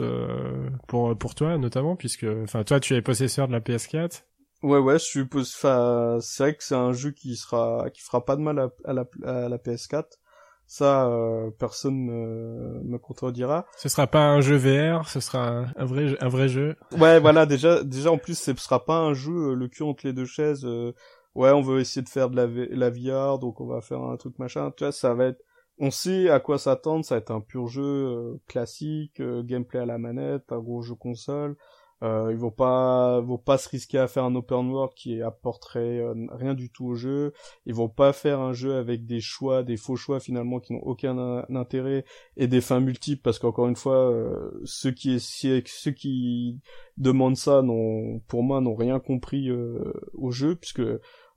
pour 0.86 1.16
pour 1.18 1.34
toi 1.34 1.58
notamment 1.58 1.96
puisque, 1.96 2.26
enfin, 2.42 2.62
toi, 2.62 2.78
tu 2.78 2.94
es 2.94 3.02
possesseur 3.02 3.48
de 3.48 3.52
la 3.52 3.60
PS4. 3.60 4.22
Ouais, 4.62 4.78
ouais, 4.78 4.98
je 4.98 5.04
suis, 5.04 5.28
enfin, 5.34 6.18
c'est 6.20 6.42
vrai 6.42 6.54
que 6.54 6.64
c'est 6.64 6.74
un 6.74 6.92
jeu 6.92 7.10
qui 7.10 7.36
sera, 7.36 7.90
qui 7.92 8.00
fera 8.00 8.24
pas 8.24 8.36
de 8.36 8.40
mal 8.40 8.58
à, 8.84 8.92
la, 8.92 9.04
à 9.24 9.48
la 9.48 9.58
PS4. 9.58 10.18
Ça, 10.66 11.06
euh, 11.06 11.50
personne 11.58 12.06
ne 12.06 12.80
me 12.82 12.98
contredira. 12.98 13.66
Ce 13.76 13.88
sera 13.88 14.08
pas 14.08 14.26
un 14.26 14.40
jeu 14.40 14.56
VR, 14.56 15.08
ce 15.08 15.20
sera 15.20 15.64
un, 15.76 15.84
vrai, 15.84 16.16
un 16.20 16.28
vrai 16.28 16.48
jeu. 16.48 16.74
Ouais, 16.98 17.20
voilà, 17.20 17.46
déjà, 17.46 17.84
déjà 17.84 18.10
en 18.10 18.18
plus, 18.18 18.36
ce 18.36 18.52
sera 18.54 18.84
pas 18.84 18.98
un 18.98 19.14
jeu 19.14 19.50
euh, 19.50 19.54
le 19.54 19.68
cul 19.68 19.84
entre 19.84 20.04
les 20.04 20.12
deux 20.12 20.24
chaises. 20.24 20.64
Euh, 20.64 20.92
ouais, 21.36 21.50
on 21.52 21.62
veut 21.62 21.78
essayer 21.80 22.02
de 22.02 22.08
faire 22.08 22.30
de 22.30 22.36
la, 22.36 22.46
la 22.70 22.90
VR, 22.90 23.38
donc 23.38 23.60
on 23.60 23.66
va 23.66 23.80
faire 23.80 24.02
un 24.02 24.16
truc 24.16 24.38
machin. 24.40 24.72
Tu 24.76 24.82
vois, 24.82 24.90
ça 24.90 25.14
va 25.14 25.26
être, 25.26 25.40
on 25.78 25.92
sait 25.92 26.30
à 26.30 26.40
quoi 26.40 26.58
s'attendre. 26.58 27.04
Ça 27.04 27.14
va 27.14 27.20
être 27.20 27.30
un 27.30 27.40
pur 27.40 27.68
jeu 27.68 28.40
classique, 28.48 29.22
gameplay 29.22 29.78
à 29.78 29.86
la 29.86 29.98
manette, 29.98 30.50
un 30.50 30.58
gros 30.58 30.82
jeu 30.82 30.96
console. 30.96 31.56
Euh, 32.02 32.28
ils 32.30 32.36
vont 32.36 32.50
pas, 32.50 33.20
vont 33.20 33.38
pas 33.38 33.56
se 33.56 33.70
risquer 33.70 33.98
à 33.98 34.06
faire 34.06 34.24
un 34.24 34.34
open 34.34 34.70
world 34.70 34.92
qui 34.94 35.22
apporterait 35.22 35.98
euh, 35.98 36.14
rien 36.30 36.52
du 36.52 36.70
tout 36.70 36.86
au 36.86 36.94
jeu. 36.94 37.32
Ils 37.64 37.74
vont 37.74 37.88
pas 37.88 38.12
faire 38.12 38.40
un 38.40 38.52
jeu 38.52 38.76
avec 38.76 39.06
des 39.06 39.20
choix, 39.20 39.62
des 39.62 39.78
faux 39.78 39.96
choix 39.96 40.20
finalement 40.20 40.60
qui 40.60 40.74
n'ont 40.74 40.82
aucun 40.82 41.44
intérêt 41.48 42.04
et 42.36 42.48
des 42.48 42.60
fins 42.60 42.80
multiples 42.80 43.22
parce 43.22 43.38
qu'encore 43.38 43.68
une 43.68 43.76
fois, 43.76 44.10
euh, 44.10 44.60
ceux 44.64 44.90
qui 44.90 45.18
ceux 45.20 45.90
qui 45.92 46.60
demandent 46.98 47.36
ça 47.36 47.62
n'ont, 47.62 48.20
pour 48.28 48.42
moi, 48.42 48.60
n'ont 48.60 48.76
rien 48.76 49.00
compris 49.00 49.48
euh, 49.48 49.92
au 50.12 50.30
jeu 50.30 50.54
puisque 50.54 50.82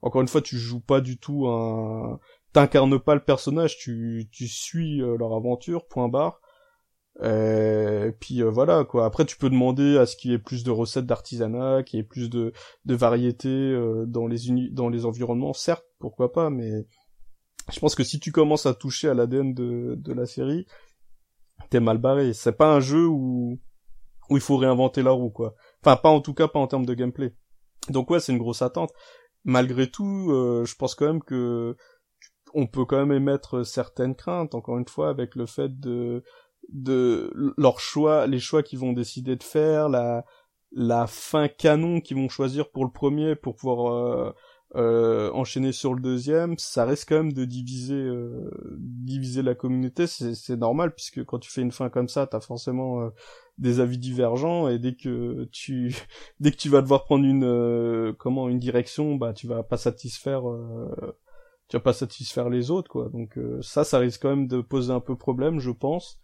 encore 0.02 0.20
une 0.20 0.28
fois, 0.28 0.42
tu 0.42 0.58
joues 0.58 0.80
pas 0.80 1.00
du 1.00 1.18
tout 1.18 1.46
un, 1.48 2.20
t'incarnes 2.52 2.98
pas 2.98 3.14
le 3.14 3.22
personnage, 3.22 3.78
tu 3.78 4.28
tu 4.30 4.46
suis 4.46 4.98
leur 4.98 5.34
aventure, 5.34 5.86
point 5.86 6.08
barre. 6.08 6.40
Euh, 7.22 8.12
puis 8.18 8.42
euh, 8.42 8.48
voilà 8.50 8.84
quoi. 8.84 9.04
Après 9.04 9.24
tu 9.26 9.36
peux 9.36 9.50
demander 9.50 9.98
à 9.98 10.06
ce 10.06 10.16
qu'il 10.16 10.30
y 10.30 10.34
ait 10.34 10.38
plus 10.38 10.64
de 10.64 10.70
recettes 10.70 11.06
d'artisanat, 11.06 11.82
qu'il 11.82 11.98
y 11.98 12.00
ait 12.00 12.06
plus 12.06 12.30
de, 12.30 12.52
de 12.86 12.94
variété 12.94 13.48
euh, 13.48 14.06
dans 14.06 14.26
les 14.26 14.70
dans 14.70 14.88
les 14.88 15.04
environnements, 15.04 15.52
certes, 15.52 15.84
pourquoi 15.98 16.32
pas, 16.32 16.48
mais 16.48 16.86
je 17.70 17.78
pense 17.78 17.94
que 17.94 18.04
si 18.04 18.20
tu 18.20 18.32
commences 18.32 18.66
à 18.66 18.74
toucher 18.74 19.08
à 19.08 19.14
l'ADN 19.14 19.52
de, 19.52 19.96
de 19.98 20.12
la 20.14 20.26
série, 20.26 20.66
t'es 21.68 21.80
mal 21.80 21.98
barré. 21.98 22.32
C'est 22.32 22.52
pas 22.56 22.74
un 22.74 22.80
jeu 22.80 23.06
où 23.06 23.58
où 24.30 24.36
il 24.36 24.42
faut 24.42 24.56
réinventer 24.56 25.02
la 25.02 25.10
roue 25.10 25.30
quoi. 25.30 25.54
Enfin 25.84 25.96
pas 25.96 26.10
en 26.10 26.20
tout 26.20 26.34
cas 26.34 26.48
pas 26.48 26.58
en 26.58 26.66
termes 26.68 26.86
de 26.86 26.94
gameplay. 26.94 27.34
Donc 27.90 28.10
ouais 28.10 28.20
c'est 28.20 28.32
une 28.32 28.38
grosse 28.38 28.62
attente. 28.62 28.92
Malgré 29.44 29.90
tout, 29.90 30.28
je 30.64 30.74
pense 30.74 30.94
quand 30.94 31.06
même 31.06 31.22
que 31.22 31.76
on 32.54 32.66
peut 32.66 32.84
quand 32.84 32.98
même 32.98 33.12
émettre 33.12 33.64
certaines 33.64 34.14
craintes 34.14 34.54
encore 34.54 34.78
une 34.78 34.88
fois 34.88 35.08
avec 35.08 35.34
le 35.34 35.46
fait 35.46 35.80
de 35.80 36.22
de 36.72 37.32
leurs 37.56 37.80
choix, 37.80 38.26
les 38.26 38.40
choix 38.40 38.62
qu'ils 38.62 38.78
vont 38.78 38.92
décider 38.92 39.36
de 39.36 39.42
faire, 39.42 39.88
la 39.88 41.06
fin 41.06 41.48
canon 41.48 42.00
qu'ils 42.00 42.16
vont 42.16 42.28
choisir 42.28 42.70
pour 42.70 42.84
le 42.84 42.90
premier 42.90 43.34
pour 43.34 43.56
pouvoir 43.56 43.92
euh, 43.92 44.32
euh, 44.76 45.32
enchaîner 45.32 45.72
sur 45.72 45.94
le 45.94 46.00
deuxième, 46.00 46.56
ça 46.56 46.84
reste 46.84 47.08
quand 47.08 47.16
même 47.16 47.32
de 47.32 47.44
diviser 47.44 47.94
euh, 47.94 48.48
diviser 48.78 49.42
la 49.42 49.56
communauté, 49.56 50.06
c'est 50.06 50.56
normal 50.56 50.94
puisque 50.94 51.24
quand 51.24 51.40
tu 51.40 51.50
fais 51.50 51.62
une 51.62 51.72
fin 51.72 51.90
comme 51.90 52.06
ça, 52.06 52.28
t'as 52.28 52.38
forcément 52.38 53.02
euh, 53.02 53.08
des 53.58 53.80
avis 53.80 53.98
divergents 53.98 54.68
et 54.68 54.78
dès 54.78 54.94
que 54.94 55.48
tu 55.50 55.92
dès 56.40 56.52
que 56.52 56.56
tu 56.56 56.68
vas 56.68 56.82
devoir 56.82 57.02
prendre 57.02 57.24
une 57.24 58.14
comment 58.16 58.48
une 58.48 58.60
direction, 58.60 59.16
bah 59.16 59.32
tu 59.32 59.48
vas 59.48 59.64
pas 59.64 59.76
satisfaire 59.76 60.42
tu 61.68 61.76
vas 61.76 61.80
pas 61.80 61.92
satisfaire 61.92 62.48
les 62.48 62.70
autres 62.70 62.90
quoi. 62.90 63.08
Donc 63.08 63.40
ça 63.62 63.82
ça 63.82 63.98
risque 63.98 64.22
quand 64.22 64.30
même 64.30 64.46
de 64.46 64.60
poser 64.60 64.92
un 64.92 65.00
peu 65.00 65.16
problème, 65.16 65.58
je 65.58 65.72
pense. 65.72 66.20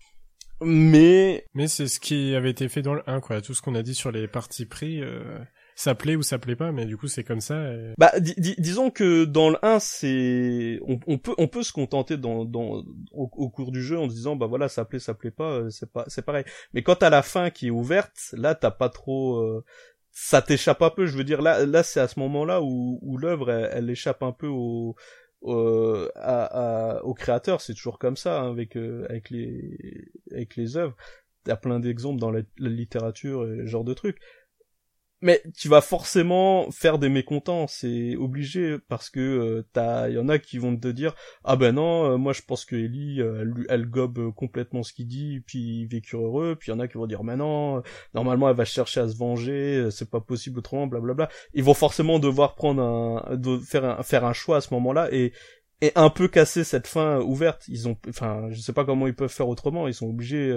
Mais 0.63 1.45
mais 1.55 1.69
c'est 1.69 1.87
ce 1.87 2.01
qui 2.01 2.35
avait 2.35 2.51
été 2.51 2.69
fait 2.69 2.83
dans 2.83 2.95
le 2.95 3.03
1 3.07 3.21
quoi, 3.21 3.41
tout 3.41 3.55
ce 3.55 3.63
qu'on 3.63 3.75
a 3.75 3.83
dit 3.83 3.95
sur 3.95 4.11
les 4.11 4.27
parties 4.29 4.67
pris 4.67 5.03
ça 5.77 5.95
plaît 5.95 6.17
ou 6.17 6.23
ça 6.23 6.39
plaît 6.39 6.57
pas, 6.57 6.73
mais 6.73 6.87
du 6.87 6.97
coup 6.97 7.07
c'est 7.07 7.23
comme 7.23 7.43
ça. 7.43 7.63
Bah 7.99 8.11
disons 8.19 8.91
que 8.91 9.27
dans 9.27 9.51
le 9.51 9.59
1, 9.63 9.79
c'est 9.79 10.81
on, 10.87 11.19
peut 11.19 11.35
on 11.37 11.49
peut 11.49 11.63
se 11.63 11.73
contenter 11.73 12.17
dans, 12.17 12.47
dans 12.47 12.83
au, 13.13 13.29
cours 13.29 13.73
du 13.73 13.83
jeu 13.83 13.99
en 13.99 14.09
se 14.09 14.15
disant 14.15 14.37
bah 14.37 14.47
voilà 14.47 14.69
ça 14.69 14.87
plaît 14.87 14.99
ça 14.99 15.13
plaît 15.13 15.31
pas 15.31 15.51
euh, 15.51 15.71
c'est 15.71 15.93
pas 15.93 16.05
c'est 16.09 16.25
pareil. 16.25 16.45
Mais 16.73 16.83
quand 16.83 16.97
t'as 16.97 17.11
la 17.11 17.23
fin 17.23 17.51
qui 17.51 17.67
est 17.67 17.71
ouverte, 17.71 18.17
là 18.33 18.55
t'as 18.55 18.71
pas 18.71 18.89
trop 18.89 19.37
euh, 19.41 19.65
ça 20.13 20.41
t'échappe 20.41 20.81
un 20.81 20.89
peu. 20.89 21.05
Je 21.05 21.15
veux 21.15 21.25
dire 21.25 21.43
là 21.43 21.67
là 21.67 21.83
c'est 21.83 22.01
à 22.01 22.09
ce 22.09 22.19
moment-là 22.21 22.63
où 22.63 22.99
où 23.03 23.19
l'œuvre 23.19 23.51
elle, 23.51 23.91
échappe 23.91 24.23
un 24.23 24.33
peu 24.33 24.49
au 24.49 24.97
euh, 25.45 26.09
à, 26.17 27.01
au 27.05 27.15
créateur, 27.15 27.61
c'est 27.61 27.75
toujours 27.75 27.99
comme 27.99 28.17
ça 28.17 28.41
hein, 28.41 28.51
avec 28.51 28.77
euh, 28.77 29.07
avec 29.09 29.31
les 29.31 30.09
avec 30.33 30.57
les 30.57 30.77
œuvres. 30.77 30.97
A 31.49 31.57
plein 31.57 31.79
d'exemples 31.79 32.19
dans 32.21 32.33
la, 32.33 32.41
la 32.59 32.69
littérature 32.69 33.45
et 33.49 33.59
ce 33.59 33.67
genre 33.67 33.85
de 33.85 33.95
trucs 33.95 34.19
mais 35.23 35.43
tu 35.57 35.69
vas 35.69 35.81
forcément 35.81 36.71
faire 36.71 36.99
des 36.99 37.09
mécontents, 37.09 37.67
c'est 37.67 38.17
obligé 38.17 38.77
parce 38.89 39.09
que 39.09 39.21
euh, 39.21 39.69
t'as, 39.73 40.11
y 40.11 40.19
en 40.19 40.29
a 40.29 40.39
qui 40.39 40.59
vont 40.59 40.77
te 40.77 40.89
dire 40.89 41.15
ah 41.45 41.57
ben 41.57 41.73
non, 41.75 42.13
euh, 42.13 42.17
moi 42.19 42.33
je 42.35 42.43
pense 42.43 42.65
que 42.67 42.77
Ellie, 42.77 43.23
euh, 43.23 43.43
elle, 43.43 43.67
elle, 43.71 43.87
gobe 43.87 44.35
complètement 44.35 44.83
ce 44.83 44.93
qu'il 44.93 45.07
dit, 45.07 45.41
puis 45.47 45.83
il 45.83 45.87
vécu 45.87 46.17
heureux, 46.17 46.57
puis 46.57 46.71
il 46.71 46.75
y 46.75 46.77
en 46.77 46.81
a 46.81 46.89
qui 46.89 46.99
vont 46.99 47.07
dire 47.07 47.25
mais 47.25 47.37
non, 47.37 47.83
normalement 48.15 48.51
elle 48.51 48.57
va 48.57 48.67
chercher 48.67 49.01
à 49.01 49.09
se 49.09 49.17
venger, 49.17 49.89
c'est 49.91 50.11
pas 50.11 50.21
possible 50.21 50.59
autrement, 50.59 50.87
blablabla. 50.87 51.31
Ils 51.55 51.65
vont 51.65 51.75
forcément 51.75 52.19
devoir 52.19 52.55
prendre 52.55 52.83
un, 52.83 53.37
de, 53.37 53.59
faire 53.59 53.85
un, 53.85 54.03
faire 54.03 54.25
un 54.25 54.35
choix 54.35 54.59
à 54.59 54.61
ce 54.61 54.75
moment-là 54.75 55.09
et 55.13 55.33
et 55.83 55.93
un 55.95 56.09
peu 56.09 56.27
casser 56.29 56.65
cette 56.65 56.87
fin 56.87 57.21
ouverte. 57.21 57.65
Ils 57.69 57.87
ont, 57.87 57.99
enfin, 58.09 58.49
je 58.51 58.61
sais 58.61 58.73
pas 58.73 58.87
comment 58.87 59.07
ils 59.07 59.15
peuvent 59.15 59.31
faire 59.31 59.49
autrement. 59.49 59.89
Ils 59.89 59.95
sont 59.95 60.09
obligés 60.09 60.51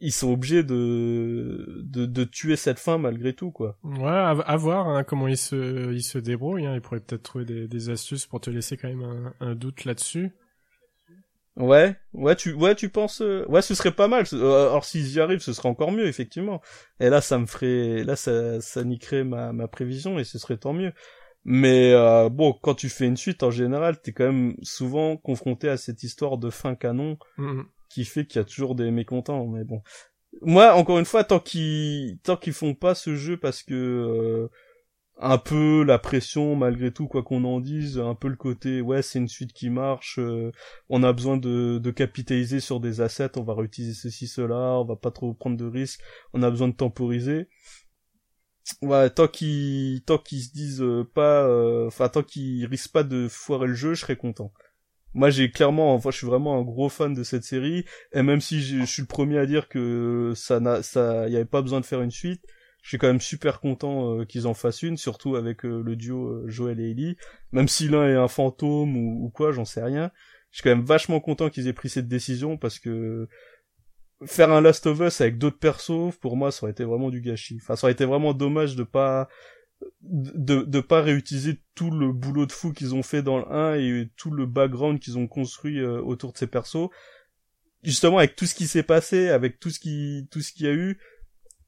ils 0.00 0.12
sont 0.12 0.30
obligés 0.30 0.62
de, 0.62 1.82
de, 1.84 2.06
de 2.06 2.24
tuer 2.24 2.56
cette 2.56 2.78
fin 2.78 2.98
malgré 2.98 3.32
tout 3.32 3.50
quoi. 3.50 3.76
Ouais, 3.82 4.08
à, 4.08 4.56
voir 4.56 4.88
hein, 4.88 5.04
comment 5.04 5.28
ils 5.28 5.36
se 5.36 5.92
ils 5.92 6.02
se 6.02 6.18
débrouillent. 6.18 6.66
Hein. 6.66 6.74
Ils 6.74 6.80
pourraient 6.80 7.00
peut-être 7.00 7.22
trouver 7.22 7.44
des, 7.44 7.68
des 7.68 7.90
astuces 7.90 8.26
pour 8.26 8.40
te 8.40 8.50
laisser 8.50 8.76
quand 8.76 8.88
même 8.88 9.02
un, 9.02 9.34
un 9.40 9.54
doute 9.54 9.84
là-dessus. 9.84 10.32
Ouais, 11.56 11.96
ouais, 12.12 12.36
tu, 12.36 12.52
ouais, 12.52 12.76
tu 12.76 12.88
penses, 12.88 13.20
euh, 13.20 13.44
ouais, 13.48 13.62
ce 13.62 13.74
serait 13.74 13.90
pas 13.90 14.06
mal. 14.06 14.24
Euh, 14.32 14.68
alors 14.70 14.84
s'ils 14.84 15.14
y 15.14 15.20
arrivent, 15.20 15.40
ce 15.40 15.52
serait 15.52 15.68
encore 15.68 15.90
mieux, 15.90 16.06
effectivement. 16.06 16.62
Et 17.00 17.08
là, 17.10 17.20
ça 17.20 17.36
me 17.36 17.46
ferait, 17.46 18.04
là, 18.04 18.14
ça, 18.14 18.60
ça 18.60 18.84
niquerait 18.84 19.24
ma, 19.24 19.52
ma 19.52 19.66
prévision 19.66 20.20
et 20.20 20.24
ce 20.24 20.38
serait 20.38 20.58
tant 20.58 20.72
mieux. 20.72 20.92
Mais 21.44 21.92
euh, 21.94 22.28
bon, 22.28 22.52
quand 22.52 22.74
tu 22.74 22.88
fais 22.88 23.06
une 23.06 23.16
suite, 23.16 23.42
en 23.42 23.50
général, 23.50 24.00
t'es 24.00 24.12
quand 24.12 24.26
même 24.26 24.54
souvent 24.62 25.16
confronté 25.16 25.68
à 25.68 25.76
cette 25.76 26.04
histoire 26.04 26.38
de 26.38 26.48
fin 26.48 26.76
canon. 26.76 27.18
Mm-hmm 27.38 27.64
qui 27.88 28.04
fait 28.04 28.26
qu'il 28.26 28.38
y 28.38 28.42
a 28.42 28.44
toujours 28.44 28.74
des 28.74 28.90
mécontents. 28.90 29.46
Mais 29.46 29.64
bon, 29.64 29.82
moi 30.42 30.74
encore 30.74 30.98
une 30.98 31.04
fois, 31.04 31.24
tant 31.24 31.40
qu'ils 31.40 32.18
tant 32.22 32.36
qu'ils 32.36 32.52
font 32.52 32.74
pas 32.74 32.94
ce 32.94 33.16
jeu 33.16 33.36
parce 33.36 33.62
que 33.62 33.74
euh, 33.74 34.48
un 35.20 35.38
peu 35.38 35.82
la 35.84 35.98
pression 35.98 36.54
malgré 36.56 36.92
tout 36.92 37.08
quoi 37.08 37.22
qu'on 37.22 37.44
en 37.44 37.60
dise, 37.60 37.98
un 37.98 38.14
peu 38.14 38.28
le 38.28 38.36
côté 38.36 38.80
ouais 38.80 39.02
c'est 39.02 39.18
une 39.18 39.28
suite 39.28 39.52
qui 39.52 39.70
marche, 39.70 40.18
euh, 40.18 40.52
on 40.88 41.02
a 41.02 41.12
besoin 41.12 41.36
de, 41.36 41.78
de 41.78 41.90
capitaliser 41.90 42.60
sur 42.60 42.80
des 42.80 43.00
assets, 43.00 43.36
on 43.36 43.42
va 43.42 43.54
réutiliser 43.54 43.94
ceci 43.94 44.28
cela, 44.28 44.78
on 44.78 44.84
va 44.84 44.96
pas 44.96 45.10
trop 45.10 45.34
prendre 45.34 45.56
de 45.56 45.66
risques, 45.66 46.00
on 46.34 46.42
a 46.42 46.50
besoin 46.50 46.68
de 46.68 46.74
temporiser. 46.74 47.48
Ouais, 48.82 49.08
tant 49.08 49.28
qu'ils 49.28 50.02
tant 50.04 50.18
qu'ils 50.18 50.42
se 50.42 50.52
disent 50.52 50.82
euh, 50.82 51.02
pas, 51.14 51.48
enfin 51.86 52.08
tant 52.10 52.22
qu'ils 52.22 52.66
risquent 52.66 52.92
pas 52.92 53.02
de 53.02 53.26
foirer 53.28 53.66
le 53.68 53.74
jeu, 53.74 53.94
je 53.94 54.02
serais 54.02 54.16
content 54.16 54.52
moi 55.14 55.30
j'ai 55.30 55.50
clairement 55.50 55.94
enfin 55.94 56.10
je 56.10 56.18
suis 56.18 56.26
vraiment 56.26 56.58
un 56.58 56.62
gros 56.62 56.88
fan 56.88 57.14
de 57.14 57.22
cette 57.22 57.44
série. 57.44 57.84
Et 58.12 58.22
même 58.22 58.40
si 58.40 58.60
je, 58.62 58.84
suis 58.84 59.02
le 59.02 59.08
premier 59.08 59.38
à 59.38 59.46
dire 59.46 59.68
que 59.68 60.32
ça 60.36 60.60
n'a 60.60 60.82
ça 60.82 61.28
y 61.28 61.36
avait 61.36 61.44
pas 61.44 61.62
besoin 61.62 61.80
de 61.80 61.86
faire 61.86 62.02
une 62.02 62.10
suite 62.10 62.42
je 62.82 62.92
suis 62.92 62.98
quand 62.98 63.08
même 63.08 63.20
super 63.20 63.60
content 63.60 64.20
euh, 64.20 64.24
qu'ils 64.24 64.46
en 64.46 64.54
fassent 64.54 64.82
une 64.82 64.96
surtout 64.96 65.36
avec 65.36 65.64
euh, 65.64 65.82
le 65.84 65.96
duo 65.96 66.28
euh, 66.28 66.44
Joel 66.48 66.80
et 66.80 66.90
Ellie. 66.90 67.16
Même 67.52 67.68
si 67.68 67.88
l'un 67.88 68.08
est 68.08 68.16
un 68.16 68.28
fantôme 68.28 68.96
ou, 68.96 69.26
ou 69.26 69.30
quoi 69.30 69.52
j'en 69.52 69.64
sais 69.64 69.82
rien. 69.82 70.10
Je 70.50 70.58
suis 70.58 70.62
quand 70.62 70.74
même 70.74 70.84
vachement 70.84 71.20
content 71.20 71.50
qu'ils 71.50 71.68
aient 71.68 71.74
pris 71.74 71.90
cette 71.90 72.08
décision 72.08 72.56
parce 72.56 72.78
que 72.78 73.28
faire 74.24 74.50
un 74.50 74.60
Last 74.60 74.86
of 74.86 75.00
Us 75.00 75.20
avec 75.20 75.38
d'autres 75.38 75.58
persos 75.58 76.16
pour 76.20 76.36
moi 76.36 76.50
ça 76.50 76.64
aurait 76.64 76.72
été 76.72 76.84
vraiment 76.84 77.10
du 77.10 77.20
gâchis. 77.20 77.58
Enfin 77.60 77.76
ça 77.76 77.86
aurait 77.86 77.92
été 77.92 78.04
vraiment 78.04 78.32
dommage 78.32 78.74
de 78.74 78.84
pas 78.84 79.28
de 80.02 80.62
de 80.62 80.80
pas 80.80 81.02
réutiliser 81.02 81.60
tout 81.74 81.90
le 81.90 82.12
boulot 82.12 82.46
de 82.46 82.52
fou 82.52 82.72
qu'ils 82.72 82.94
ont 82.94 83.02
fait 83.02 83.22
dans 83.22 83.38
le 83.38 83.50
1 83.50 83.74
et 83.76 84.10
tout 84.16 84.30
le 84.30 84.46
background 84.46 84.98
qu'ils 84.98 85.18
ont 85.18 85.26
construit 85.26 85.80
euh, 85.80 86.00
autour 86.00 86.32
de 86.32 86.38
ces 86.38 86.46
persos. 86.46 86.88
Justement 87.84 88.18
avec 88.18 88.34
tout 88.34 88.46
ce 88.46 88.54
qui 88.54 88.66
s'est 88.66 88.82
passé 88.82 89.28
avec 89.28 89.60
tout 89.60 89.70
ce 89.70 89.78
qui 89.78 90.26
tout 90.30 90.40
ce 90.40 90.52
qu'il 90.52 90.66
y 90.66 90.68
a 90.68 90.72
eu 90.72 90.98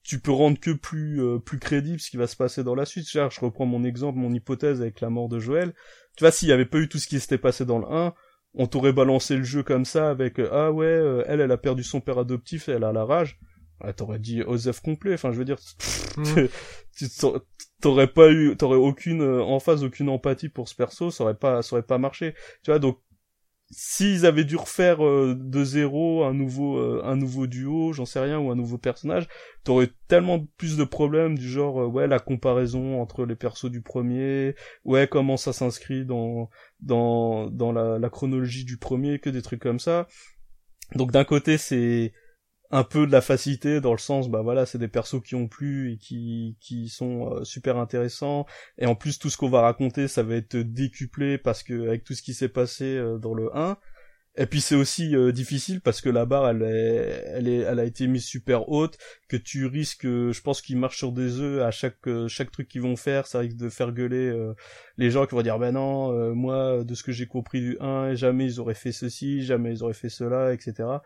tu 0.02 0.18
peux 0.18 0.32
rendre 0.32 0.58
que 0.58 0.70
plus 0.70 1.22
euh, 1.22 1.38
plus 1.38 1.58
crédible 1.58 2.00
ce 2.00 2.10
qui 2.10 2.16
va 2.16 2.26
se 2.26 2.36
passer 2.36 2.64
dans 2.64 2.74
la 2.74 2.84
suite. 2.84 3.08
Je 3.08 3.40
reprends 3.40 3.66
mon 3.66 3.84
exemple 3.84 4.18
mon 4.18 4.32
hypothèse 4.32 4.80
avec 4.80 5.00
la 5.00 5.10
mort 5.10 5.28
de 5.28 5.38
Joël. 5.38 5.74
Tu 6.16 6.24
vois 6.24 6.32
s'il 6.32 6.48
y 6.48 6.52
avait 6.52 6.66
pas 6.66 6.78
eu 6.78 6.88
tout 6.88 6.98
ce 6.98 7.06
qui 7.06 7.20
s'était 7.20 7.38
passé 7.38 7.64
dans 7.64 7.78
le 7.78 7.86
1 7.86 8.14
on 8.54 8.66
t'aurait 8.66 8.92
balancé 8.92 9.36
le 9.36 9.44
jeu 9.44 9.62
comme 9.62 9.84
ça 9.84 10.10
avec 10.10 10.40
euh, 10.40 10.48
ah 10.50 10.72
ouais 10.72 11.22
elle 11.26 11.40
elle 11.40 11.52
a 11.52 11.58
perdu 11.58 11.84
son 11.84 12.00
père 12.00 12.18
adoptif 12.18 12.68
et 12.68 12.72
elle 12.72 12.84
a 12.84 12.92
la 12.92 13.04
rage 13.04 13.38
ah, 13.82 13.92
t'aurais 13.92 14.18
dit 14.18 14.42
Osef 14.42 14.80
complet 14.80 15.14
enfin 15.14 15.32
je 15.32 15.38
veux 15.38 15.44
dire 15.44 15.58
tu 16.96 17.06
t'aurais 17.80 18.06
pas 18.08 18.30
eu 18.30 18.56
t'aurais 18.56 18.76
aucune 18.76 19.22
euh, 19.22 19.42
en 19.42 19.58
phase 19.60 19.84
aucune 19.84 20.08
empathie 20.08 20.48
pour 20.48 20.68
ce 20.68 20.74
perso 20.74 21.10
ça 21.10 21.24
aurait 21.24 21.34
pas 21.34 21.62
ça 21.62 21.76
aurait 21.76 21.82
pas 21.82 21.98
marché. 21.98 22.34
Tu 22.62 22.70
vois 22.70 22.78
donc 22.78 22.98
s'ils 23.72 24.26
avaient 24.26 24.44
dû 24.44 24.56
refaire 24.56 25.04
euh, 25.04 25.36
de 25.38 25.64
zéro 25.64 26.24
un 26.24 26.34
nouveau 26.34 26.78
euh, 26.78 27.02
un 27.04 27.16
nouveau 27.16 27.46
duo 27.46 27.92
j'en 27.92 28.04
sais 28.04 28.18
rien 28.18 28.38
ou 28.38 28.50
un 28.50 28.56
nouveau 28.56 28.78
personnage 28.78 29.28
t'aurais 29.62 29.90
tellement 30.08 30.44
plus 30.56 30.76
de 30.76 30.82
problèmes 30.82 31.38
du 31.38 31.48
genre 31.48 31.88
ouais 31.88 32.08
la 32.08 32.18
comparaison 32.18 33.00
entre 33.00 33.24
les 33.24 33.36
persos 33.36 33.70
du 33.70 33.80
premier 33.80 34.56
ouais 34.84 35.06
comment 35.06 35.36
ça 35.36 35.52
s'inscrit 35.52 36.04
dans 36.04 36.50
dans 36.80 37.48
dans 37.48 37.70
la, 37.72 37.98
la 37.98 38.10
chronologie 38.10 38.64
du 38.64 38.76
premier 38.76 39.20
que 39.20 39.30
des 39.30 39.42
trucs 39.42 39.62
comme 39.62 39.80
ça. 39.80 40.08
Donc 40.96 41.12
d'un 41.12 41.24
côté 41.24 41.56
c'est 41.56 42.12
un 42.70 42.84
peu 42.84 43.06
de 43.06 43.12
la 43.12 43.20
facilité 43.20 43.80
dans 43.80 43.92
le 43.92 43.98
sens 43.98 44.28
bah 44.30 44.42
voilà 44.42 44.64
c'est 44.64 44.78
des 44.78 44.88
persos 44.88 45.20
qui 45.22 45.34
ont 45.34 45.48
plu 45.48 45.92
et 45.92 45.96
qui 45.98 46.56
qui 46.60 46.88
sont 46.88 47.32
euh, 47.32 47.44
super 47.44 47.76
intéressants. 47.78 48.46
Et 48.78 48.86
en 48.86 48.94
plus 48.94 49.18
tout 49.18 49.30
ce 49.30 49.36
qu'on 49.36 49.50
va 49.50 49.62
raconter 49.62 50.08
ça 50.08 50.22
va 50.22 50.36
être 50.36 50.56
décuplé 50.56 51.38
parce 51.38 51.62
que 51.62 51.88
avec 51.88 52.04
tout 52.04 52.14
ce 52.14 52.22
qui 52.22 52.34
s'est 52.34 52.48
passé 52.48 52.84
euh, 52.84 53.18
dans 53.18 53.34
le 53.34 53.54
1 53.56 53.76
et 54.36 54.46
puis 54.46 54.60
c'est 54.60 54.76
aussi 54.76 55.16
euh, 55.16 55.32
difficile 55.32 55.80
parce 55.80 56.00
que 56.00 56.08
la 56.08 56.24
barre 56.24 56.48
elle 56.48 56.62
est 56.62 57.24
elle 57.34 57.48
est 57.48 57.58
elle 57.58 57.80
a 57.80 57.84
été 57.84 58.06
mise 58.06 58.24
super 58.24 58.68
haute 58.68 58.96
que 59.28 59.36
tu 59.36 59.66
risques 59.66 60.06
je 60.06 60.40
pense 60.40 60.62
qu'ils 60.62 60.78
marchent 60.78 60.98
sur 60.98 61.10
des 61.10 61.40
œufs 61.40 61.62
à 61.62 61.72
chaque 61.72 61.98
chaque 62.28 62.52
truc 62.52 62.68
qu'ils 62.68 62.82
vont 62.82 62.96
faire. 62.96 63.26
Ça 63.26 63.40
risque 63.40 63.56
de 63.56 63.68
faire 63.68 63.90
gueuler 63.90 64.32
les 64.96 65.10
gens 65.10 65.26
qui 65.26 65.34
vont 65.34 65.42
dire 65.42 65.58
ben 65.58 65.72
non 65.72 66.34
moi 66.36 66.84
de 66.84 66.94
ce 66.94 67.02
que 67.02 67.10
j'ai 67.10 67.26
compris 67.26 67.60
du 67.60 67.76
1 67.80 68.14
jamais 68.14 68.46
ils 68.46 68.60
auraient 68.60 68.74
fait 68.74 68.92
ceci 68.92 69.42
jamais 69.44 69.72
ils 69.72 69.82
auraient 69.82 69.94
fait 69.94 70.08
cela 70.08 70.52
etc 70.54 71.00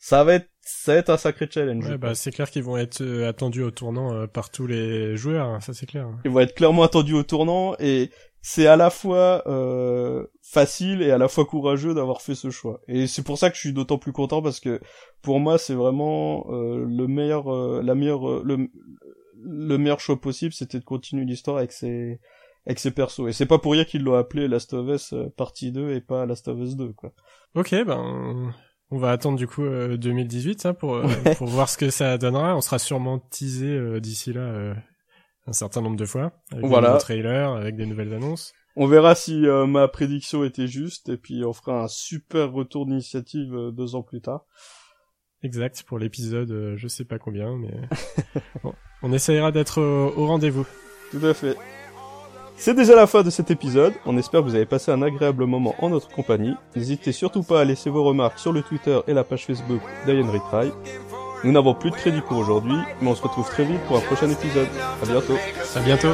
ça 0.00 0.24
va 0.24 0.34
être 0.34 0.48
ça 0.62 0.94
va 0.94 0.98
être 0.98 1.10
un 1.10 1.16
sacré 1.16 1.46
challenge. 1.50 1.86
Ouais, 1.86 1.98
bah 1.98 2.14
c'est 2.14 2.30
clair 2.30 2.50
qu'ils 2.50 2.62
vont 2.62 2.76
être 2.76 3.02
euh, 3.02 3.28
attendus 3.28 3.62
au 3.62 3.70
tournant 3.70 4.14
euh, 4.14 4.26
par 4.26 4.50
tous 4.50 4.66
les 4.66 5.16
joueurs, 5.16 5.46
hein, 5.46 5.60
ça 5.60 5.74
c'est 5.74 5.86
clair. 5.86 6.06
Hein. 6.06 6.18
Ils 6.24 6.30
vont 6.30 6.40
être 6.40 6.54
clairement 6.54 6.84
attendus 6.84 7.14
au 7.14 7.22
tournant 7.22 7.74
et 7.78 8.10
c'est 8.40 8.66
à 8.66 8.76
la 8.76 8.88
fois 8.88 9.42
euh, 9.46 10.26
facile 10.42 11.02
et 11.02 11.10
à 11.10 11.18
la 11.18 11.28
fois 11.28 11.44
courageux 11.44 11.92
d'avoir 11.92 12.22
fait 12.22 12.34
ce 12.34 12.50
choix. 12.50 12.80
Et 12.88 13.06
c'est 13.06 13.22
pour 13.22 13.36
ça 13.36 13.50
que 13.50 13.56
je 13.56 13.60
suis 13.60 13.72
d'autant 13.74 13.98
plus 13.98 14.12
content 14.12 14.40
parce 14.40 14.58
que 14.58 14.80
pour 15.20 15.38
moi 15.38 15.58
c'est 15.58 15.74
vraiment 15.74 16.46
le 16.50 17.06
meilleur 17.06 17.52
la 17.82 17.94
meilleure 17.94 18.42
le 18.42 18.68
le 19.42 19.78
meilleur 19.78 20.00
choix 20.00 20.20
possible, 20.20 20.52
c'était 20.52 20.78
de 20.78 20.84
continuer 20.84 21.24
l'histoire 21.24 21.58
avec 21.58 21.72
ces 21.72 22.20
avec 22.66 22.78
ses 22.78 22.90
persos. 22.90 23.28
Et 23.28 23.32
c'est 23.32 23.46
pas 23.46 23.58
pour 23.58 23.72
rien 23.72 23.84
qu'ils 23.84 24.02
l'ont 24.02 24.14
appelé 24.14 24.48
Last 24.48 24.72
of 24.72 24.88
Us 24.88 25.14
partie 25.36 25.72
2 25.72 25.90
et 25.90 26.00
pas 26.00 26.24
Last 26.24 26.48
of 26.48 26.58
Us 26.58 26.76
2 26.76 26.92
quoi. 26.94 27.12
Ok, 27.54 27.74
ben 27.84 28.54
on 28.90 28.98
va 28.98 29.10
attendre 29.10 29.38
du 29.38 29.46
coup 29.46 29.62
2018 29.64 30.66
euh, 30.66 30.68
hein, 30.68 30.74
pour 30.74 30.96
euh, 30.96 31.06
pour 31.36 31.46
voir 31.46 31.68
ce 31.68 31.78
que 31.78 31.90
ça 31.90 32.18
donnera. 32.18 32.56
On 32.56 32.60
sera 32.60 32.78
sûrement 32.78 33.18
teasé 33.18 33.68
euh, 33.68 34.00
d'ici 34.00 34.32
là 34.32 34.74
un 35.46 35.52
certain 35.52 35.80
nombre 35.80 35.96
de 35.96 36.04
fois 36.04 36.32
avec 36.52 36.64
voilà. 36.64 36.94
des 36.94 36.98
trailers, 36.98 37.50
avec 37.50 37.76
des 37.76 37.86
nouvelles 37.86 38.12
annonces. 38.12 38.52
On 38.76 38.86
verra 38.86 39.14
si 39.14 39.46
ma 39.66 39.88
prédiction 39.88 40.44
était 40.44 40.68
juste 40.68 41.08
et 41.08 41.16
puis 41.16 41.44
on 41.44 41.52
fera 41.52 41.82
un 41.82 41.88
super 41.88 42.52
retour 42.52 42.86
d'initiative 42.86 43.70
deux 43.72 43.94
ans 43.94 44.02
plus 44.02 44.20
tard. 44.20 44.44
Exact 45.42 45.82
pour 45.86 45.98
l'épisode, 45.98 46.76
je 46.76 46.88
sais 46.88 47.04
pas 47.04 47.18
combien, 47.18 47.56
mais 47.56 47.74
on 49.02 49.12
essayera 49.12 49.50
d'être 49.50 49.80
au 49.82 50.26
rendez-vous. 50.26 50.66
Tout 51.10 51.26
à 51.26 51.34
fait. 51.34 51.56
C'est 52.62 52.74
déjà 52.74 52.94
la 52.94 53.06
fin 53.06 53.22
de 53.22 53.30
cet 53.30 53.50
épisode, 53.50 53.94
on 54.04 54.18
espère 54.18 54.42
que 54.42 54.44
vous 54.44 54.54
avez 54.54 54.66
passé 54.66 54.92
un 54.92 55.00
agréable 55.00 55.46
moment 55.46 55.74
en 55.78 55.88
notre 55.88 56.10
compagnie. 56.10 56.52
N'hésitez 56.76 57.10
surtout 57.10 57.42
pas 57.42 57.62
à 57.62 57.64
laisser 57.64 57.88
vos 57.88 58.04
remarques 58.04 58.38
sur 58.38 58.52
le 58.52 58.60
Twitter 58.60 59.00
et 59.08 59.14
la 59.14 59.24
page 59.24 59.46
Facebook 59.46 59.80
d'Ian. 60.04 60.26
Nous 61.42 61.52
n'avons 61.52 61.72
plus 61.72 61.90
de 61.90 61.96
crédit 61.96 62.20
pour 62.20 62.36
aujourd'hui, 62.36 62.76
mais 63.00 63.08
on 63.08 63.14
se 63.14 63.22
retrouve 63.22 63.46
très 63.46 63.64
vite 63.64 63.80
pour 63.88 63.96
un 63.96 64.00
prochain 64.00 64.28
épisode. 64.28 64.68
À 65.02 65.06
bientôt. 65.06 65.36
À 65.74 65.80
bientôt. 65.80 66.12